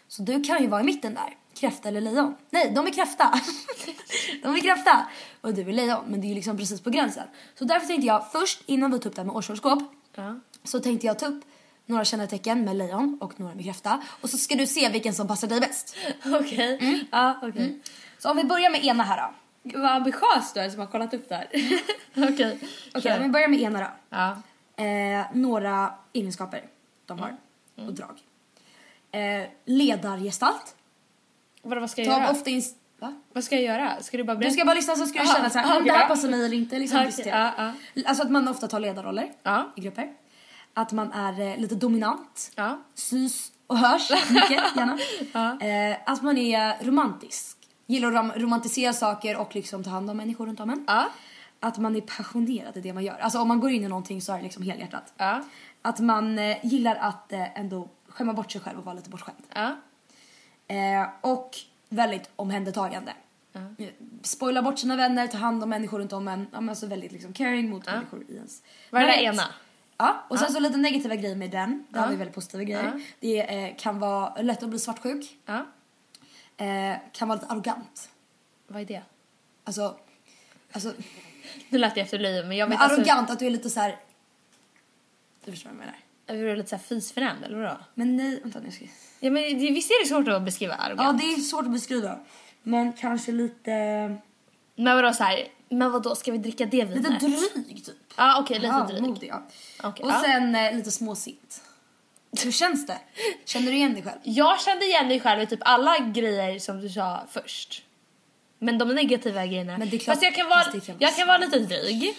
Så 0.09 0.23
du 0.23 0.43
kan 0.45 0.63
ju 0.63 0.69
vara 0.69 0.81
i 0.81 0.85
mitten 0.85 1.15
där. 1.15 1.37
Kräfta 1.55 1.89
eller 1.89 2.01
lejon. 2.01 2.35
Nej, 2.51 2.73
de 2.77 2.87
är 2.87 2.91
kräfta. 2.91 3.41
de 4.43 4.55
är 4.55 4.61
kräfta. 4.61 5.07
Och 5.41 5.55
du 5.55 5.63
är 5.63 5.73
lejon, 5.73 6.05
men 6.09 6.21
det 6.21 6.27
är 6.27 6.29
ju 6.29 6.35
liksom 6.35 6.57
precis 6.57 6.81
på 6.81 6.91
gränsen. 6.91 7.27
Så 7.59 7.65
därför 7.65 7.87
tänkte 7.87 8.07
jag 8.07 8.33
först, 8.33 8.63
innan 8.67 8.91
vi 8.91 8.99
tar 8.99 9.11
upp 9.11 9.17
det 9.17 9.21
här 9.23 9.27
med 9.27 9.37
årshoroskop, 9.37 9.83
Ja. 10.15 10.41
så 10.65 10.81
tänkte 10.81 11.07
jag 11.07 11.19
ta 11.19 11.27
upp 11.27 11.45
några 11.87 12.05
kännetecken 12.05 12.65
med 12.65 12.77
lejon 12.77 13.19
och 13.21 13.41
några 13.41 13.55
med 13.55 13.65
kräfta. 13.65 14.03
Och 14.21 14.31
så 14.31 14.39
ska 14.39 14.55
du 14.55 14.67
se 14.67 14.89
vilken 14.89 15.15
som 15.15 15.29
passar 15.29 15.49
dig 15.49 15.61
bäst. 15.61 15.97
Okej. 16.41 17.05
Ja, 17.11 17.39
okej. 17.43 17.79
Så 18.19 18.31
om 18.31 18.37
vi 18.37 18.45
börjar 18.45 18.71
med 18.71 18.85
ena 18.85 19.03
här 19.03 19.17
då. 19.23 19.35
Gud, 19.63 19.83
Vad 19.83 19.91
ambitiös 19.91 20.53
du 20.55 20.61
är 20.61 20.71
som 20.71 20.81
har 20.81 20.87
kollat 20.87 21.15
upp 21.15 21.29
det 21.29 21.35
här. 21.35 21.47
Okej. 22.33 22.59
Okej, 22.95 23.17
om 23.17 23.23
vi 23.23 23.29
börjar 23.29 23.49
med 23.49 23.61
ena 23.61 23.79
då. 23.81 23.87
Ja. 24.17 24.43
Eh, 24.85 25.27
några 25.35 25.95
egenskaper 26.13 26.63
de 27.07 27.19
har. 27.19 27.37
och 27.77 27.93
drag. 27.95 28.19
Eh, 29.11 29.47
ledargestalt. 29.65 30.75
Vadå, 31.63 31.81
vad 31.81 31.91
ska 31.91 32.03
jag 32.03 32.13
Tar 32.15 32.21
göra? 32.21 32.31
ofta 32.31 32.51
in... 32.51 32.63
Va? 32.99 33.15
Vad 33.33 33.45
ska 33.45 33.55
jag 33.55 33.65
göra? 33.65 34.03
Ska 34.03 34.17
du 34.17 34.25
bara 34.25 34.35
Du 34.35 34.39
berätta? 34.39 34.55
ska 34.55 34.65
bara 34.65 34.75
lyssna 34.75 34.97
så 34.97 35.07
ska 35.07 35.19
du 35.19 35.25
Aha, 35.25 35.35
känna 35.37 35.51
så 35.51 35.59
här, 35.59 35.65
aha, 35.67 35.75
"Mm, 35.75 35.87
det 35.87 35.93
här 35.93 36.09
passar 36.09 36.29
mig 36.29 36.45
eller 36.45 36.57
inte. 36.57 36.79
Liksom, 36.79 36.97
Okej, 36.99 37.07
diskutera. 37.07 37.53
ja, 37.95 38.03
Alltså 38.07 38.23
att 38.25 38.31
man 38.31 38.49
ofta 38.49 38.69
tar 38.69 38.81
ledarroller 38.81 39.33
i 39.77 39.81
grupper. 39.81 40.13
Att 40.79 40.93
man 40.93 41.13
är 41.13 41.41
eh, 41.41 41.57
lite 41.59 41.75
dominant. 41.75 42.53
Ja. 42.55 42.79
Syns 42.95 43.53
och 43.67 43.79
hörs 43.79 44.11
mycket 44.31 44.51
gärna. 44.77 45.91
eh, 45.93 45.97
att 46.07 46.23
man 46.23 46.39
är 46.39 46.85
romantisk. 46.85 47.57
Gillar 47.87 48.09
att 48.09 48.15
rom- 48.15 48.33
romantisera 48.39 48.93
saker 48.93 49.37
och 49.37 49.55
liksom 49.55 49.85
ta 49.85 49.91
hand 49.91 50.11
om 50.11 50.17
människor 50.17 50.47
runt 50.47 50.61
om 50.61 50.71
en. 50.71 50.85
Ja. 50.87 51.09
Att 51.61 51.79
man 51.79 51.97
är 51.97 52.01
passionerad 52.01 52.77
i 52.77 52.81
det 52.81 52.93
man 52.93 53.05
gör. 53.05 53.15
Alltså 53.19 53.39
om 53.39 53.49
man 53.49 53.61
går 53.61 53.71
in 53.71 53.85
i 53.85 53.89
någonting 53.89 54.23
så 54.23 54.33
är 54.33 54.37
det 54.37 54.43
liksom 54.43 54.63
helhjärtat. 54.63 55.13
Ja. 55.17 55.43
Att 55.83 55.99
man 56.01 56.39
eh, 56.39 56.57
gillar 56.67 56.95
att 56.97 57.33
eh, 57.33 57.61
ändå 57.61 57.89
skämma 58.09 58.33
bort 58.33 58.53
sig 58.53 58.61
själv 58.61 58.79
och 58.79 58.85
vara 58.85 58.95
lite 58.95 59.11
bortskämd. 59.11 59.39
Ja. 59.55 59.77
Eh, 60.75 61.09
och 61.21 61.57
väldigt 61.89 62.31
omhändertagande. 62.37 63.13
Eh, 63.53 63.87
Spoila 64.23 64.63
bort 64.63 64.79
sina 64.79 64.97
vänner, 64.97 65.27
ta 65.27 65.39
hand 65.39 65.63
om 65.63 65.69
människor 65.71 65.99
runt 65.99 66.13
om 66.13 66.29
en. 66.29 66.47
Ja, 66.53 66.61
men 66.61 66.69
alltså 66.69 66.87
väldigt 66.87 67.13
liksom 67.13 67.33
caring 67.33 67.71
mot 67.71 67.87
människor 67.87 68.25
i 68.29 68.35
ens 68.37 68.63
Vad 68.91 69.03
är 69.03 69.07
det 69.07 69.23
ena? 69.23 69.43
Ja, 69.99 70.25
och 70.29 70.39
sen 70.39 70.53
så 70.53 70.61
lite 70.61 70.77
negativa 70.77 71.15
grejer 71.17 71.37
med 71.37 71.51
den. 71.51 71.87
Det 71.89 71.99
har 71.99 72.07
Ja. 72.07 72.11
vi 72.11 72.17
väldigt 72.17 72.35
positiva 72.35 72.63
grejer. 72.65 72.85
Ja. 72.95 73.01
Det 73.21 73.65
eh, 73.65 73.77
kan 73.77 73.99
vara 73.99 74.43
lätt 74.43 74.63
att 74.63 74.69
bli 74.69 74.79
svartsjuk. 74.79 75.37
Ja. 75.47 75.67
Eh, 76.57 76.97
kan 77.13 77.29
vara 77.29 77.39
lite 77.41 77.53
arrogant. 77.53 78.11
Vad 78.67 78.83
är 78.83 78.87
det? 78.87 79.03
Alltså, 79.65 79.97
alltså 80.73 80.93
Nu 81.69 81.79
lät 81.79 81.97
jag 81.97 82.05
efter 82.05 82.19
löje 82.19 82.43
men 82.45 82.57
jag 82.57 82.69
men 82.69 82.79
vet 82.79 82.85
alltså... 82.85 83.01
arrogant 83.01 83.31
att 83.31 83.39
du 83.39 83.47
är 83.47 83.51
lite 83.51 83.71
så 83.71 83.81
här. 83.81 83.97
Du 85.45 85.51
förstår 85.53 85.71
vad 85.71 85.75
jag 85.75 85.81
menar. 85.81 85.97
Är 86.27 86.49
du 86.51 86.57
lite 86.57 86.69
såhär 86.69 86.83
fisförnämnd 86.83 87.45
eller 87.45 87.59
vadå? 87.59 87.77
Men 87.95 88.17
nej, 88.17 88.41
vänta 88.43 88.61
nu 88.61 88.71
ska 88.71 88.85
jag... 88.85 88.93
Ja 89.21 89.31
men 89.31 89.43
det, 89.43 89.71
visst 89.71 89.91
är 89.91 90.03
det 90.05 90.09
svårt 90.09 90.29
att 90.29 90.43
beskriva 90.43 90.75
Ja, 90.79 90.85
arrogant? 90.85 91.19
det 91.21 91.25
är 91.33 91.37
svårt 91.37 91.65
att 91.65 91.73
beskriva. 91.73 92.19
Men 92.63 92.93
kanske 92.93 93.33
lite... 93.33 93.71
Men 94.77 94.97
vadå 94.97 95.13
såhär, 95.13 95.49
men 95.69 95.93
vadå 95.93 96.15
ska 96.15 96.33
vi 96.33 96.39
dricka 96.39 96.67
det 96.67 96.85
Lite 96.85 97.01
vinet? 97.01 97.21
dryg 97.21 97.85
typ. 97.85 98.06
Ja 98.17 98.39
okej, 98.41 98.57
lite 98.59 98.67
ja, 98.67 98.87
dryg. 98.91 99.03
modig, 99.03 99.29
ja. 99.29 99.43
Okej, 99.83 100.05
och 100.05 100.11
ja. 100.11 100.23
sen 100.25 100.55
eh, 100.55 100.75
lite 100.77 100.91
småsint. 100.91 101.63
Hur 102.45 102.53
känns 102.53 102.87
det? 102.87 102.99
Känner 103.45 103.67
du 103.71 103.77
igen 103.77 103.95
dig 103.95 104.03
själv? 104.03 104.19
Jag 104.23 104.61
kände 104.61 104.85
igen 104.85 105.09
mig 105.09 105.21
själv 105.21 105.43
i 105.43 105.47
typ 105.47 105.61
alla 105.63 105.99
grejer 105.99 106.59
som 106.59 106.81
du 106.81 106.89
sa 106.89 107.25
först. 107.31 107.83
Men 108.59 108.79
de 108.79 108.89
negativa 108.95 109.47
grejerna. 109.47 109.79
Men 109.79 109.91
det 109.91 109.97
är 109.97 109.99
klart- 109.99 110.15
fast 110.15 110.23
jag 110.23 110.35
kan 110.35 110.49
vara, 110.49 110.65
jag 110.99 111.17
kan 111.17 111.27
vara 111.29 111.39
lite 111.39 111.59
dryg. 111.59 112.15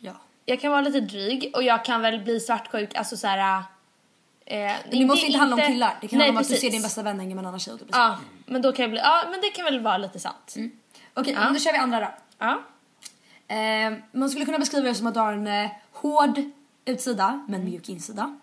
Ja. 0.00 0.12
Jag 0.44 0.60
kan 0.60 0.70
vara 0.70 0.80
lite 0.80 1.00
dryg 1.00 1.50
och 1.54 1.62
jag 1.62 1.84
kan 1.84 2.02
väl 2.02 2.20
bli 2.20 2.40
svartsjuk, 2.40 2.94
alltså 2.94 3.16
såhär... 3.16 3.62
Eh, 4.46 4.56
Men 4.56 4.78
det 4.90 5.04
måste 5.06 5.26
inte 5.26 5.38
handla 5.38 5.56
om 5.56 5.62
killar. 5.72 5.96
Det 6.00 6.08
kan 6.08 6.18
Nej, 6.18 6.26
handla 6.28 6.38
om 6.38 6.42
att 6.42 6.48
du 6.48 6.54
precis. 6.54 6.60
ser 6.60 6.70
din 6.70 6.82
bästa 6.82 7.02
vän 7.02 7.20
hänga 7.20 7.34
med 7.34 7.42
en 7.42 7.46
annan 7.46 7.60
tjej. 7.60 7.78
Typ. 7.78 7.88
Ja, 7.92 8.18
men 8.46 8.62
då 8.62 8.72
kan 8.72 8.82
jag 8.82 8.90
bli, 8.90 9.00
ja 9.00 9.24
men 9.30 9.40
det 9.40 9.48
kan 9.50 9.64
väl 9.64 9.80
vara 9.80 9.98
lite 9.98 10.18
sant. 10.18 10.54
Okej, 11.14 11.32
Ja. 11.32 11.40
men 11.44 11.52
då 11.54 11.58
kör 11.60 11.72
vi 11.72 11.78
andra 11.78 12.00
då. 12.00 12.08
Ja. 12.38 12.62
Eh, 13.48 13.92
man 14.12 14.30
skulle 14.30 14.44
kunna 14.44 14.58
beskriva 14.58 14.88
det 14.88 14.94
som 14.94 15.06
att 15.06 15.14
du 15.14 15.20
har 15.20 15.32
en 15.32 15.46
eh, 15.46 15.70
hård 15.92 16.40
utsida 16.84 17.46
men 17.48 17.64
mjuk 17.64 17.88
insida. 17.88 18.38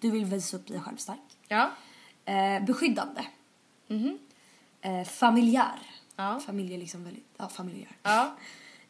Du 0.00 0.10
vill 0.10 0.24
visa 0.24 0.56
upp 0.56 0.66
dig 0.66 0.80
själv 0.80 0.96
stark. 0.96 1.18
Ja. 1.48 1.70
Eh, 2.24 2.64
beskyddande. 2.64 3.24
Eh, 4.80 5.04
familjär. 5.04 5.78
Ja. 6.16 6.40
Familj 6.40 6.74
är 6.74 6.78
liksom 6.78 7.04
väldigt, 7.04 7.26
ja 7.36 7.48
familjär. 7.48 7.96
Ja. 8.02 8.36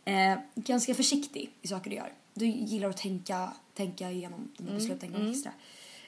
Eh, 0.05 0.39
ganska 0.55 0.95
försiktig 0.95 1.51
i 1.63 1.69
saker 1.69 1.91
du 1.91 1.97
gör. 1.97 2.13
Du 2.35 2.47
gillar 2.47 2.89
att 2.91 2.97
tänka, 2.97 3.53
tänka 3.75 4.11
igenom 4.11 4.53
dina 4.57 4.73
beslut 4.73 5.03
en 5.03 5.13
gång 5.13 5.31
extra. 5.31 5.53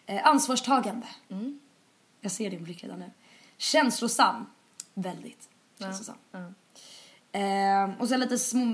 Eh, 0.07 0.27
ansvarstagande. 0.27 1.07
Jag 2.21 2.33
ser 2.33 2.51
din 2.51 2.65
blick 2.65 2.85
redan 2.85 2.99
nu. 2.99 3.11
Känslosam. 3.57 4.47
Väldigt 4.95 5.49
känslosam. 5.79 6.17
Eh, 7.33 8.01
och 8.01 8.09
sen 8.09 8.21
lite 8.21 8.39
små, 8.39 8.65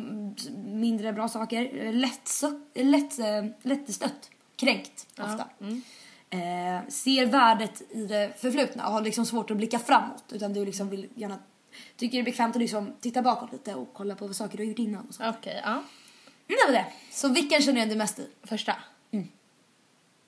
mindre 0.65 1.13
bra 1.13 1.29
saker. 1.29 1.93
Lättstött, 1.93 2.57
lätt, 2.75 3.19
eh, 3.19 3.45
lättstött. 3.63 4.31
Kränkt 4.57 5.07
ofta. 5.19 5.49
Eh, 6.31 6.89
ser 6.89 7.27
värdet 7.27 7.83
i 7.91 8.07
det 8.07 8.33
förflutna 8.41 8.87
och 8.87 8.93
har 8.93 9.01
liksom 9.01 9.27
svårt 9.27 9.51
att 9.51 9.57
blicka 9.57 9.79
framåt. 9.79 10.25
Utan 10.33 10.53
du 10.53 10.65
liksom 10.65 10.91
vill 10.91 11.09
gärna, 11.15 11.39
tycker 11.97 12.19
det 12.19 12.23
är 12.23 12.25
bekvämt 12.25 12.57
att 12.57 12.63
liksom 12.63 12.95
titta 13.01 13.23
bakåt 13.23 13.53
lite 13.53 13.75
och 13.75 13.91
kolla 13.93 14.15
på 14.15 14.27
vad 14.27 14.37
saker 14.37 14.57
du 14.57 14.63
har 14.63 14.69
gjort 14.69 14.79
innan. 14.79 15.09
Okej, 15.21 15.61
ja. 15.65 15.83
Det 16.47 16.55
var 16.67 16.73
det. 16.73 16.87
Så 17.11 17.29
vilken 17.29 17.61
känner 17.61 17.73
du 17.73 17.79
igen 17.79 17.89
dig 17.89 17.99
mest 17.99 18.19
i? 18.19 18.29
Första. 18.43 18.77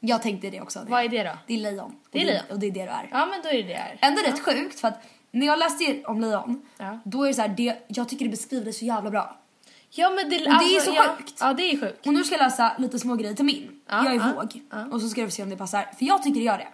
Jag 0.01 0.23
tänkte 0.23 0.51
det 0.51 0.61
också. 0.61 0.85
Vad 0.89 1.05
är 1.05 1.09
det 1.09 1.23
då? 1.23 1.39
Det 1.47 1.55
är 1.55 1.59
lejon. 1.59 1.97
Det 2.11 2.21
är 2.21 2.25
lejon. 2.25 2.43
Och 2.51 2.59
det 2.59 2.67
är 2.67 2.71
det 2.71 2.85
du 2.85 2.91
är. 2.91 3.09
Ja 3.11 3.27
men 3.27 3.43
då 3.43 3.49
är 3.49 3.63
det 3.63 3.69
där. 3.69 3.99
Ändå 4.01 4.23
rätt 4.23 4.41
sjukt 4.41 4.81
för 4.81 4.89
att 4.89 5.03
när 5.31 5.47
jag 5.47 5.59
läste 5.59 6.03
om 6.07 6.21
lejon 6.21 6.63
Ja. 6.77 6.99
då 7.05 7.23
är 7.23 7.29
det 7.29 7.35
så 7.35 7.41
här, 7.43 7.49
det, 7.49 7.77
jag 7.89 8.09
tycker 8.09 8.25
det 8.25 8.31
beskriver 8.31 8.65
det 8.65 8.73
så 8.73 8.85
jävla 8.85 9.11
bra. 9.11 9.37
Ja 9.91 10.11
men 10.11 10.31
det, 10.31 10.39
det 10.39 10.45
är 10.45 10.81
så 10.81 10.93
ja, 10.95 11.17
sjukt. 11.19 11.35
Ja 11.41 11.53
det 11.53 11.63
är 11.63 11.81
sjukt. 11.81 12.07
Och 12.07 12.13
nu 12.13 12.25
ska 12.25 12.35
jag 12.35 12.43
läsa 12.43 12.73
lite 12.79 12.99
små 12.99 13.15
grejer 13.15 13.35
till 13.35 13.45
min. 13.45 13.81
Ja, 13.89 14.05
jag 14.05 14.15
är 14.15 14.19
ja, 14.19 14.33
våg. 14.37 14.63
Och 14.93 15.01
så 15.01 15.09
ska 15.09 15.25
få 15.25 15.31
se 15.31 15.43
om 15.43 15.51
det 15.51 15.57
passar. 15.57 15.83
För 15.99 16.05
jag 16.05 16.23
tycker 16.23 16.41
det 16.41 16.47
gör 16.47 16.59
det. 16.59 16.69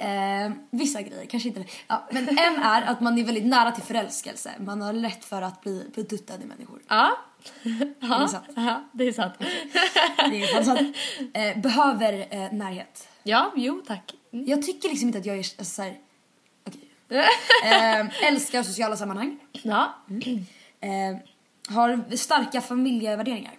Eh, 0.00 0.52
vissa 0.70 1.02
grejer, 1.02 1.26
kanske 1.26 1.48
inte. 1.48 1.64
Ja, 1.86 2.08
men 2.12 2.28
en 2.28 2.56
är 2.62 2.82
att 2.82 3.00
man 3.00 3.18
är 3.18 3.24
väldigt 3.24 3.46
nära 3.46 3.72
till 3.72 3.82
förälskelse. 3.82 4.50
Man 4.58 4.82
har 4.82 4.92
lätt 4.92 5.24
för 5.24 5.42
att 5.42 5.60
bli 5.60 5.90
beduttad 5.94 6.42
i 6.42 6.46
människor. 6.46 6.80
Ja. 6.88 7.18
Det 7.62 8.06
är 8.06 8.26
sant. 8.26 8.44
Ja, 8.56 8.84
det 8.92 9.04
är 9.04 9.12
sant. 9.12 9.34
Det 10.30 10.42
är 10.42 10.62
sant. 10.62 10.96
Eh, 11.34 11.58
behöver 11.62 12.26
eh, 12.30 12.52
närhet. 12.52 13.08
Ja, 13.22 13.52
jo 13.56 13.82
tack. 13.86 14.14
Jag 14.30 14.62
tycker 14.62 14.88
liksom 14.88 15.08
inte 15.08 15.18
att 15.18 15.26
jag 15.26 15.34
är 15.34 15.38
alltså, 15.38 15.64
så 15.64 15.82
här. 15.82 15.96
eh, 17.64 18.28
älskar 18.28 18.62
sociala 18.62 18.96
sammanhang. 18.96 19.38
Ja. 19.62 19.94
Eh, 20.80 21.16
har 21.68 22.16
starka 22.16 22.60
familjevärderingar. 22.60 23.54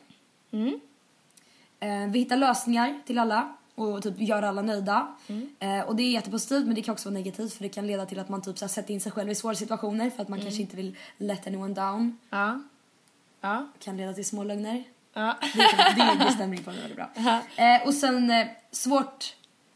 Eh, 1.79 2.07
vi 2.11 2.19
hittar 2.19 2.37
lösningar 2.37 2.99
till 3.05 3.19
alla 3.19 3.55
och 3.75 4.03
typ 4.03 4.13
gör 4.17 4.41
alla 4.41 4.61
nöjda. 4.61 5.15
Eh, 5.59 5.81
och 5.81 5.95
det 5.95 6.03
är 6.03 6.11
jättepositivt 6.11 6.65
men 6.65 6.75
det 6.75 6.81
kan 6.81 6.93
också 6.93 7.09
vara 7.09 7.17
negativt 7.17 7.53
för 7.53 7.63
det 7.63 7.69
kan 7.69 7.87
leda 7.87 8.05
till 8.05 8.19
att 8.19 8.29
man 8.29 8.41
typ 8.41 8.57
så 8.57 8.65
här, 8.65 8.69
sätter 8.69 8.93
in 8.93 9.01
sig 9.01 9.11
själv 9.11 9.29
i 9.29 9.35
svåra 9.35 9.55
situationer 9.55 10.09
för 10.09 10.21
att 10.21 10.29
man 10.29 10.41
kanske 10.41 10.61
inte 10.61 10.75
vill 10.75 10.97
let 11.17 11.47
anyone 11.47 11.73
down. 11.73 12.17
Ja. 12.29 12.61
Ja. 13.41 13.67
Kan 13.79 13.97
leda 13.97 14.13
till 14.13 14.25
små 14.25 14.43
lögner. 14.43 14.83
Ja. 15.13 15.37
Det, 16.19 16.31
stämmer 16.31 16.57
in 16.57 16.63
på 16.63 16.71
det 16.71 16.77
väldigt 16.77 16.95
bra. 16.95 17.09
Eh, 17.55 17.87
och 17.87 17.93
sen 17.93 18.31
eh, 18.31 18.47
svårt 18.71 19.35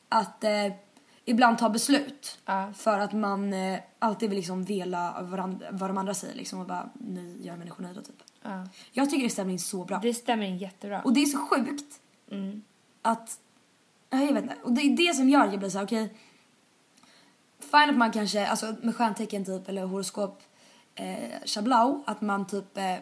att 0.10 0.44
eh, 0.44 0.52
ibland 1.26 1.58
ta 1.58 1.70
beslut. 1.70 2.40
Ja. 2.46 2.74
För 2.76 3.00
att 3.00 3.14
man 3.14 3.54
eh, 3.54 3.80
alltid 4.00 4.30
vill 4.30 4.38
liksom 4.38 4.64
vela 4.64 5.22
varandra, 5.22 5.68
vad 5.72 5.90
de 5.90 5.98
andra 5.98 6.14
säger 6.14 6.36
liksom 6.36 6.60
och 6.60 6.68
bara 6.68 6.90
ni 6.94 7.38
gör 7.42 7.58
människor 7.58 7.84
nöjda 7.84 8.02
typ. 8.02 8.24
Ja. 8.42 8.68
Jag 8.92 9.10
tycker 9.10 9.24
det 9.24 9.30
stämmer 9.30 9.54
in 9.54 9.60
så 9.60 9.84
bra. 9.84 10.00
Det 10.02 10.14
stämmer 10.14 10.46
in 10.46 10.58
jättebra. 10.58 11.02
Och 11.02 11.14
det 11.14 11.22
är 11.22 11.26
så 11.26 11.38
sjukt 11.38 12.00
att, 13.02 13.40
ja, 14.10 14.22
jag 14.22 14.34
vet 14.34 14.44
inte, 14.44 14.56
och 14.64 14.72
det 14.72 14.82
är 14.82 14.98
det 14.98 15.14
som 15.14 15.30
gör 15.30 15.46
att 15.46 15.52
jag 15.52 15.60
blir 15.60 15.70
så 15.70 15.78
här, 15.78 15.86
okej. 15.86 16.14
fine 17.60 17.90
att 17.90 17.98
man 17.98 18.12
kanske, 18.12 18.48
alltså 18.48 18.76
med 18.82 18.96
stjärntecken 18.96 19.46
typ 19.46 19.70
eller 19.70 19.86
horoskop, 19.86 20.42
eh, 20.96 21.42
shablau, 21.46 22.04
att 22.08 22.22
man 22.22 22.48
typ 22.48 22.78
eh, 22.78 22.96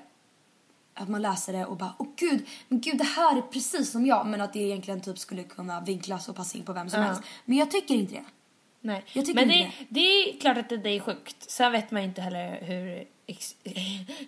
att 0.93 1.09
man 1.09 1.21
läser 1.21 1.53
det 1.53 1.65
och 1.65 1.77
bara 1.77 1.93
åh 1.97 2.07
gud, 2.15 2.47
men 2.67 2.81
gud 2.81 2.97
det 2.97 3.03
här 3.03 3.37
är 3.37 3.41
precis 3.41 3.91
som 3.91 4.05
jag 4.05 4.25
men 4.27 4.41
att 4.41 4.53
det 4.53 4.59
egentligen 4.59 5.01
typ 5.01 5.19
skulle 5.19 5.43
kunna 5.43 5.81
vinklas 5.81 6.29
och 6.29 6.35
passa 6.35 6.57
in 6.57 6.63
på 6.65 6.73
vem 6.73 6.89
som 6.89 6.99
Ja. 7.01 7.05
helst. 7.07 7.21
Men 7.45 7.57
jag 7.57 7.71
tycker 7.71 7.95
inte 7.95 8.13
det. 8.13 8.23
Nej. 8.83 9.03
Jag 9.13 9.25
tycker 9.25 9.39
Men 9.39 9.47
det, 9.47 9.55
inte 9.55 9.71
det 9.89 9.99
är 9.99 10.39
klart 10.39 10.57
att 10.57 10.69
det, 10.69 10.77
det 10.77 10.89
är 10.89 10.99
sjukt. 10.99 11.51
Sen 11.51 11.71
vet 11.71 11.91
man 11.91 12.01
inte 12.01 12.21
heller 12.21 12.61
hur, 12.61 13.05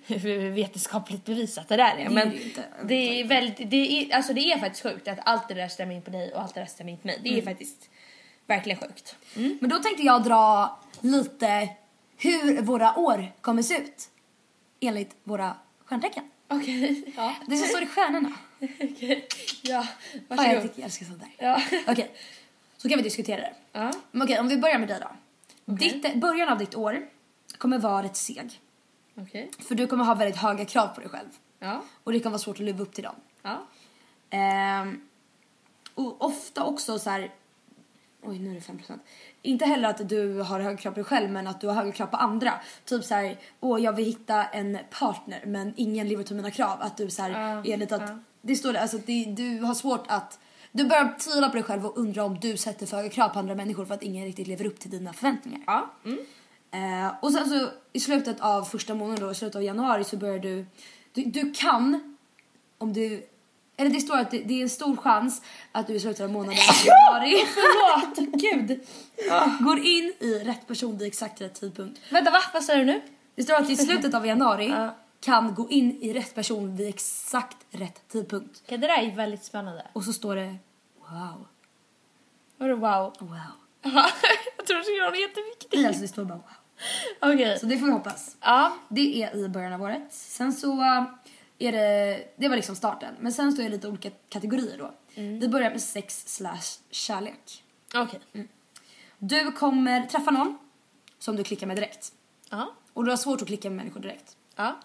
hur 0.19 0.49
vetenskapligt 0.51 1.25
bevisat 1.25 1.67
det 1.69 1.77
där 1.77 1.95
är. 1.95 2.05
är 2.05 2.09
men 2.09 2.29
det 2.29 2.35
ju 2.35 2.43
inte. 2.43 2.63
det 2.85 3.21
är 3.21 3.27
väldigt, 3.27 3.71
det 3.71 3.77
är, 4.11 4.15
alltså 4.15 4.33
det 4.33 4.51
är 4.51 4.59
faktiskt 4.59 4.83
sjukt 4.83 5.07
att 5.07 5.19
allt 5.25 5.47
det 5.47 5.53
där 5.53 5.67
stämmer 5.67 5.95
in 5.95 6.01
på 6.01 6.11
dig 6.11 6.33
och 6.33 6.41
allt 6.41 6.53
det 6.53 6.59
där 6.59 6.67
stämmer 6.67 6.91
in 6.91 6.97
på 6.97 7.07
mig. 7.07 7.19
Det 7.23 7.29
är 7.29 7.33
Mm. 7.33 7.45
faktiskt 7.45 7.89
verkligen 8.47 8.79
sjukt. 8.79 9.15
Men 9.35 9.69
då 9.69 9.77
tänkte 9.79 10.03
jag 10.03 10.23
dra 10.23 10.79
lite 11.01 11.69
hur 12.17 12.61
våra 12.61 12.95
år 12.99 13.31
kommer 13.41 13.61
se 13.61 13.73
ut 13.77 14.09
enligt 14.79 15.15
våra 15.23 15.55
stjärntecken. 15.85 16.23
Okej. 16.55 17.13
Ja. 17.15 17.35
Det 17.47 17.57
som 17.57 17.67
står 17.67 17.83
i 17.83 17.87
stjärnorna. 17.87 18.31
Okej. 18.59 19.27
Ja. 19.61 19.83
Fan, 19.83 20.19
jag, 20.27 20.37
Varsågod. 20.37 20.61
tycker 20.61 20.79
jag 20.79 20.85
älskar 20.85 21.05
sånt 21.05 21.19
där. 21.19 21.29
Ja. 21.37 21.61
Okej, 21.87 22.11
så 22.77 22.89
kan 22.89 22.97
vi 22.97 23.03
diskutera 23.03 23.41
det. 23.41 23.53
Ja. 23.71 23.91
Men 24.11 24.21
okej, 24.21 24.39
om 24.39 24.47
vi 24.47 24.57
börjar 24.57 24.79
med 24.79 24.87
dig 24.87 24.99
då. 25.01 25.09
Ditt, 25.73 26.15
början 26.15 26.49
av 26.49 26.57
ditt 26.57 26.75
år 26.75 27.07
kommer 27.57 27.79
vara 27.79 28.03
rätt 28.03 28.17
seg. 28.17 28.61
Okej. 29.15 29.51
För 29.59 29.75
du 29.75 29.87
kommer 29.87 30.03
ha 30.05 30.13
väldigt 30.15 30.37
höga 30.41 30.65
krav 30.65 30.87
på 30.87 31.01
dig 31.01 31.09
själv. 31.09 31.29
Ja. 31.59 31.83
Och 32.03 32.11
det 32.11 32.19
kan 32.19 32.31
vara 32.31 32.39
svårt 32.39 32.55
att 32.55 32.65
leva 32.65 32.83
upp 32.83 32.93
till 32.93 33.03
dem. 33.03 33.15
Ja. 33.41 33.67
Ehm, 34.29 35.01
och 35.93 36.25
ofta 36.25 36.63
också 36.63 36.99
så 36.99 37.09
här. 37.09 37.31
Oj, 38.21 38.39
nu 38.39 38.49
är 38.49 38.53
det 38.53 38.59
5%. 38.59 38.99
Inte 39.45 39.65
heller 39.65 39.89
att 39.89 40.09
du 40.09 40.39
har 40.39 40.59
höga 40.59 40.77
krav 40.77 40.91
på 40.91 40.95
dig 40.95 41.03
själv 41.03 41.29
men 41.29 41.47
att 41.47 41.61
du 41.61 41.67
har 41.67 41.73
höga 41.73 41.91
krav 41.91 42.07
på 42.07 42.17
andra. 42.17 42.53
Typ 42.85 43.03
så 43.03 43.13
här, 43.15 43.39
åh 43.59 43.81
jag 43.81 43.93
vill 43.93 44.05
hitta 44.05 44.43
en 44.43 44.77
partner 44.99 45.43
men 45.45 45.73
ingen 45.75 46.07
lever 46.07 46.21
upp 46.21 46.27
till 46.27 46.35
mina 46.35 46.51
krav. 46.51 46.81
Att 46.81 46.97
du 46.97 47.09
så 47.09 47.21
här 47.21 47.29
Ja, 47.29 47.73
är 47.73 47.77
lite 47.77 47.95
att, 47.95 48.09
ja. 48.09 48.19
det 48.41 48.55
står 48.55 48.73
det, 48.73 48.81
alltså 48.81 48.97
att 48.97 49.05
det, 49.05 49.25
du 49.25 49.59
har 49.59 49.73
svårt 49.73 50.05
att 50.07 50.39
Du 50.71 50.83
börjar 50.83 51.15
tvivla 51.19 51.49
på 51.49 51.53
dig 51.55 51.63
själv 51.63 51.85
och 51.85 51.97
undra 51.97 52.23
om 52.23 52.39
du 52.39 52.57
sätter 52.57 52.85
för 52.85 52.97
höga 52.97 53.09
krav 53.09 53.29
på 53.29 53.39
andra 53.39 53.55
människor 53.55 53.85
för 53.85 53.93
att 53.93 54.03
ingen 54.03 54.25
riktigt 54.25 54.47
lever 54.47 54.65
upp 54.65 54.79
till 54.79 54.91
dina 54.91 55.13
förväntningar. 55.13 55.61
Ja. 55.65 55.89
Eh, 56.71 57.13
och 57.21 57.31
sen 57.31 57.49
så 57.49 57.67
i 57.93 57.99
slutet 57.99 58.39
av 58.39 58.63
första 58.63 58.93
månaden 58.93 59.25
då, 59.25 59.31
i 59.31 59.35
slutet 59.35 59.55
av 59.55 59.63
januari 59.63 60.03
så 60.03 60.17
börjar 60.17 60.39
du, 60.39 60.65
du, 61.13 61.23
du 61.23 61.53
kan, 61.53 62.17
om 62.77 62.93
du, 62.93 63.23
eller 63.85 63.93
det 63.95 64.01
står 64.01 64.17
att 64.17 64.31
det, 64.31 64.39
det 64.39 64.53
är 64.53 64.61
en 64.63 64.69
stor 64.69 64.97
chans 64.97 65.41
att 65.71 65.87
du 65.87 65.93
i 65.93 65.99
slutet 65.99 66.21
av 66.23 66.31
månaden 66.31 66.55
januari 66.85 67.45
Förlåt, 67.53 68.17
gud. 68.41 68.79
går 69.59 69.79
in 69.79 70.13
i 70.19 70.39
rätt 70.43 70.67
person 70.67 70.97
vid 70.97 71.07
exakt 71.07 71.41
rätt 71.41 71.53
tidpunkt. 71.59 71.99
Vänta, 72.09 72.31
va? 72.31 72.39
Vad 72.53 72.63
sa 72.63 72.75
du 72.75 72.85
nu? 72.85 73.01
Det 73.35 73.43
står 73.43 73.55
att 73.55 73.69
i 73.69 73.75
slutet 73.75 74.13
av 74.13 74.25
januari 74.27 74.67
Ja. 74.67 74.95
kan 75.19 75.53
gå 75.55 75.69
in 75.69 75.97
i 76.01 76.13
rätt 76.13 76.35
person 76.35 76.75
vid 76.75 76.87
exakt 76.89 77.57
rätt 77.71 78.07
tidpunkt. 78.07 78.61
Okej, 78.65 78.77
det 78.77 78.87
där 78.87 78.97
är 79.03 79.15
väldigt 79.15 79.43
spännande. 79.43 79.87
Och 79.93 80.03
så 80.03 80.13
står 80.13 80.35
det 80.35 80.55
wow, 80.99 81.45
Vadå 82.57 82.75
wow? 82.75 83.13
wow. 83.19 83.37
jag 84.57 84.65
tror 84.67 84.77
det 84.77 84.83
skulle 84.83 84.99
vara 84.99 85.09
något 85.09 85.19
jätteviktigt. 85.19 85.73
Nej, 85.73 85.85
alltså 85.85 86.01
det 86.01 86.07
står 86.07 86.25
bara 86.25 86.37
wow. 86.37 87.33
Okej. 87.33 87.59
Så 87.59 87.65
det 87.65 87.77
får 87.77 87.85
vi 87.85 87.91
hoppas. 87.91 88.35
Ja. 88.41 88.73
Det 88.89 89.23
är 89.23 89.45
i 89.45 89.49
början 89.49 89.73
av 89.73 89.81
året. 89.81 90.07
Sen 90.13 90.53
så 90.53 90.81
äh, 90.81 91.03
är 91.67 91.71
det, 91.71 92.23
det 92.35 92.47
var 92.47 92.55
liksom 92.55 92.75
starten. 92.75 93.15
Men 93.19 93.33
sen 93.33 93.53
så 93.53 93.61
är 93.61 93.63
det 93.63 93.69
lite 93.69 93.87
olika 93.87 94.09
kategorier 94.29 94.77
då. 94.77 94.93
Vi 95.15 95.47
börjar 95.49 95.71
med 95.71 95.81
sex 95.81 96.23
slash 96.35 96.79
kärlek. 96.89 97.63
Okej. 97.95 98.19
Du 99.17 99.51
kommer 99.51 100.01
träffa 100.01 100.31
någon 100.31 100.57
som 101.19 101.35
du 101.35 101.43
klickar 101.43 101.67
med 101.67 101.77
direkt. 101.77 102.13
Ja. 102.49 102.73
Och 102.93 103.05
du 103.05 103.09
har 103.09 103.17
svårt 103.17 103.41
att 103.41 103.47
klicka 103.47 103.69
med 103.69 103.77
människor 103.77 103.99
direkt. 103.99 104.37
Ja. 104.55 104.79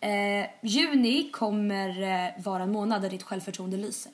Eh, 0.00 0.46
juni 0.62 1.30
kommer 1.30 2.02
eh, 2.02 2.42
vara 2.44 2.62
en 2.62 2.72
månad 2.72 3.02
där 3.02 3.10
ditt 3.10 3.22
självförtroende 3.22 3.76
lyser. 3.76 4.12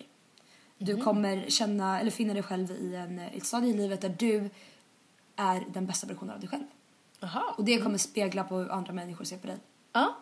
Du 0.79 0.97
kommer 0.97 1.45
känna, 1.51 2.01
eller 2.01 2.11
finna 2.11 2.35
dig 2.35 2.43
själv 2.43 2.71
i 2.71 2.95
en, 2.95 3.19
eh, 3.19 3.37
ett 3.37 3.47
stadie 3.47 3.71
i 3.71 3.77
livet 3.77 4.01
där 4.01 4.15
du 4.19 4.51
är 5.37 5.65
den 5.69 5.87
bästa 5.87 6.07
versionen 6.07 6.35
av 6.35 6.41
dig 6.41 6.49
själv. 6.49 6.65
Jaha. 7.21 7.43
Och 7.57 7.65
det 7.65 7.79
kommer 7.81 7.99
spegla 7.99 8.45
på 8.45 8.59
hur 8.59 8.73
andra 8.73 8.93
människor 8.93 9.25
ser 9.25 9.39
på 9.39 9.47
dig. 9.47 9.57
Ja. 9.93 10.17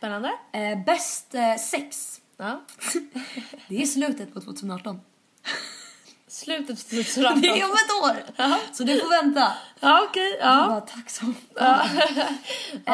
Spännande. 0.00 0.32
Eh, 0.52 0.84
bäst 0.86 1.34
eh, 1.34 1.56
sex, 1.56 2.20
Ja. 2.36 2.60
det 3.68 3.82
är 3.82 3.86
slutet 3.86 4.34
på 4.34 4.40
2018. 4.40 5.00
Slutet 6.28 6.76
på 6.90 6.96
2018. 6.96 7.40
Det 7.42 7.48
är 7.48 7.64
om 7.64 7.70
ett 7.70 8.04
år! 8.04 8.44
Så 8.74 8.84
du 8.84 9.00
får 9.00 9.22
vänta. 9.22 9.52
Ja, 9.80 10.06
okej. 10.08 10.36
Jag 10.40 10.48
Ja. 10.48 10.80
tack 10.94 11.10
så 11.10 11.24
ja, 11.54 11.82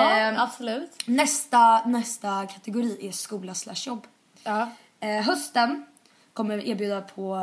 Ehm. 0.00 0.36
absolut. 0.38 0.90
Nästa, 1.06 1.84
nästa 1.86 2.46
kategori 2.46 3.08
är 3.08 3.12
skola 3.12 3.54
slash 3.54 3.74
jobb. 3.86 4.06
Ja. 4.42 4.68
Eh, 5.00 5.22
hösten 5.22 5.86
kommer 6.32 6.58
erbjuda 6.68 7.00
på... 7.00 7.36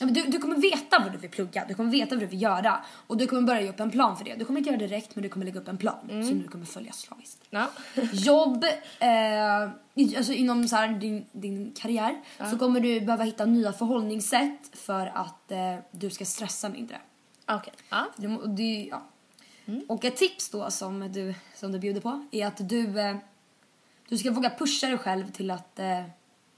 Ja, 0.00 0.06
Du, 0.06 0.22
du 0.22 0.38
kommer 0.38 0.56
veta 0.56 0.98
vad 0.98 1.12
du 1.12 1.18
vill 1.18 1.30
plugga, 1.30 1.64
du 1.68 1.74
kommer 1.74 1.90
veta 1.90 2.14
vad 2.14 2.22
du 2.22 2.26
vill 2.26 2.42
göra 2.42 2.84
och 3.06 3.16
du 3.16 3.26
kommer 3.26 3.42
börja 3.42 3.60
göra 3.60 3.72
upp 3.72 3.80
en 3.80 3.90
plan 3.90 4.16
för 4.16 4.24
det. 4.24 4.34
Du 4.34 4.44
kommer 4.44 4.58
inte 4.60 4.70
göra 4.70 4.78
det 4.80 4.86
direkt 4.86 5.16
men 5.16 5.22
du 5.22 5.28
kommer 5.28 5.46
lägga 5.46 5.60
upp 5.60 5.68
en 5.68 5.76
plan 5.78 6.06
som 6.28 6.42
du 6.42 6.48
kommer 6.48 6.64
följa 6.66 6.92
slaviskt. 6.92 7.42
Ja. 7.50 7.70
Jobb, 8.12 8.64
eh, 8.98 9.62
alltså 10.16 10.32
inom 10.32 10.68
så 10.68 10.76
här, 10.76 10.88
din, 10.88 11.26
din 11.32 11.72
karriär 11.76 12.20
så 12.50 12.58
kommer 12.58 12.80
du 12.80 13.00
behöva 13.00 13.24
hitta 13.24 13.44
nya 13.44 13.72
förhållningssätt 13.72 14.70
för 14.72 15.06
att 15.14 15.50
eh, 15.52 15.76
du 15.90 16.10
ska 16.10 16.24
stressa 16.24 16.68
mindre. 16.68 16.96
Okej. 17.48 17.72
Ja. 17.90 18.06
Det, 18.16 18.28
må- 18.28 18.46
det, 18.46 18.88
ja. 18.90 19.02
Och 19.88 20.04
ett 20.04 20.16
tips 20.16 20.50
då 20.50 20.70
som 20.70 21.12
du, 21.12 21.34
som 21.54 21.72
du 21.72 21.78
bjuder 21.78 22.00
på 22.00 22.26
är 22.32 22.46
att 22.46 22.68
du, 22.68 23.00
eh, 23.00 23.16
du 24.08 24.18
ska 24.18 24.30
våga 24.30 24.50
pusha 24.50 24.86
dig 24.86 24.98
själv 24.98 25.30
till 25.30 25.50
att 25.50 25.78
eh, 25.78 26.02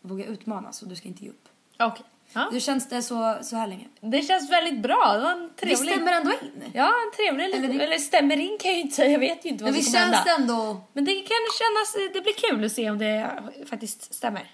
våga 0.00 0.24
utmanas 0.24 0.82
och 0.82 0.88
du 0.88 0.96
ska 0.96 1.08
inte 1.08 1.24
ge 1.24 1.30
upp. 1.30 1.48
Okej. 1.78 2.06
Ja. 2.32 2.48
Hur 2.52 2.60
känns 2.60 2.88
det 2.88 3.02
så, 3.02 3.38
så 3.42 3.56
här 3.56 3.66
länge? 3.66 3.84
Det 4.00 4.22
känns 4.22 4.50
väldigt 4.50 4.78
bra. 4.82 5.12
Det 5.14 5.20
var 5.22 5.30
en 5.32 5.50
trevlig... 5.56 5.78
stämmer 5.92 6.12
ändå 6.12 6.30
in. 6.30 6.62
Ja, 6.72 6.86
en 6.86 7.16
trevlig 7.16 7.44
Eller 7.44 7.68
det- 7.78 7.84
eller 7.84 7.98
stämmer 7.98 8.36
in 8.36 8.58
kan 8.60 8.70
jag 8.70 8.76
ju 8.76 8.82
inte 8.82 8.94
säga. 8.96 9.10
Jag 9.10 9.18
vet 9.18 9.44
ju 9.44 9.48
inte 9.48 9.64
vad 9.64 9.72
Men 9.72 9.82
som 9.82 9.92
kommer 9.92 10.04
känns 10.12 10.26
hända. 10.26 10.36
det 10.36 10.42
ändå... 10.42 10.80
Men 10.92 11.04
det 11.04 11.14
kan 11.14 11.36
kännas... 11.58 12.12
Det 12.14 12.20
blir 12.20 12.32
kul 12.50 12.64
att 12.64 12.72
se 12.72 12.90
om 12.90 12.98
det 12.98 13.42
faktiskt 13.70 14.14
stämmer. 14.14 14.50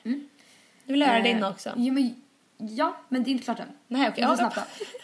Du 0.85 0.93
vill 0.93 1.03
höra 1.03 1.23
din 1.23 1.43
Eh, 1.43 1.51
också? 1.51 1.69
Ja 1.77 1.93
men, 1.93 2.23
ja, 2.59 2.97
men 3.09 3.23
det 3.25 3.31
är 3.31 3.33
inte 3.33 3.45
klart 3.45 3.61
än. 3.61 3.69
Nej, 3.89 4.09
okej. 4.09 4.27
Vi 4.31 4.37
får 4.37 4.53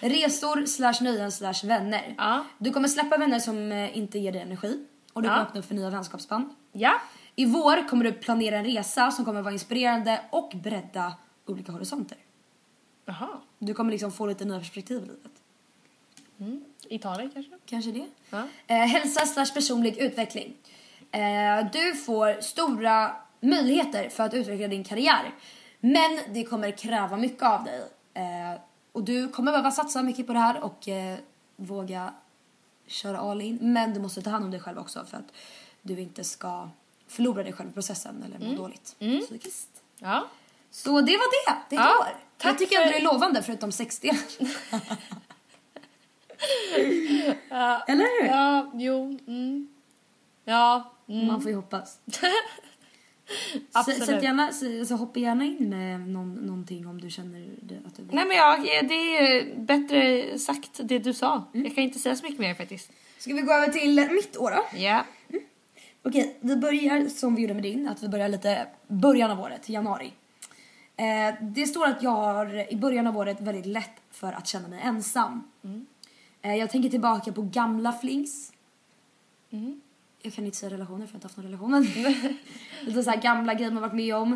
Ja. 0.01 0.09
Resor 0.09 0.67
slash 0.67 0.95
nöjen 1.05 1.33
slash 1.33 1.55
vänner. 1.65 2.15
Ja. 2.19 2.45
Du 2.59 2.71
kommer 2.73 2.89
släppa 2.89 3.17
vänner 3.17 3.39
som 3.39 3.73
eh, 3.73 3.99
inte 3.99 4.19
ger 4.19 4.33
dig 4.33 4.41
energi. 4.43 4.85
Och 5.13 5.23
du 5.23 5.29
Ja. 5.29 5.33
kommer 5.35 5.47
öppna 5.47 5.61
upp 5.61 5.67
för 5.67 5.75
nya 5.75 5.91
vänskapsband. 5.91 6.49
Ja. 6.73 6.93
I 7.37 7.45
vår 7.45 7.89
kommer 7.89 8.05
du 8.05 8.13
planera 8.13 8.57
en 8.57 8.65
resa 8.65 9.11
som 9.11 9.25
kommer 9.25 9.43
vara 9.43 9.53
inspirerande 9.53 10.21
och 10.31 10.53
bredda 10.63 11.13
olika 11.47 11.73
horisonter. 11.73 12.19
Jaha. 13.11 13.29
Du 13.59 13.75
kommer 13.75 13.91
liksom 13.93 14.13
få 14.13 14.27
lite 14.27 14.45
nya 14.45 14.59
perspektiv 14.59 14.97
i 15.03 15.07
livet. 15.07 16.63
Italien 16.89 17.31
kanske? 17.35 17.53
Kanske 17.67 17.91
det. 17.91 18.07
Ja. 18.31 18.43
Eh, 18.67 18.77
hälsa 18.77 19.27
slash 19.27 19.55
personlig 19.55 19.99
utveckling. 19.99 20.57
Eh, 21.13 21.67
du 21.73 21.95
får 21.95 22.41
stora 22.41 23.17
möjligheter 23.41 24.09
för 24.09 24.25
att 24.25 24.35
utveckla 24.35 24.69
din 24.69 24.85
karriär. 24.85 25.35
Men 25.81 26.21
det 26.29 26.45
kommer 26.45 26.71
kräva 26.71 27.17
mycket 27.17 27.43
av 27.43 27.65
dig. 27.65 27.81
Eh, 28.15 28.61
och 28.93 29.05
du 29.05 29.29
kommer 29.29 29.53
behöva 29.53 29.71
satsa 29.71 30.03
mycket 30.03 30.27
på 30.27 30.33
det 30.33 30.39
här 30.39 30.61
och 30.65 30.89
eh, 30.89 31.19
våga 31.57 32.15
köra 32.87 33.19
all 33.19 33.41
in. 33.43 33.59
Men 33.61 33.95
du 33.95 34.01
måste 34.01 34.23
ta 34.23 34.31
hand 34.31 34.45
om 34.45 34.51
dig 34.51 34.61
själv 34.61 34.79
också 34.79 35.05
för 35.05 35.17
att 35.17 35.33
du 35.83 36.01
inte 36.01 36.25
ska 36.25 36.69
förlora 37.09 37.43
dig 37.43 37.53
själv 37.53 37.71
i 37.71 37.73
processen 37.73 38.23
eller 38.23 38.51
må 38.51 38.57
dåligt 38.57 38.97
psykiskt. 39.27 39.83
Ja. 39.99 40.27
Så 40.71 40.89
det 41.01 41.17
var 41.17 41.47
det. 41.47 41.57
Det 41.69 41.77
är 41.77 41.81
ett 41.81 41.87
Ja, 41.87 41.99
år. 42.01 42.30
Tack 42.41 42.51
Jag 42.51 42.59
tycker 42.59 42.77
för- 42.77 42.83
ändå 42.83 42.93
det 42.93 42.99
är 42.99 43.05
lovande 43.13 43.43
förutom 43.43 43.73
60. 43.73 44.11
Eller 47.89 48.23
hur? 48.23 48.29
Ja, 48.29 48.71
jo. 48.75 49.19
Mm. 49.27 49.69
Ja. 50.45 50.93
Mm. 51.09 51.27
Man 51.27 51.43
får 51.43 51.51
ju 51.51 51.57
hoppas. 51.57 51.99
Absolut. 53.73 53.99
Så, 54.01 54.07
så, 54.07 54.13
gärna, 54.13 54.53
så, 54.53 54.85
så 54.87 54.95
hoppa 54.95 55.19
gärna 55.21 55.45
in 55.45 55.69
med 55.71 56.01
någon, 56.01 56.35
någonting 56.35 56.87
om 56.87 57.01
du 57.01 57.11
känner 57.11 57.47
det, 57.63 57.79
att 57.87 57.97
du 57.97 58.03
vill. 58.03 58.15
Nej 58.15 58.27
men 58.27 58.37
jag, 58.37 58.63
det 58.89 58.95
är 58.95 59.57
bättre 59.57 60.39
sagt 60.39 60.81
det 60.83 60.99
du 60.99 61.15
sa. 61.15 61.45
Jag 61.53 61.75
kan 61.75 61.85
inte 61.85 61.99
säga 61.99 62.17
så 62.17 62.25
mycket 62.25 62.41
mer 62.41 62.55
faktiskt. 62.55 62.91
Ska 63.19 63.35
vi 63.35 63.41
gå 63.41 63.53
över 63.53 63.69
till 63.73 64.09
mitt 64.11 64.37
år 64.37 64.51
då? 64.51 64.79
Ja. 64.79 65.05
Okej, 66.03 66.37
vi 66.41 66.57
börjar 66.57 67.09
som 67.09 67.35
vi 67.35 67.43
gjorde 67.43 67.55
med 67.55 67.63
din, 67.63 67.89
att 67.89 68.03
vi 68.03 68.09
börjar 68.09 68.29
lite 68.29 68.67
början 68.89 69.31
av 69.31 69.41
året, 69.41 69.69
januari. 69.69 70.13
Eh, 71.01 71.35
det 71.41 71.67
står 71.67 71.87
att 71.87 72.03
jag 72.03 72.11
har 72.11 72.73
i 72.73 72.77
början 72.77 73.07
av 73.07 73.17
året 73.17 73.41
väldigt 73.41 73.67
lätt 73.67 74.01
för 74.11 74.33
att 74.33 74.47
känna 74.47 74.69
mig 74.69 74.81
ensam. 74.83 75.51
Eh, 76.43 76.55
jag 76.55 76.71
tänker 76.71 76.89
tillbaka 76.89 77.33
på 77.33 77.43
gamla 77.43 77.93
flings. 77.93 78.53
Jag 80.23 80.33
kan 80.33 80.45
inte 80.45 80.57
säga 80.57 80.71
relationer 80.71 81.07
för 81.07 81.13
jag 81.13 81.13
har 81.13 81.17
inte 81.17 81.27
haft 81.27 81.37
någon 81.37 81.47
relation. 81.47 81.83
Lite 82.83 83.03
så 83.03 83.11
här 83.11 83.23
gamla 83.23 83.55
grejer 83.55 83.71
man 83.71 83.83
varit 83.83 83.95
med 83.95 84.15
om. 84.15 84.33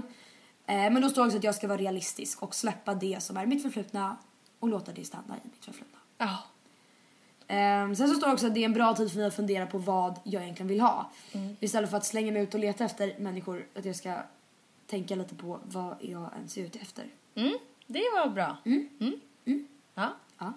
Eh, 0.67 0.77
men 0.77 1.03
då 1.03 1.09
står 1.09 1.27
också 1.27 1.39
att 1.39 1.45
jag 1.45 1.55
ska 1.55 1.69
vara 1.69 1.79
realistisk 1.79 2.43
och 2.43 2.55
släppa 2.55 2.95
det 2.95 3.23
som 3.23 3.37
är 3.37 3.47
mitt 3.47 3.63
förflutna 3.63 4.17
och 4.61 4.69
låta 4.69 4.93
det 4.93 5.05
stanna 5.05 5.37
i 5.37 5.49
mitt 5.49 5.65
förflutna. 5.65 5.99
Ja. 6.19 6.39
Ehm, 7.49 7.97
sen 7.97 8.09
så 8.09 8.15
står 8.15 8.27
det 8.27 8.33
också 8.33 8.47
att 8.47 8.55
det 8.55 8.61
är 8.61 8.65
en 8.65 8.73
bra 8.73 8.95
tid 8.95 9.11
för 9.11 9.19
mig 9.19 9.27
att 9.27 9.35
fundera 9.35 9.67
på 9.67 9.79
vad 9.79 10.19
jag 10.25 10.43
egentligen 10.43 10.69
vill 10.69 10.81
ha. 10.81 11.11
Istället 11.61 11.91
för 11.91 11.97
att 11.97 12.05
slänga 12.05 12.33
mig 12.33 12.43
ut 12.43 12.55
och 12.55 12.61
leta 12.61 12.85
efter 12.85 13.19
människor, 13.19 13.67
att 13.75 13.85
jag 13.85 13.97
ska 13.97 14.15
tänka 14.95 15.15
lite 15.17 15.35
på 15.35 15.61
vad 15.65 15.97
jag 16.01 16.31
ens 16.37 16.57
är 16.57 16.63
ute 16.63 16.79
efter. 16.79 17.07
Mm, 17.35 17.59
det 17.87 18.03
var 18.15 18.29
bra. 18.29 18.57
Mm. 18.65 18.89
Ja. 19.95 20.17
Ja, 20.39 20.53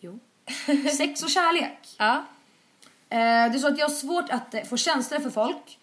jo. 0.00 0.18
Sex 0.96 1.22
och 1.22 1.30
kärlek. 1.30 1.88
Ja. 1.98 2.24
Eh, 3.08 3.18
det 3.18 3.56
är 3.56 3.58
så 3.58 3.68
att 3.68 3.78
jag 3.78 3.88
har 3.88 3.94
svårt 3.94 4.30
att 4.30 4.54
eh, 4.54 4.62
få 4.62 4.76
känslor 4.76 5.18
för 5.18 5.30
folk. 5.30 5.78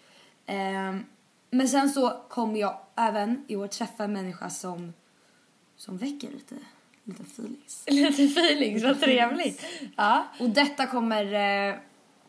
Ehm, 0.46 1.04
men 1.50 1.68
sen 1.68 1.90
så 1.90 2.22
kommer 2.28 2.60
jag 2.60 2.78
även 2.96 3.44
i 3.48 3.56
år 3.56 3.66
träffa 3.66 4.04
en 4.04 4.12
människa 4.12 4.50
som, 4.50 4.92
som 5.76 5.96
väcker 5.96 6.30
lite, 6.30 6.54
lite 7.04 7.22
feelings. 7.22 7.84
Lite 7.86 8.24
feelings, 8.24 8.82
vad 8.82 9.00
trevligt. 9.00 9.64
Ja. 9.96 10.26
Och 10.40 10.50
detta 10.50 10.86
kommer, 10.86 11.24
eh, 11.24 11.74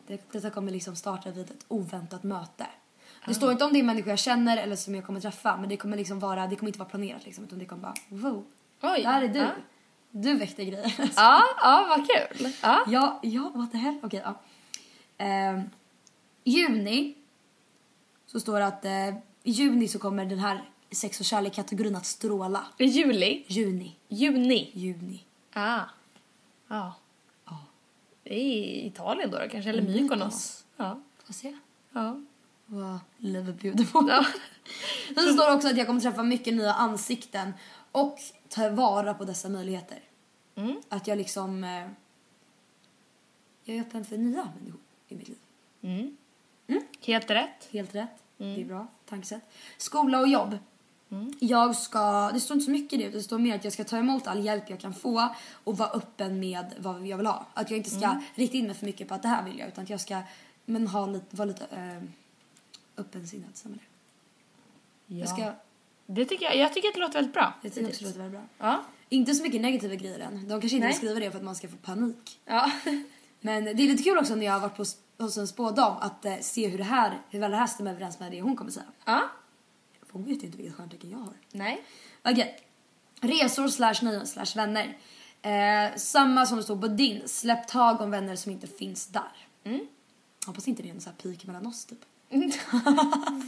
det, 0.08 0.32
detta 0.32 0.50
kommer 0.50 0.72
liksom 0.72 0.96
starta 0.96 1.32
vid 1.32 1.52
ett 1.52 1.66
oväntat 1.68 2.24
möte. 2.24 2.68
Det 3.26 3.34
står 3.34 3.52
inte 3.52 3.66
om 3.66 3.74
det 3.74 3.80
är 3.80 3.84
människor 3.84 4.10
jag 4.10 4.20
känner 4.20 4.58
eller 4.58 4.76
som 4.76 4.96
jag 4.96 5.06
kommer 5.06 5.20
träffa 5.20 5.58
men 5.58 5.70
det 5.70 5.78
kommer 5.78 5.98
liksom 5.98 6.20
vara, 6.20 6.48
det 6.48 6.56
kommer 6.56 6.70
inte 6.70 6.80
vara 6.80 6.90
planerat 6.90 7.26
liksom 7.26 7.44
utan 7.44 7.60
det 7.60 7.66
kommer 7.66 7.82
bara 7.82 7.94
wow, 8.10 8.46
Oj. 8.82 9.04
där 9.04 9.22
är 9.22 9.28
du. 9.28 9.40
Ja. 9.40 9.50
Du 10.12 10.36
väckte 10.36 10.66
grejer. 10.66 10.94
Ja, 11.16 11.44
ja 11.58 11.86
vad 11.90 12.08
kul. 12.10 12.54
Ja. 12.62 12.84
ja, 12.88 13.20
ja, 13.24 13.52
what 13.56 13.72
the 13.72 13.78
hell. 13.78 14.00
Okej, 14.04 14.22
ja. 14.24 14.40
Ehm, 15.18 15.62
juni 16.44 17.16
så 18.26 18.40
står 18.40 18.60
det 18.60 18.66
att 18.66 18.86
eh, 18.86 19.08
i 19.44 19.52
juni 19.52 19.88
så 19.88 20.00
kommer 20.00 20.26
den 20.26 20.40
här 20.40 20.70
sex 20.92 21.20
och 21.20 21.26
kärlek-kategorin 21.26 21.96
att 21.96 22.06
stråla. 22.06 22.66
Juli. 22.78 23.44
Juni. 23.48 23.96
Juni. 24.08 24.72
Juni. 24.74 25.26
Ah. 25.54 25.82
Ja. 26.68 26.94
Är 28.24 28.38
i 28.38 28.88
Italien 28.88 29.32
då, 29.32 29.38
då 29.38 29.50
kanske, 29.50 29.70
eller. 29.70 29.82
Mykonos. 29.82 30.66
Ja. 30.78 31.00
Får 31.26 31.34
se 31.34 31.58
Ja. 31.92 32.22
Vad 32.72 33.00
livet 33.18 33.56
bjuder 33.62 33.86
på. 33.86 34.06
Ja. 34.10 34.26
Sen 35.16 35.34
står 35.34 35.48
det 35.48 35.54
också 35.54 35.68
att 35.68 35.78
jag 35.78 35.88
kommer 35.88 36.02
träffa 36.02 36.24
mycket 36.24 36.54
nya 36.54 36.74
ansikten 36.74 37.54
Och 37.92 38.20
ta 38.50 38.70
vara 38.70 39.14
på 39.14 39.26
dessa 39.26 39.50
möjligheter. 39.50 40.00
Mm. 40.56 40.82
Att 40.90 41.08
jag 41.08 41.18
liksom... 41.18 41.64
Eh, 41.64 41.88
jag 43.64 43.78
är 43.78 43.82
öppen 43.82 44.06
för 44.06 44.18
nya 44.18 44.50
människor 44.60 44.80
i 45.08 45.16
mitt 45.16 45.28
liv. 45.28 45.38
Helt 47.06 47.30
rätt. 47.30 47.68
Helt 47.72 47.96
rätt. 47.96 48.24
Mm. 48.40 48.56
Det 48.56 48.62
är 48.62 48.66
bra 48.66 48.88
tankesätt. 49.10 49.42
Skola 49.78 50.20
och 50.20 50.28
jobb. 50.28 50.58
Jag 51.40 51.76
ska, 51.76 52.32
det 52.34 52.40
står 52.40 52.56
inte 52.56 52.66
så 52.66 52.72
mycket 52.72 53.00
i 53.00 53.04
det, 53.04 53.10
det 53.10 53.24
står 53.24 53.40
mer 53.40 53.56
att 53.56 53.64
jag 53.64 53.74
ska 53.74 53.84
ta 53.84 53.98
emot 53.98 54.28
all 54.28 54.46
hjälp 54.46 54.70
jag 54.70 54.80
kan 54.80 54.94
få 54.94 55.36
och 55.64 55.78
vara 55.78 55.90
öppen 55.90 56.40
med 56.40 56.66
vad 56.78 57.08
jag 57.08 57.18
vill 57.18 57.26
ha. 57.26 57.46
Att 57.54 57.72
jag 57.72 57.78
inte 57.78 57.90
ska 57.90 58.06
Mm. 58.06 58.24
rikta 58.36 58.58
in 58.58 58.68
mig 58.68 58.76
för 58.76 58.86
mycket 58.86 59.08
på 59.08 59.14
att 59.14 59.22
det 59.22 59.28
här 59.28 59.44
vill 59.44 59.60
jag 59.60 59.68
utan 59.68 59.84
att 59.84 59.90
jag 59.90 60.02
ska 60.02 60.22
men 60.66 60.88
ha 60.88 61.06
lite, 61.06 61.36
vara 61.36 61.46
lite 61.46 61.66
eh, 61.66 62.04
öppensinnad. 62.98 63.50
Det. 63.64 63.70
Ja. 65.08 65.20
Jag, 65.20 65.30
ska, 65.30 65.54
Det 66.06 66.26
tycker 66.26 66.46
jag, 66.46 66.58
jag 66.58 66.74
tycker 66.74 66.88
att 66.88 66.94
det 66.94 67.00
låter 67.00 67.14
väldigt 67.14 67.34
bra. 67.34 67.54
jag 67.62 67.74
tycker 67.74 67.90
också 67.90 68.00
det 68.00 68.06
låter 68.06 68.20
väldigt 68.20 68.40
bra. 68.40 68.68
Ja. 68.68 68.84
Inte 69.10 69.34
så 69.36 69.44
mycket 69.44 69.62
negativa 69.62 69.96
grejer 69.96 70.20
än. 70.20 70.48
De 70.48 70.62
kanske 70.62 70.76
inte 70.76 70.78
Nej. 70.78 70.88
vill 70.88 70.96
skriva 70.98 71.20
det 71.20 71.32
för 71.32 71.38
att 71.38 71.44
man 71.44 71.56
ska 71.56 71.68
få 71.68 71.78
panik. 71.78 72.40
Ja. 72.46 72.72
Men 73.40 73.64
det 73.64 73.72
är 73.72 73.76
lite 73.88 74.04
kul 74.04 74.18
också 74.18 74.36
när 74.36 74.46
jag 74.46 74.54
har 74.54 74.60
varit 74.60 74.78
på, 74.78 74.86
hos 75.24 75.38
en 75.38 75.48
spådam 75.48 75.98
att 76.00 76.26
eh, 76.26 76.38
se 76.42 76.68
hur 76.68 76.78
det 76.78 76.84
här, 76.84 77.22
hur 77.30 77.40
väl 77.40 77.52
det 77.52 77.58
här 77.58 77.68
stämmer 77.68 77.92
överens 77.92 78.20
med 78.20 78.32
det 78.32 78.42
hon 78.42 78.56
kommer 78.56 78.72
säga. 78.72 78.86
ja. 79.06 79.30
Hon 80.12 80.24
vet 80.26 80.42
ju 80.44 80.46
inte 80.46 80.58
vilket 80.58 80.76
stjärntecken 80.76 81.10
jag 81.12 81.18
har. 81.18 81.34
Nej. 81.52 81.84
Okej. 82.24 82.60
Resor 83.22 83.68
slash 83.68 83.96
nöjen 84.02 84.28
slash 84.28 84.46
vänner. 84.56 84.98
Eh, 85.42 85.96
samma 85.98 86.46
som 86.46 86.58
det 86.58 86.64
står 86.64 86.78
på 86.78 86.88
din. 86.88 87.22
Släpp 87.28 87.68
tag 87.68 88.02
om 88.02 88.12
vänner 88.12 88.36
som 88.36 88.52
inte 88.52 88.68
finns 88.68 89.08
där. 89.08 89.48
Mm. 89.64 89.88
Hoppas 90.46 90.68
inte 90.68 90.84
det 90.84 90.90
är 90.90 90.94
en 90.94 91.02
sån 91.02 91.14
här 91.24 91.32
peak 91.32 91.46
mellan 91.46 91.68
oss 91.68 91.86
typ. 91.86 92.06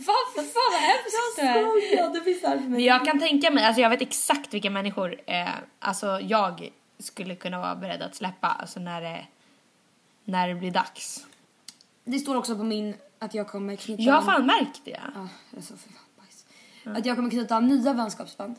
Vad 0.05 0.23
för 0.33 0.43
fan 0.53 0.71
vad 0.71 0.81
hemskt 0.81 1.35
du 1.35 1.41
är. 1.41 1.97
Ja, 1.97 2.09
det 2.09 2.21
finns 2.21 2.41
Men 2.43 2.83
jag 2.83 3.05
kan 3.05 3.19
tänka 3.19 3.51
mig, 3.51 3.65
alltså 3.65 3.81
jag 3.81 3.89
vet 3.89 4.01
exakt 4.01 4.53
vilka 4.53 4.69
människor 4.69 5.21
eh, 5.25 5.49
alltså 5.79 6.19
jag 6.21 6.71
skulle 6.99 7.35
kunna 7.35 7.59
vara 7.59 7.75
beredd 7.75 8.01
att 8.01 8.15
släppa 8.15 8.47
alltså 8.47 8.79
när 8.79 9.01
det, 9.01 9.25
när 10.23 10.47
det 10.47 10.55
blir 10.55 10.71
dags. 10.71 11.25
Det 12.03 12.19
står 12.19 12.35
också 12.35 12.57
på 12.57 12.63
min 12.63 12.95
att 13.19 13.33
jag 13.33 13.47
kommer 13.47 13.75
knyta... 13.75 14.03
Jag 14.03 14.13
har 14.13 14.21
fan 14.21 14.45
märkt 14.45 14.81
det. 14.85 14.99
Ja, 15.15 15.27
jag 15.49 15.57
är 15.57 15.61
så 15.61 15.77
för 15.77 15.89
fan 15.89 16.03
bajs. 16.17 16.45
Att 16.97 17.05
jag 17.05 17.15
kommer 17.15 17.29
knyta 17.29 17.59
nya 17.59 17.93
vänskapsband. 17.93 18.55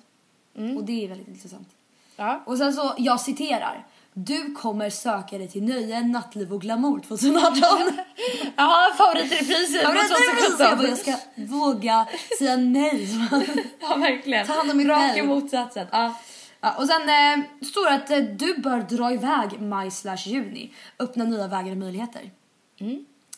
Mm. 0.56 0.76
Och 0.76 0.84
det 0.84 1.04
är 1.04 1.08
väldigt 1.08 1.28
intressant. 1.28 1.68
Ja. 2.16 2.42
Och 2.46 2.58
sen 2.58 2.72
så, 2.72 2.94
jag 2.98 3.20
citerar. 3.20 3.86
Du 4.16 4.54
kommer 4.54 4.90
söka 4.90 5.38
dig 5.38 5.48
till 5.48 5.62
nöje, 5.64 6.00
nattliv 6.00 6.52
och 6.52 6.60
glamour 6.60 7.00
2018. 7.00 7.60
Jaha, 8.56 8.94
favoritrepriser 8.94 9.82
Ja, 9.82 9.88
men 9.92 9.96
från 10.04 10.08
det 10.08 10.46
är 10.46 10.56
så 10.56 10.62
jag, 10.62 10.78
bara, 10.78 10.86
2017. 10.86 10.86
jag 10.88 10.98
ska 10.98 11.16
våga 11.56 12.06
säga 12.38 12.56
nej. 12.56 13.08
Ja, 13.80 13.96
verkligen. 13.96 14.46
Ta 14.46 14.52
hand 14.52 14.70
om 14.70 14.76
mig 14.76 14.86
Raka 14.86 15.14
själv. 15.14 15.28
motsatsen. 15.28 15.86
Ja. 15.92 16.14
Ja, 16.60 16.74
och 16.78 16.86
sen 16.86 17.02
eh, 17.02 17.44
står 17.66 17.84
det 17.90 17.94
att 17.94 18.10
eh, 18.10 18.18
du 18.18 18.58
bör 18.58 18.80
dra 18.80 19.12
iväg 19.12 19.60
maj 19.60 19.90
slash 19.90 20.16
juni. 20.26 20.74
Öppna 20.98 21.24
nya 21.24 21.48
vägar 21.48 21.70
och 21.70 21.76
möjligheter. 21.76 22.30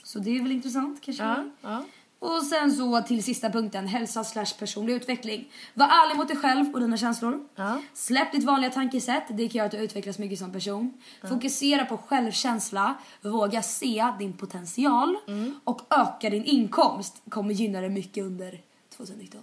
Så 0.02 0.18
det 0.18 0.30
är 0.36 0.42
väl 0.42 0.52
intressant 0.52 1.00
kanske. 1.02 1.22
Mm. 1.22 1.50
Ja, 1.62 1.68
ja. 1.70 1.84
Och 2.18 2.42
sen 2.42 2.72
så 2.72 3.02
till 3.02 3.24
sista 3.24 3.50
punkten, 3.50 3.86
hälsa 3.86 4.24
slash 4.24 4.46
personlig 4.58 4.92
utveckling. 4.94 5.52
Var 5.74 5.86
ärlig 5.86 6.16
mot 6.16 6.28
dig 6.28 6.36
själv 6.36 6.74
och 6.74 6.80
dina 6.80 6.96
känslor. 6.96 7.48
Ja. 7.54 7.82
Släpp 7.94 8.32
ditt 8.32 8.44
vanliga 8.44 8.70
tankesätt, 8.70 9.22
det 9.28 9.48
kan 9.48 9.56
göra 9.58 9.66
att 9.66 9.72
du 9.72 9.78
utvecklas 9.78 10.18
mycket 10.18 10.38
som 10.38 10.52
person. 10.52 10.94
Fokusera 11.28 11.84
på 11.84 11.96
självkänsla, 11.98 12.94
våga 13.22 13.62
se 13.62 14.12
din 14.18 14.32
potential 14.32 15.16
Mm. 15.28 15.60
och 15.64 15.80
öka 15.90 16.30
din 16.30 16.44
inkomst 16.44 17.22
kommer 17.28 17.54
gynna 17.54 17.80
dig 17.80 17.90
mycket 17.90 18.24
under 18.24 18.60
2019. 18.96 19.40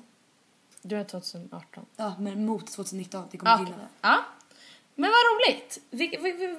Du 0.81 0.97
är 0.97 1.03
2018. 1.03 1.85
Ja, 1.95 2.13
men 2.19 2.45
mot 2.45 2.67
2019, 2.71 3.23
det 3.31 3.37
kommer 3.37 3.53
Okej. 3.55 3.65
gynna 3.65 3.77
dig. 3.77 3.87
Ja. 4.01 4.19
Men 4.95 5.11
vad 5.11 5.19
roligt. 5.51 5.79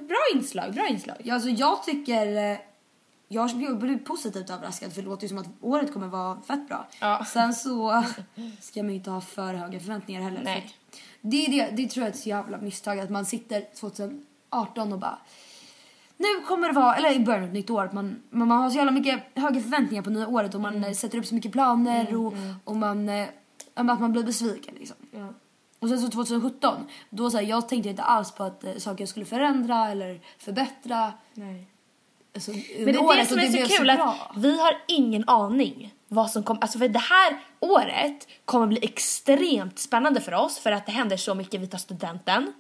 Bra 0.09 0.19
inslag, 0.35 0.75
bra 0.75 0.87
inslag. 0.89 1.17
Ja, 1.25 1.35
alltså 1.35 1.49
jag 1.49 1.83
tycker... 1.85 2.59
Jag 3.29 3.57
blev- 3.57 4.05
positivt 4.05 4.51
överraskad 4.51 4.93
för 4.93 5.03
det 5.03 5.09
låter 5.09 5.23
ju 5.23 5.29
som 5.29 5.39
att 5.39 5.47
året 5.61 5.93
kommer 5.93 6.07
vara 6.07 6.41
fett 6.41 6.69
bra. 6.69 6.87
Ja. 7.01 7.25
Sen 7.25 7.55
så 7.55 8.05
ska 8.61 8.83
man 8.83 8.91
ju 8.91 8.97
inte 8.97 9.11
ha 9.11 9.21
för 9.21 9.55
höga 9.55 9.81
förväntningar 9.81 10.23
heller. 10.23 10.37
för 10.39 10.45
Nej. 10.45 10.67
att 10.91 10.99
Det, 11.21 11.47
är 11.47 11.51
det, 11.51 11.77
det 11.83 11.89
tror 11.89 12.03
jag 12.05 12.09
är 12.09 12.13
ett 12.15 12.21
så 12.21 12.29
jävla 12.29 12.59
misstag 12.59 13.01
att 13.01 13.11
man 13.11 13.25
sitter 13.27 13.65
2018 13.81 14.93
och 14.93 14.99
bara 14.99 15.19
nu 16.17 16.27
kommer 16.47 16.69
det 16.69 16.75
vara, 16.75 16.97
eller 16.97 17.13
i 17.13 17.21
början 17.21 17.43
av 17.43 17.49
ett 17.49 17.55
nytt 17.55 17.71
år, 17.71 17.91
man, 17.93 18.23
man, 18.31 18.49
man 18.49 18.59
har 18.59 18.71
så 18.71 18.77
jävla 18.77 18.93
mycket 18.93 19.21
höga 19.35 19.61
förväntningar 19.61 20.03
på 20.03 20.11
nya 20.11 20.29
året 20.29 20.55
och 20.55 20.61
man 20.61 20.75
Mm. 20.77 20.91
eh, 20.91 20.95
sätter 20.95 21.19
upp 21.19 21.27
så 21.27 21.35
mycket 21.35 21.53
planer 21.53 22.17
och, 22.17 22.35
och 22.65 22.77
man, 22.77 23.09
eh, 23.09 23.29
att 23.75 24.01
man 24.01 24.13
blir 24.13 24.23
besviken 24.25 24.75
liksom. 24.79 24.97
Och 25.79 25.89
sen 25.89 26.01
så 26.01 26.09
2017, 26.11 26.87
då 27.11 27.31
så 27.31 27.37
här, 27.37 27.45
jag 27.45 27.69
tänkte 27.69 27.89
inte 27.89 28.03
alls 28.03 28.33
på 28.33 28.45
att 28.45 28.65
eh, 28.65 28.75
saker 28.77 29.07
skulle 29.07 29.27
förändra 29.27 29.89
eller 29.91 30.21
förbättra. 30.39 31.13
Nej. 31.35 31.67
Alltså, 32.35 32.51
Men 32.51 32.61
det 32.87 32.93
är 32.93 33.17
det 33.17 33.27
som 33.27 33.39
är 33.39 33.67
så 33.67 33.77
kul 33.77 33.91
att 33.91 34.17
vi 34.37 34.61
har 34.61 34.77
ingen 34.89 35.29
aning 35.29 35.95
vad 36.09 36.31
som 36.31 36.43
kommer, 36.43 36.61
alltså 36.61 36.79
för 36.79 36.89
det 36.89 36.99
här 36.99 37.39
året 37.61 38.29
kommer 38.45 38.67
bli 38.67 38.79
extremt 38.83 39.79
spännande 39.79 40.21
för 40.21 40.35
oss 40.35 40.59
för 40.59 40.73
att 40.73 40.87
det 40.87 40.93
händer 40.93 41.17
så 41.17 41.35
mycket, 41.35 41.61
vi 41.61 41.67
tar 41.67 41.79
studenten. 41.79 42.53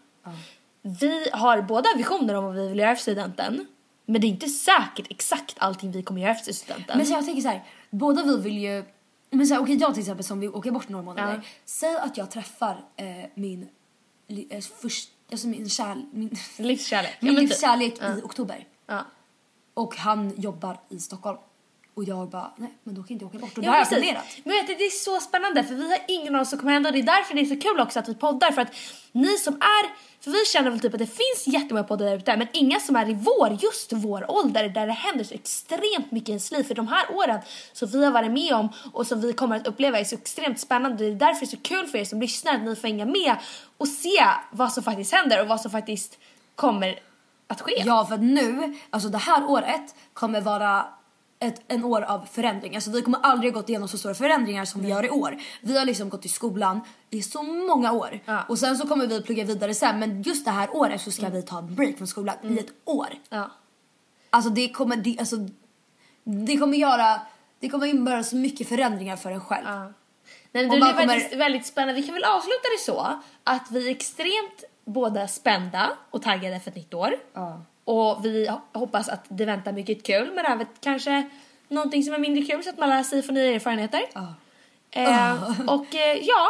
Vi 0.82 1.28
har 1.32 1.62
båda 1.62 1.88
visioner 1.96 2.34
om 2.34 2.44
vad 2.44 2.54
vi 2.54 2.68
vill 2.68 2.78
göra 2.78 2.90
efter 2.90 3.02
studenten. 3.02 3.66
Men 4.06 4.20
det 4.20 4.26
är 4.26 4.28
inte 4.28 4.48
säkert 4.48 5.06
exakt 5.10 5.54
allting 5.58 5.92
vi 5.92 6.02
kommer 6.02 6.20
göra 6.20 6.32
efter 6.32 6.52
studenten. 6.52 6.98
Men 6.98 7.06
så 7.06 7.12
jag 7.12 7.24
tänker 7.24 7.42
så 7.42 7.48
här, 7.48 7.64
båda 7.90 8.22
vi 8.22 8.36
vill 8.36 8.58
ju... 8.58 8.84
Men 9.30 9.46
så 9.46 9.54
här, 9.54 9.62
okej, 9.62 9.76
jag 9.80 9.94
till 9.94 10.00
exempel 10.00 10.24
som 10.24 10.40
vill 10.40 10.50
åka 10.50 10.72
bort 10.72 10.88
några 10.88 11.04
månader. 11.04 11.34
Ja. 11.34 11.40
Säg 11.64 11.96
att 11.96 12.16
jag 12.16 12.30
träffar 12.30 12.84
eh, 12.96 13.06
min, 13.34 13.68
eh, 14.50 14.60
först, 14.80 15.10
alltså 15.32 15.46
min, 15.46 15.68
kärl, 15.68 15.98
min, 16.12 16.36
Livskärlek. 16.58 17.16
Ja, 17.20 17.26
min 17.26 17.36
typ. 17.36 17.40
livskärlek 17.48 17.94
Ja. 18.00 18.18
i 18.18 18.22
oktober. 18.22 18.66
Ja. 18.86 19.04
Och 19.74 19.96
han 19.96 20.32
jobbar 20.36 20.80
i 20.88 20.98
Stockholm. 20.98 21.38
Och 21.94 22.04
jag 22.04 22.28
bara, 22.28 22.52
nej 22.56 22.78
men 22.84 22.94
då 22.94 23.02
kan 23.02 23.12
inte 23.12 23.24
jag 23.24 23.34
åka 23.34 23.38
bort. 23.38 23.58
Och 23.58 23.64
Ja, 23.64 23.70
har 23.70 23.78
jag 23.78 23.88
planerat. 23.88 24.24
Men 24.44 24.52
vet 24.52 24.66
du, 24.66 24.74
det 24.74 24.84
är 24.84 24.90
så 24.90 25.20
spännande 25.20 25.64
för 25.64 25.74
vi 25.74 25.90
har 25.90 25.98
ingen 26.08 26.34
aning 26.34 26.46
som 26.46 26.58
kommer 26.58 26.72
hända 26.72 26.88
och 26.88 26.92
det 26.92 26.98
är 26.98 27.02
därför 27.02 27.34
det 27.34 27.40
är 27.40 27.44
så 27.44 27.60
kul 27.60 27.80
också 27.80 27.98
att 27.98 28.08
vi 28.08 28.14
poddar 28.14 28.52
för 28.52 28.62
att 28.62 28.74
ni 29.12 29.38
som 29.38 29.54
är, 29.54 29.84
för 30.24 30.30
vi 30.30 30.44
känner 30.52 30.70
väl 30.70 30.80
typ 30.80 30.92
att 30.92 30.98
det 30.98 31.06
finns 31.06 31.46
jättemånga 31.46 31.84
poddar 31.84 32.06
där 32.06 32.16
ute 32.16 32.36
men 32.36 32.48
inga 32.52 32.80
som 32.80 32.96
är 32.96 33.10
i 33.10 33.14
vår, 33.14 33.58
just 33.62 33.92
vår 33.92 34.30
ålder 34.30 34.68
där 34.68 34.86
det 34.86 34.92
händer 34.92 35.24
så 35.24 35.34
extremt 35.34 36.10
mycket 36.10 36.28
i 36.28 36.32
ens 36.32 36.50
liv 36.50 36.62
för 36.62 36.74
de 36.74 36.88
här 36.88 37.14
åren 37.14 37.40
som 37.72 37.88
vi 37.88 38.04
har 38.04 38.12
varit 38.12 38.32
med 38.32 38.52
om 38.54 38.68
och 38.92 39.06
som 39.06 39.20
vi 39.20 39.32
kommer 39.32 39.56
att 39.56 39.66
uppleva 39.66 39.98
är 39.98 40.04
så 40.04 40.14
extremt 40.14 40.60
spännande. 40.60 41.04
Det 41.04 41.10
är 41.10 41.14
därför 41.14 41.40
det 41.40 41.46
är 41.46 41.56
så 41.56 41.62
kul 41.62 41.86
för 41.86 41.98
er 41.98 42.04
som 42.04 42.20
lyssnar 42.20 42.54
att 42.54 42.62
ni 42.62 42.76
får 42.76 42.88
hänga 42.88 43.04
med 43.04 43.36
och 43.76 43.88
se 43.88 44.26
vad 44.50 44.72
som 44.72 44.82
faktiskt 44.82 45.12
händer 45.12 45.40
och 45.40 45.48
vad 45.48 45.60
som 45.60 45.70
faktiskt 45.70 46.18
kommer 46.54 46.98
att 47.54 47.60
ske. 47.60 47.82
Ja, 47.86 48.06
för 48.06 48.16
nu, 48.18 48.74
alltså 48.90 49.08
det 49.08 49.18
här 49.18 49.50
året 49.50 49.94
kommer 50.12 50.40
vara 50.40 50.86
ett 51.38 51.62
en 51.68 51.84
år 51.84 52.02
av 52.02 52.26
förändring. 52.32 52.74
Alltså 52.74 52.90
vi 52.90 53.02
kommer 53.02 53.18
aldrig 53.22 53.52
gått 53.54 53.68
igenom 53.68 53.88
så 53.88 53.98
stora 53.98 54.14
förändringar 54.14 54.64
som 54.64 54.82
vi 54.82 54.88
gör 54.88 55.04
i 55.04 55.10
år. 55.10 55.36
Vi 55.60 55.78
har 55.78 55.84
liksom 55.84 56.08
gått 56.08 56.24
i 56.24 56.28
skolan 56.28 56.80
i 57.10 57.22
så 57.22 57.42
många 57.42 57.92
år. 57.92 58.20
Ja. 58.24 58.42
Och 58.48 58.58
sen 58.58 58.76
så 58.78 58.88
kommer 58.88 59.06
vi 59.06 59.22
plugga 59.22 59.44
vidare 59.44 59.74
sen. 59.74 59.98
Men 59.98 60.22
just 60.22 60.44
det 60.44 60.50
här 60.50 60.76
året 60.76 61.00
så 61.00 61.10
ska 61.10 61.28
vi 61.28 61.42
ta 61.42 61.58
en 61.58 61.74
break 61.74 61.96
från 61.96 62.06
skolan 62.06 62.36
i 62.42 62.58
ett 62.58 62.72
år. 62.84 63.08
Ja. 63.28 63.50
Alltså 64.30 64.50
det 64.50 64.68
kommer, 64.68 64.96
det, 64.96 65.16
alltså, 65.18 65.36
det 66.24 66.56
kommer 66.56 66.78
göra, 66.78 67.20
det 67.60 67.68
kommer 67.68 67.86
innebära 67.86 68.22
så 68.24 68.36
mycket 68.36 68.68
förändringar 68.68 69.16
för 69.16 69.30
en 69.30 69.40
själv. 69.40 69.66
Ja. 69.66 69.92
Nej, 70.52 70.64
det 70.64 70.68
man 70.68 70.88
är 70.88 70.94
väldigt, 70.94 71.30
kommer- 71.30 71.38
väldigt 71.38 71.66
spännande. 71.66 72.00
Vi 72.00 72.06
kan 72.06 72.14
väl 72.14 72.24
avsluta 72.24 72.68
det 72.78 72.84
så 72.84 73.20
att 73.44 73.70
vi 73.70 73.86
är 73.86 73.90
extremt 73.90 74.64
båda 74.84 75.28
spända 75.28 75.90
och 76.10 76.22
taggade 76.22 76.60
för 76.60 76.70
ett 76.70 76.76
nytt 76.76 76.94
år. 76.94 77.14
Ja. 77.34 77.62
Och 77.84 78.24
vi 78.24 78.46
ho- 78.48 78.60
hoppas 78.78 79.08
att 79.08 79.24
det 79.28 79.44
väntar 79.44 79.72
mycket 79.72 80.02
kul 80.02 80.32
men 80.34 80.46
även 80.46 80.66
kanske 80.80 81.30
någonting 81.68 82.02
som 82.02 82.14
är 82.14 82.18
mindre 82.18 82.42
kul 82.44 82.62
så 82.64 82.70
att 82.70 82.78
man 82.78 82.88
lär 82.88 83.02
sig 83.02 83.22
från 83.22 83.34
nya 83.34 83.54
erfarenheter. 83.54 84.00
Ja. 84.14 84.34
Eh, 84.90 85.60
och 85.66 85.94
eh, 85.94 86.18
ja, 86.22 86.48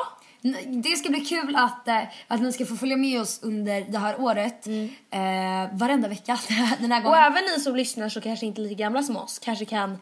Det 0.67 0.97
ska 0.97 1.09
bli 1.09 1.21
kul 1.21 1.57
att, 1.57 1.89
eh, 1.89 2.03
att 2.29 2.41
ni 2.41 2.53
ska 2.53 2.67
få 2.67 2.77
följa 2.77 2.97
med 2.97 3.21
oss 3.21 3.41
under 3.43 3.81
det 3.81 3.99
här 3.99 4.21
året. 4.21 4.67
Eh, 5.11 5.77
varenda 5.79 6.09
vecka 6.09 6.39
den 6.81 6.93
här 6.93 6.99
och 7.01 7.05
gången. 7.05 7.21
även 7.23 7.45
ni 7.45 7.61
som 7.61 7.77
lyssnar 7.77 8.09
så 8.09 8.21
kanske 8.21 8.47
inte 8.47 8.61
lika 8.61 8.75
gamla 8.75 9.03
som 9.03 9.17
oss 9.17 9.39
kanske 9.39 9.65
kan 9.65 9.99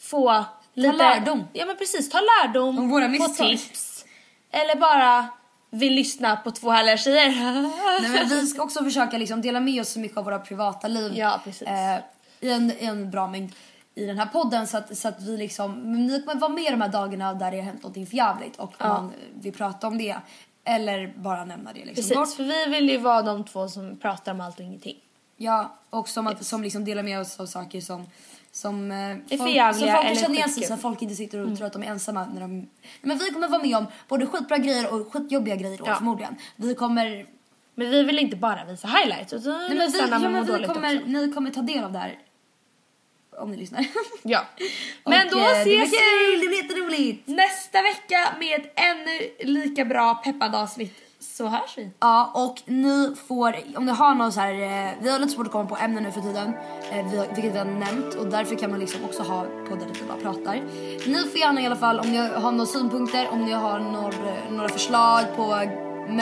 få 0.00 0.44
lite 0.74 0.92
lärdom. 0.96 1.44
Ja 1.52 1.66
men 1.66 1.76
precis, 1.76 2.10
ta 2.10 2.18
lärdom, 2.20 2.78
Om 2.78 2.88
våra 2.88 3.04
få 3.04 3.10
misstag. 3.10 3.48
tips. 3.48 4.04
Eller 4.50 4.76
bara 4.76 5.26
vill 5.70 5.94
lyssna 5.94 6.36
på 6.36 6.50
två 6.50 6.70
härliga 6.70 6.96
tjejer. 6.96 7.30
Nej, 8.02 8.10
men 8.10 8.28
vi 8.28 8.46
ska 8.46 8.62
också 8.62 8.84
försöka 8.84 9.18
liksom 9.18 9.42
dela 9.42 9.60
med 9.60 9.80
oss 9.80 9.88
så 9.88 9.98
mycket 9.98 10.18
av 10.18 10.24
våra 10.24 10.38
privata 10.38 10.88
liv. 10.88 11.12
Ja. 11.16 11.40
Eh, 11.60 11.96
i, 12.40 12.50
en, 12.50 12.70
I 12.70 12.84
en 12.84 13.10
bra 13.10 13.26
mängd 13.26 13.52
i 13.94 14.06
den 14.06 14.18
här 14.18 14.26
podden 14.26 14.66
så 14.66 14.76
att, 14.76 14.98
så 14.98 15.08
att 15.08 15.22
vi 15.22 15.36
liksom, 15.36 15.72
men 15.72 16.06
ni 16.06 16.22
kommer 16.22 16.40
vara 16.40 16.52
med 16.52 16.72
de 16.72 16.80
här 16.80 16.88
dagarna 16.88 17.34
där 17.34 17.50
det 17.50 17.56
har 17.56 17.64
hänt 17.64 17.82
någonting 17.82 18.06
förjävligt 18.06 18.56
och 18.56 18.74
man 18.80 19.12
vill 19.34 19.52
prata 19.52 19.86
om 19.86 19.98
det. 19.98 20.16
Eller 20.64 21.12
bara 21.16 21.44
nämna 21.44 21.72
det 21.72 21.84
liksom. 21.84 22.16
Precis, 22.16 22.36
för 22.36 22.44
vi 22.44 22.66
vill 22.66 22.90
ju 22.90 22.98
vara 22.98 23.22
de 23.22 23.44
två 23.44 23.68
som 23.68 23.96
pratar 23.96 24.32
om 24.32 24.40
allt 24.40 24.58
och 24.58 24.64
ingenting. 24.64 24.96
Ja, 25.36 25.78
och 25.90 26.08
som, 26.08 26.26
att, 26.26 26.46
som 26.46 26.62
liksom 26.62 26.84
delar 26.84 27.02
med 27.02 27.20
oss 27.20 27.40
av 27.40 27.46
saker 27.46 27.80
som 27.80 28.06
som, 28.60 28.90
eh, 28.92 29.16
folk, 29.16 29.28
som 29.28 29.38
förjävliga 29.38 29.92
folk 29.92 30.02
kan 30.02 30.10
eller 30.12 30.20
känna 30.22 30.34
igen 30.34 30.48
sig 30.48 30.72
att 30.72 30.80
folk 30.82 31.02
inte 31.02 31.14
sitter 31.14 31.38
och 31.38 31.56
tror 31.56 31.66
att 31.66 31.72
de 31.72 31.82
är 31.82 31.86
ensamma. 31.86 32.26
När 32.34 32.40
de... 32.40 32.68
Men 33.02 33.18
vi 33.18 33.30
kommer 33.30 33.48
vara 33.48 33.62
med 33.62 33.76
om 33.76 33.86
både 34.08 34.26
skitbra 34.26 34.58
grejer 34.58 34.94
och 34.94 35.12
skitjobbiga 35.12 35.56
grejer 35.56 35.78
då, 35.78 35.84
Ja. 35.86 35.94
förmodligen. 35.96 36.36
Vi 36.56 36.74
kommer... 36.74 37.26
Men 37.74 37.90
vi 37.90 38.02
vill 38.02 38.18
inte 38.18 38.36
bara 38.36 38.64
visa 38.64 38.88
highlights 38.88 39.32
utan 39.32 39.52
Nej, 39.52 39.68
men 39.78 39.90
vi, 39.92 39.98
ja, 39.98 40.18
men 40.18 40.44
vi 40.44 40.66
kommer, 40.66 40.96
också. 40.96 41.06
ni 41.08 41.32
kommer 41.32 41.50
ta 41.50 41.60
del 41.62 41.84
av 41.84 41.92
det 41.92 41.98
här. 41.98 42.18
Om 43.38 43.50
ni 43.50 43.56
lyssnar. 43.56 43.86
Ja. 44.22 44.40
Men 45.04 45.26
Och, 45.26 45.32
då 45.32 45.38
eh, 45.38 45.44
det 45.44 45.60
ses 45.60 45.90
kul, 45.90 46.00
vi 46.30 46.40
det 46.40 46.46
blir 46.48 46.62
jätteroligt. 46.62 47.28
nästa 47.28 47.82
vecka 47.82 48.34
med 48.38 48.60
ett 48.60 48.72
ännu 48.76 49.30
lika 49.52 49.84
bra 49.84 50.14
peppande 50.14 50.58
avsnitt. 50.58 50.94
Så 51.20 51.46
hörs 51.46 51.78
vi. 51.78 51.90
Ja, 52.00 52.30
och 52.34 52.62
ni 52.66 53.14
får, 53.28 53.56
om 53.76 53.84
ni 53.84 53.92
har 53.92 54.14
någon 54.14 54.32
så 54.32 54.40
här, 54.40 54.52
eh, 54.52 54.92
vi 55.02 55.10
har 55.10 55.18
lite 55.18 55.32
svårt 55.32 55.46
att 55.46 55.52
komma 55.52 55.68
på 55.68 55.76
ämnen 55.76 56.02
nu 56.02 56.12
för 56.12 56.20
tiden, 56.20 56.54
eh, 56.92 57.28
vilket 57.34 57.54
vi 57.54 57.58
har 57.58 57.64
nämnt 57.64 58.14
och 58.14 58.26
därför 58.26 58.56
kan 58.56 58.70
man 58.70 58.80
liksom 58.80 59.04
också 59.04 59.22
ha 59.22 59.44
poddar 59.68 59.86
där 59.86 59.94
vi 59.94 60.08
bara 60.08 60.32
pratar. 60.32 60.54
Ni 61.06 61.28
får 61.30 61.40
gärna 61.40 61.60
i 61.60 61.66
alla 61.66 61.76
fall, 61.76 62.00
om 62.00 62.10
ni 62.12 62.16
har 62.16 62.52
några 62.52 62.66
synpunkter, 62.66 63.28
om 63.32 63.44
ni 63.44 63.52
har 63.52 63.80
några, 63.80 64.50
några 64.50 64.68
förslag 64.68 65.24
på 65.36 65.42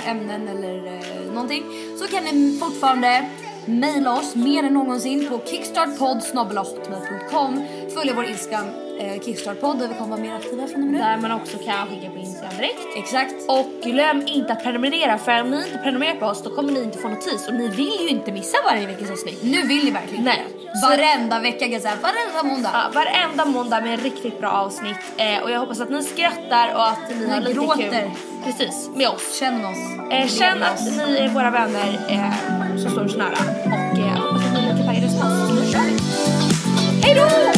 ämnen 0.07 0.49
eller 0.49 0.87
eh, 0.87 1.33
någonting, 1.33 1.65
så 1.99 2.07
kan 2.07 2.25
ni 2.25 2.59
fortfarande 2.61 3.29
mejla 3.69 4.19
oss 4.19 4.35
mer 4.35 4.63
än 4.63 4.75
någonsin 4.75 5.29
på 5.29 5.41
kickstartpodd.hotmail.com 5.51 7.63
Följ 7.95 8.13
vår 8.17 8.25
Instagram 8.25 8.67
eh, 9.01 9.21
kickstartpodd 9.21 9.79
där 9.79 9.89
vi 9.89 9.95
kommer 9.95 10.11
vara 10.11 10.21
mer 10.21 10.35
aktiva 10.35 10.67
från 10.67 10.83
och 10.83 10.89
med 10.89 10.93
nu. 10.93 10.99
Där 10.99 11.17
man 11.17 11.33
också 11.33 11.59
kan 11.59 11.89
skicka 11.89 12.11
på 12.11 12.19
Instagram 12.19 12.57
direkt. 12.57 12.79
Exakt. 12.97 13.35
Och 13.49 13.67
glöm 13.83 14.23
inte 14.27 14.53
att 14.53 14.63
prenumerera 14.63 15.19
för 15.19 15.43
om 15.43 15.51
ni 15.51 15.67
inte 15.67 15.79
prenumererar 15.79 16.21
på 16.21 16.27
oss 16.27 16.43
då 16.43 16.51
kommer 16.51 16.73
ni 16.73 16.83
inte 16.83 16.99
få 16.99 17.09
notis 17.09 17.49
och 17.49 17.55
ni 17.55 17.69
vill 17.69 17.97
ju 18.01 18.09
inte 18.09 18.33
missa 18.33 18.59
varje 18.65 18.87
veckas 18.87 19.11
avsnitt. 19.11 19.43
Nu 19.43 19.63
vill 19.63 19.85
ni 19.85 19.91
verkligen 19.91 20.25
Nej. 20.25 20.45
Varenda 20.83 21.39
vecka 21.41 21.59
kan 21.59 21.73
jag 21.73 21.83
säga, 21.83 21.95
varenda 22.03 22.43
måndag. 22.55 22.71
Ja, 22.73 22.91
varenda 22.95 23.45
måndag 23.45 23.81
med 23.81 24.03
riktigt 24.03 24.41
bra 24.41 24.51
avsnitt 24.51 24.97
eh, 25.17 25.43
och 25.43 25.51
jag 25.51 25.61
hoppas 25.61 25.81
att 25.81 25.91
ni 25.91 26.03
skrattar 26.03 26.75
och 26.75 26.89
att 26.89 26.99
ni, 27.11 27.31
har 27.31 27.41
lite 27.41 27.53
gråter. 27.53 27.77
kul. 28.03 28.11
Precis, 28.45 28.91
med 28.95 29.09
oss. 29.09 29.39
Känn 29.39 29.65
oss. 29.65 30.13
Eh, 30.13 30.27
känn 30.29 30.59
Lev 30.59 30.63
att 30.69 30.81
oss. 30.81 30.97
ni 30.97 31.17
är 31.19 31.29
våra 31.29 31.51
vänner 31.51 31.99
eh, 32.09 32.77
som 32.83 32.91
står 32.91 33.05
oss 33.05 33.17
nära 33.17 33.39
och 33.65 33.99
eh, 33.99 34.05
hoppas 34.07 34.47
att 34.47 34.53
ni 34.53 34.59
är 34.61 34.73
lika 34.75 34.87
taggade 34.87 35.09
som 35.11 35.19
oss. 35.19 35.51
Nu 35.65 35.73
kör 35.73 35.81
vi! 35.81 35.99
Hej 37.03 37.15
då! 37.15 37.21
Hej 37.23 37.51
då! 37.55 37.58